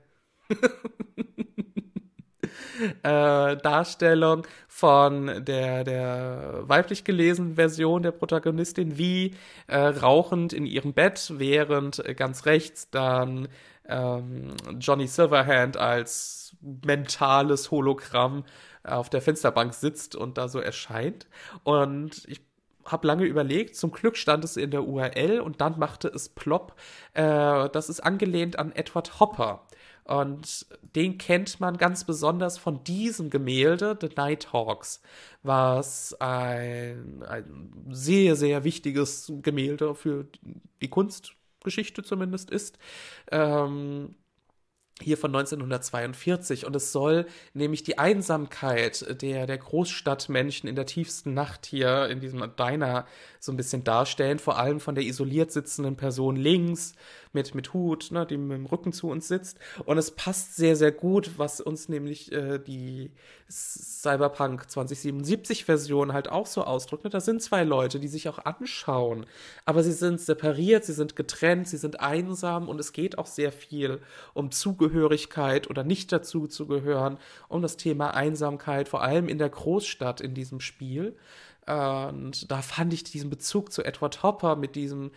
[3.03, 9.33] äh, Darstellung von der, der weiblich gelesenen Version der Protagonistin, wie
[9.67, 13.47] äh, rauchend in ihrem Bett, während äh, ganz rechts dann
[13.87, 18.43] ähm, Johnny Silverhand als mentales Hologramm
[18.83, 21.27] auf der Fensterbank sitzt und da so erscheint.
[21.63, 22.41] Und ich
[22.85, 26.75] habe lange überlegt, zum Glück stand es in der URL und dann machte es plopp.
[27.13, 29.67] Äh, das ist angelehnt an Edward Hopper.
[30.05, 30.65] Und
[30.95, 35.01] den kennt man ganz besonders von diesem Gemälde, The Nighthawks,
[35.43, 40.25] was ein, ein sehr, sehr wichtiges Gemälde für
[40.81, 40.89] die
[41.67, 42.77] Kunstgeschichte zumindest ist.
[43.31, 44.15] Ähm,
[44.99, 51.35] hier von 1942 und es soll nämlich die Einsamkeit der, der Großstadtmenschen in der tiefsten
[51.35, 53.05] Nacht hier in diesem Diner
[53.39, 56.93] so ein bisschen darstellen, vor allem von der isoliert sitzenden Person links
[57.33, 60.75] mit, mit Hut, ne, die mit dem Rücken zu uns sitzt und es passt sehr,
[60.75, 63.11] sehr gut, was uns nämlich äh, die
[63.49, 67.05] Cyberpunk 2077 Version halt auch so ausdrückt.
[67.05, 67.09] Ne?
[67.09, 69.25] Da sind zwei Leute, die sich auch anschauen,
[69.65, 73.51] aber sie sind separiert, sie sind getrennt, sie sind einsam und es geht auch sehr
[73.51, 74.01] viel
[74.33, 77.17] um Zugehörigkeit oder nicht dazu zu gehören,
[77.47, 81.15] um das Thema Einsamkeit, vor allem in der Großstadt in diesem Spiel.
[81.65, 85.11] Und da fand ich diesen Bezug zu Edward Hopper mit diesem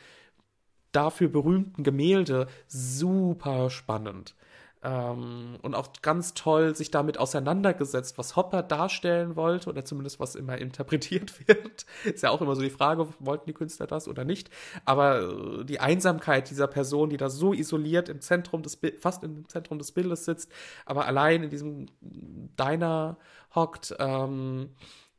[0.93, 4.35] dafür berühmten Gemälde super spannend.
[4.83, 10.35] Ähm, und auch ganz toll sich damit auseinandergesetzt, was Hopper darstellen wollte oder zumindest was
[10.35, 11.85] immer interpretiert wird.
[12.05, 14.49] Ist ja auch immer so die Frage, wollten die Künstler das oder nicht.
[14.87, 19.47] Aber äh, die Einsamkeit dieser Person, die da so isoliert im Zentrum des, fast im
[19.51, 20.51] Zentrum des Bildes sitzt,
[20.87, 23.19] aber allein in diesem Diner
[23.55, 24.71] hockt, ähm,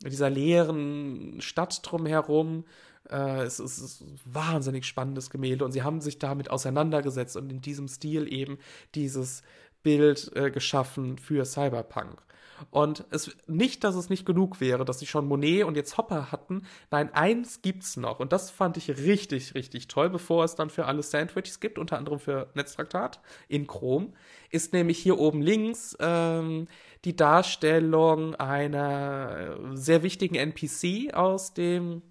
[0.04, 2.66] in dieser leeren Stadt drumherum,
[3.10, 7.62] äh, es, ist ein wahnsinnig spannendes Gemälde und sie haben sich damit auseinandergesetzt und in
[7.62, 8.58] diesem Stil eben
[8.96, 9.44] dieses
[9.84, 12.22] Bild äh, geschaffen für Cyberpunk.
[12.70, 16.32] Und es nicht, dass es nicht genug wäre, dass sie schon Monet und jetzt Hopper
[16.32, 16.64] hatten.
[16.92, 18.20] Nein, eins gibt's noch.
[18.20, 21.98] Und das fand ich richtig, richtig toll, bevor es dann für alle Sandwiches gibt, unter
[21.98, 24.14] anderem für Netztraktat in Chrom,
[24.52, 26.68] ist nämlich hier oben links ähm,
[27.04, 32.04] die Darstellung einer sehr wichtigen NPC aus dem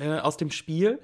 [0.00, 1.00] äh, aus dem Spiel,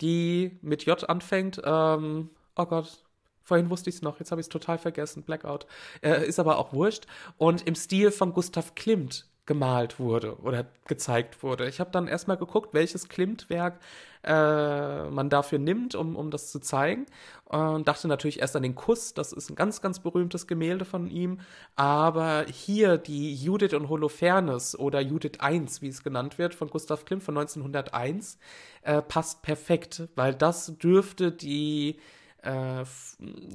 [0.00, 1.60] die mit J anfängt.
[1.64, 3.04] Ähm, oh Gott,
[3.44, 5.22] Vorhin wusste ich es noch, jetzt habe ich es total vergessen.
[5.22, 5.66] Blackout.
[6.00, 7.06] Äh, ist aber auch wurscht.
[7.36, 11.68] Und im Stil von Gustav Klimt gemalt wurde oder gezeigt wurde.
[11.68, 13.78] Ich habe dann erstmal geguckt, welches Klimt-Werk
[14.22, 17.06] äh, man dafür nimmt, um, um das zu zeigen.
[17.44, 21.10] Und dachte natürlich erst an den Kuss, das ist ein ganz, ganz berühmtes Gemälde von
[21.10, 21.40] ihm.
[21.76, 27.04] Aber hier die Judith und Holofernes oder Judith I, wie es genannt wird, von Gustav
[27.04, 28.38] Klimt von 1901,
[28.82, 31.98] äh, passt perfekt, weil das dürfte die
[32.44, 32.84] äh,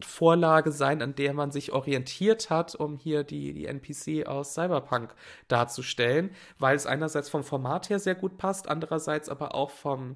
[0.06, 5.14] Vorlage sein, an der man sich orientiert hat, um hier die, die NPC aus Cyberpunk
[5.48, 10.16] darzustellen, weil es einerseits vom Format her sehr gut passt, andererseits aber auch vom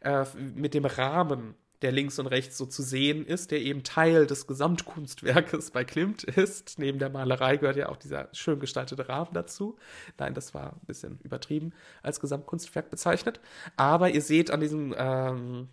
[0.00, 4.26] äh, mit dem Rahmen der links und rechts so zu sehen ist, der eben Teil
[4.26, 6.78] des Gesamtkunstwerkes bei Klimt ist.
[6.78, 9.76] Neben der Malerei gehört ja auch dieser schön gestaltete Rahmen dazu.
[10.18, 11.72] Nein, das war ein bisschen übertrieben
[12.02, 13.40] als Gesamtkunstwerk bezeichnet.
[13.76, 15.68] Aber ihr seht an diesem ähm,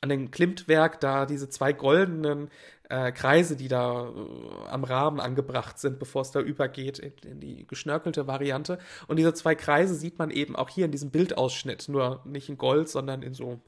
[0.00, 2.50] an dem Klimt-Werk da diese zwei goldenen
[2.88, 7.40] äh, Kreise, die da äh, am Rahmen angebracht sind, bevor es da übergeht in, in,
[7.40, 8.78] die geschnörkelte Variante.
[9.06, 12.58] Und diese zwei Kreise sieht man eben auch hier in diesem Bildausschnitt, nur nicht in
[12.58, 13.60] Gold, sondern in so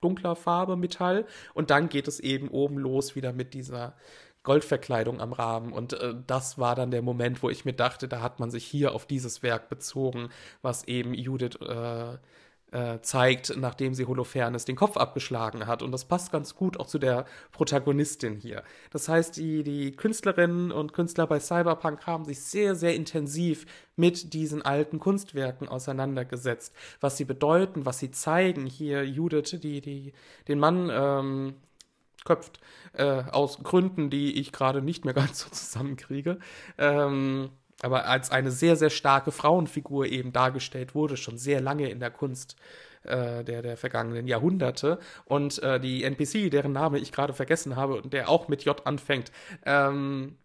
[0.00, 1.26] dunkler Farbe Metall.
[1.54, 3.94] Und dann geht es eben oben los wieder mit dieser
[4.44, 5.72] Goldverkleidung am Rahmen.
[5.72, 8.64] Und äh, das war dann der Moment, wo ich mir dachte, da hat man sich
[8.64, 10.28] hier auf dieses Werk bezogen,
[10.62, 12.18] was eben Judith äh,
[12.74, 15.80] äh, zeigt, nachdem sie Holofernes den Kopf abgeschlagen hat.
[15.80, 18.64] Und das passt ganz gut auch zu der Protagonistin hier.
[18.90, 23.64] Das heißt, die, die Künstlerinnen und Künstler bei Cyberpunk haben sich sehr, sehr intensiv
[23.94, 26.74] mit diesen alten Kunstwerken auseinandergesetzt.
[27.00, 28.66] Was sie bedeuten, was sie zeigen.
[28.66, 30.12] Hier Judith, die, die
[30.48, 31.54] den Mann ähm,
[32.24, 32.60] köpft,
[32.94, 36.40] äh, aus Gründen, die ich gerade nicht mehr ganz so zusammenkriege.
[36.76, 37.50] Ähm,
[37.82, 42.10] aber als eine sehr, sehr starke Frauenfigur eben dargestellt wurde, schon sehr lange in der
[42.10, 42.56] Kunst
[43.04, 44.98] äh, der, der vergangenen Jahrhunderte.
[45.24, 48.86] Und äh, die NPC, deren Name ich gerade vergessen habe und der auch mit J
[48.86, 49.30] anfängt,
[49.66, 50.38] ähm,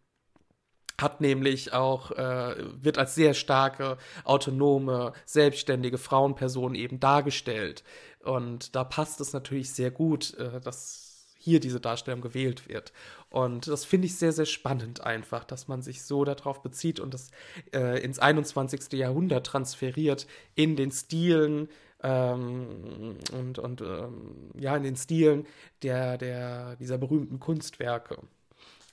[0.99, 7.83] hat nämlich auch, äh, wird als sehr starke, autonome, selbstständige Frauenperson eben dargestellt.
[8.21, 11.08] Und da passt es natürlich sehr gut, äh, dass
[11.49, 12.93] hier diese Darstellung gewählt wird.
[13.29, 17.13] Und das finde ich sehr, sehr spannend einfach, dass man sich so darauf bezieht und
[17.13, 17.31] das
[17.73, 18.93] äh, ins 21.
[18.93, 21.69] Jahrhundert transferiert in den Stilen
[22.01, 25.45] ähm, und, und ähm, ja, in den Stilen
[25.83, 28.17] der, der, dieser berühmten Kunstwerke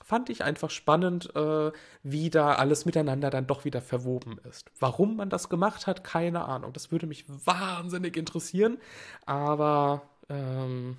[0.06, 1.72] fand ich einfach spannend, äh,
[2.04, 4.70] wie da alles miteinander dann doch wieder verwoben ist.
[4.78, 6.72] Warum man das gemacht hat, keine Ahnung.
[6.72, 8.78] Das würde mich wahnsinnig interessieren,
[9.24, 10.96] aber ähm,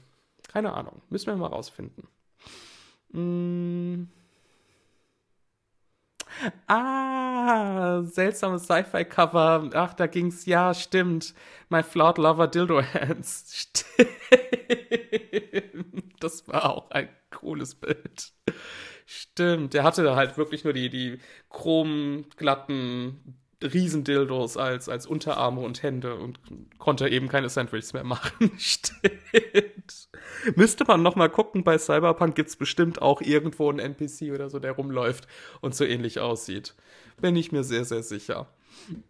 [0.47, 1.01] keine Ahnung.
[1.09, 2.07] Müssen wir mal rausfinden.
[3.11, 4.07] Mm.
[6.67, 9.69] Ah, seltsames Sci-Fi-Cover.
[9.73, 11.33] Ach, da ging's, ja, stimmt.
[11.69, 13.67] My Flawed Lover Dildo Hands.
[15.17, 16.13] Stimmt.
[16.19, 18.33] Das war auch ein cooles Bild.
[19.05, 21.19] Stimmt, der hatte halt wirklich nur die, die
[21.49, 26.39] chromglatten Riesendildos als, als Unterarme und Hände und
[26.77, 28.51] konnte eben keine Sandwiches mehr machen.
[28.57, 30.09] Stimmt.
[30.55, 34.59] Müsste man noch mal gucken, bei Cyberpunk gibt's bestimmt auch irgendwo einen NPC oder so,
[34.59, 35.27] der rumläuft
[35.61, 36.75] und so ähnlich aussieht.
[37.19, 38.47] Bin ich mir sehr, sehr sicher.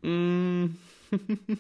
[0.02, 0.68] Mm.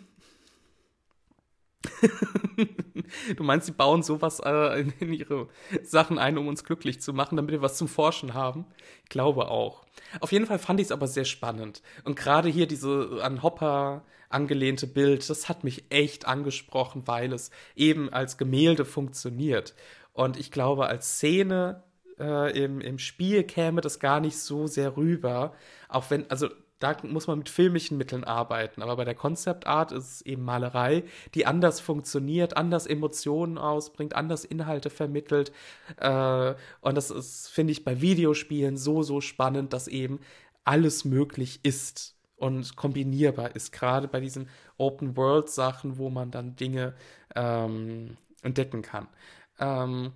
[3.35, 5.47] du meinst, sie bauen sowas äh, in, ihre
[5.83, 8.65] Sachen ein, um uns glücklich zu machen, damit wir was zum Forschen haben?
[9.03, 9.85] Ich glaube auch.
[10.19, 11.81] Auf jeden Fall fand ich es aber sehr spannend.
[12.03, 17.51] Und gerade hier diese an Hopper angelehnte Bild, das hat mich echt angesprochen, weil es
[17.75, 19.73] eben als Gemälde funktioniert.
[20.13, 21.83] Und ich glaube, als Szene
[22.19, 25.53] äh, im, im Spiel käme das gar nicht so sehr rüber.
[25.87, 26.49] Auch wenn, also
[26.79, 28.81] da muss man mit filmischen Mitteln arbeiten.
[28.81, 34.15] Aber bei der Concept Art ist es eben Malerei, die anders funktioniert, anders Emotionen ausbringt,
[34.15, 35.51] anders Inhalte vermittelt.
[35.97, 40.19] Äh, und das ist, finde ich, bei Videospielen so, so spannend, dass eben
[40.63, 43.71] alles möglich ist und kombinierbar ist.
[43.71, 46.93] Gerade bei diesen Open-World-Sachen, wo man dann Dinge
[47.35, 49.07] ähm, entdecken kann.
[49.59, 50.11] Ähm,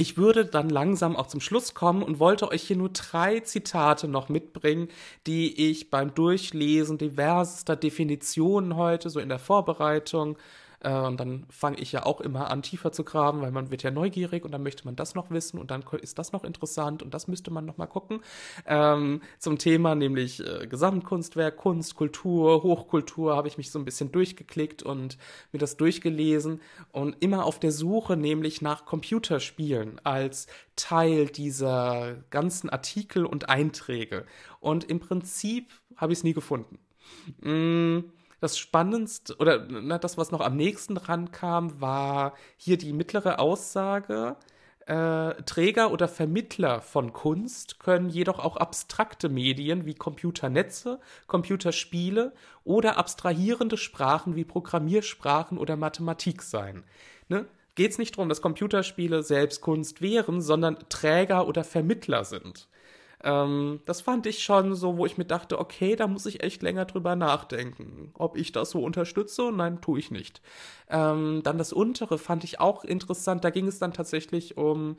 [0.00, 4.08] ich würde dann langsam auch zum Schluss kommen und wollte euch hier nur drei Zitate
[4.08, 4.88] noch mitbringen,
[5.26, 10.38] die ich beim Durchlesen diversester Definitionen heute, so in der Vorbereitung,
[10.80, 13.82] äh, und dann fange ich ja auch immer an, tiefer zu graben, weil man wird
[13.82, 17.02] ja neugierig und dann möchte man das noch wissen und dann ist das noch interessant
[17.02, 18.20] und das müsste man noch mal gucken.
[18.66, 24.12] Ähm, zum Thema nämlich äh, Gesamtkunstwerk, Kunst, Kultur, Hochkultur habe ich mich so ein bisschen
[24.12, 25.18] durchgeklickt und
[25.52, 26.60] mir das durchgelesen
[26.92, 30.46] und immer auf der Suche nämlich nach Computerspielen als
[30.76, 34.24] Teil dieser ganzen Artikel und Einträge.
[34.60, 36.78] Und im Prinzip habe ich es nie gefunden.
[37.42, 38.00] Mm,
[38.40, 43.38] das Spannendste oder na, das, was noch am nächsten dran kam, war hier die mittlere
[43.38, 44.36] Aussage.
[44.86, 52.32] Äh, Träger oder Vermittler von Kunst können jedoch auch abstrakte Medien wie Computernetze, Computerspiele
[52.64, 56.82] oder abstrahierende Sprachen wie Programmiersprachen oder Mathematik sein.
[57.28, 57.46] Ne?
[57.74, 62.68] Geht es nicht darum, dass Computerspiele selbst Kunst wären, sondern Träger oder Vermittler sind.
[63.22, 66.62] Ähm, das fand ich schon so, wo ich mir dachte, okay, da muss ich echt
[66.62, 69.52] länger drüber nachdenken, ob ich das so unterstütze.
[69.52, 70.40] Nein, tue ich nicht.
[70.88, 73.44] Ähm, dann das untere fand ich auch interessant.
[73.44, 74.96] Da ging es dann tatsächlich um,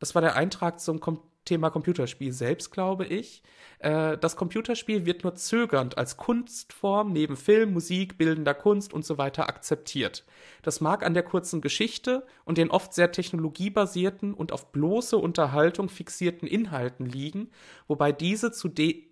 [0.00, 3.42] das war der Eintrag zum Kom Thema Computerspiel selbst, glaube ich.
[3.78, 9.16] Äh, das Computerspiel wird nur zögernd als Kunstform neben Film, Musik, bildender Kunst und so
[9.16, 10.26] weiter akzeptiert.
[10.62, 15.88] Das mag an der kurzen Geschichte und den oft sehr technologiebasierten und auf bloße Unterhaltung
[15.88, 17.50] fixierten Inhalten liegen,
[17.88, 19.06] wobei diese zudem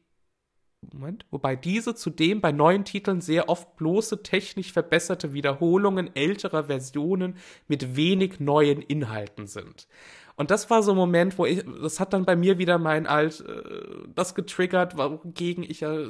[0.92, 7.36] Moment, wobei diese zudem bei neuen Titeln sehr oft bloße technisch verbesserte Wiederholungen älterer Versionen
[7.68, 9.88] mit wenig neuen Inhalten sind.
[10.36, 13.06] Und das war so ein Moment, wo ich, das hat dann bei mir wieder mein
[13.06, 16.08] alt, äh, das getriggert, wogegen ich ja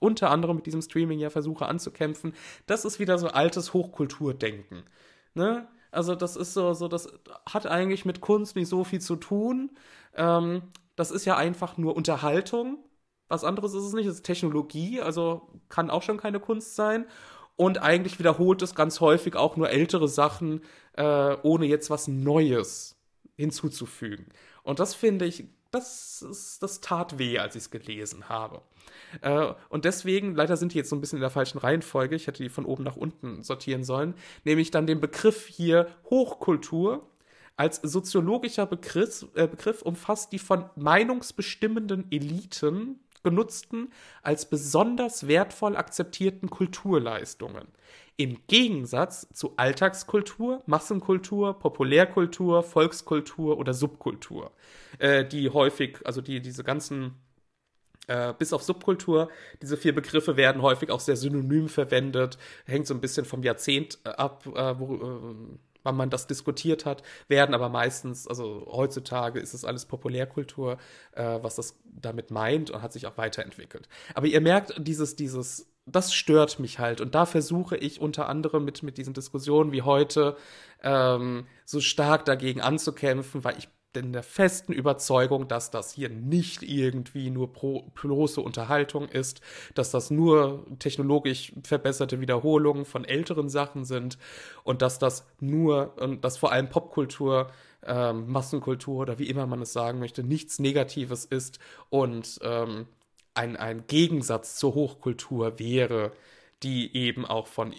[0.00, 2.34] unter anderem mit diesem Streaming ja versuche anzukämpfen.
[2.66, 4.82] Das ist wieder so altes Hochkulturdenken.
[5.34, 5.68] Ne?
[5.92, 7.12] Also das ist so, so, das
[7.46, 9.70] hat eigentlich mit Kunst nicht so viel zu tun.
[10.14, 10.62] Ähm,
[10.96, 12.78] das ist ja einfach nur Unterhaltung.
[13.30, 17.06] Was anderes ist es nicht, es ist Technologie, also kann auch schon keine Kunst sein.
[17.54, 20.62] Und eigentlich wiederholt es ganz häufig auch nur ältere Sachen,
[20.94, 22.96] äh, ohne jetzt was Neues
[23.36, 24.26] hinzuzufügen.
[24.64, 28.62] Und das finde ich, das, ist, das tat weh, als ich es gelesen habe.
[29.20, 32.26] Äh, und deswegen, leider sind die jetzt so ein bisschen in der falschen Reihenfolge, ich
[32.26, 37.06] hätte die von oben nach unten sortieren sollen, nehme ich dann den Begriff hier Hochkultur
[37.56, 43.92] als soziologischer Begriff, äh, Begriff umfasst die von meinungsbestimmenden Eliten genutzten,
[44.22, 47.68] als besonders wertvoll akzeptierten Kulturleistungen.
[48.16, 54.52] Im Gegensatz zu Alltagskultur, Massenkultur, Populärkultur, Volkskultur oder Subkultur,
[54.98, 57.14] äh, die häufig, also die diese ganzen
[58.06, 59.28] Äh, bis auf Subkultur.
[59.62, 62.38] Diese vier Begriffe werden häufig auch sehr synonym verwendet.
[62.66, 66.86] Hängt so ein bisschen vom Jahrzehnt äh, ab, äh, wo, äh, wann man das diskutiert
[66.86, 70.78] hat, werden aber meistens, also heutzutage ist es alles Populärkultur,
[71.12, 73.88] äh, was das damit meint und hat sich auch weiterentwickelt.
[74.14, 78.64] Aber ihr merkt, dieses, dieses, das stört mich halt und da versuche ich unter anderem
[78.64, 80.36] mit, mit diesen Diskussionen wie heute
[80.82, 86.62] ähm, so stark dagegen anzukämpfen, weil ich bin der festen Überzeugung, dass das hier nicht
[86.62, 89.40] irgendwie nur pro, bloße Unterhaltung ist,
[89.74, 94.18] dass das nur technologisch verbesserte Wiederholungen von älteren Sachen sind
[94.62, 97.50] und dass das nur, dass vor allem Popkultur,
[97.84, 101.58] ähm, Massenkultur oder wie immer man es sagen möchte, nichts Negatives ist
[101.88, 102.86] und ähm,
[103.34, 106.12] ein, ein Gegensatz zur Hochkultur wäre,
[106.62, 107.74] die eben auch von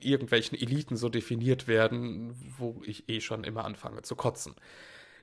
[0.00, 4.54] irgendwelchen Eliten so definiert werden, wo ich eh schon immer anfange zu kotzen.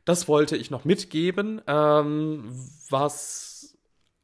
[0.05, 2.49] Das wollte ich noch mitgeben, ähm,
[2.89, 3.77] was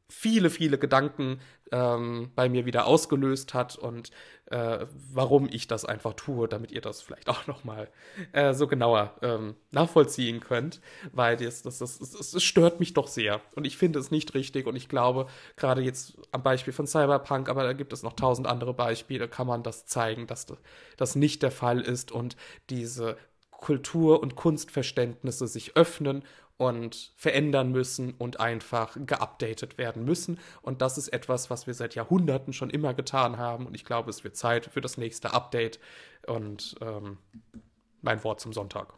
[0.08, 1.40] viele, viele Gedanken
[1.72, 4.10] ähm, bei mir wieder ausgelöst hat und
[4.46, 7.88] äh, warum ich das einfach tue, damit ihr das vielleicht auch noch mal
[8.32, 10.80] äh, so genauer ähm, nachvollziehen könnt,
[11.12, 13.40] weil das, das, das, das, das stört mich doch sehr.
[13.54, 15.26] Und ich finde es nicht richtig und ich glaube,
[15.56, 19.46] gerade jetzt am Beispiel von Cyberpunk, aber da gibt es noch tausend andere Beispiele, kann
[19.46, 20.46] man das zeigen, dass
[20.96, 22.36] das nicht der Fall ist und
[22.68, 23.16] diese
[23.60, 26.24] Kultur- und Kunstverständnisse sich öffnen
[26.56, 30.38] und verändern müssen und einfach geupdatet werden müssen.
[30.60, 33.66] Und das ist etwas, was wir seit Jahrhunderten schon immer getan haben.
[33.66, 35.78] Und ich glaube, es wird Zeit für das nächste Update.
[36.26, 37.18] Und ähm,
[38.02, 38.92] mein Wort zum Sonntag.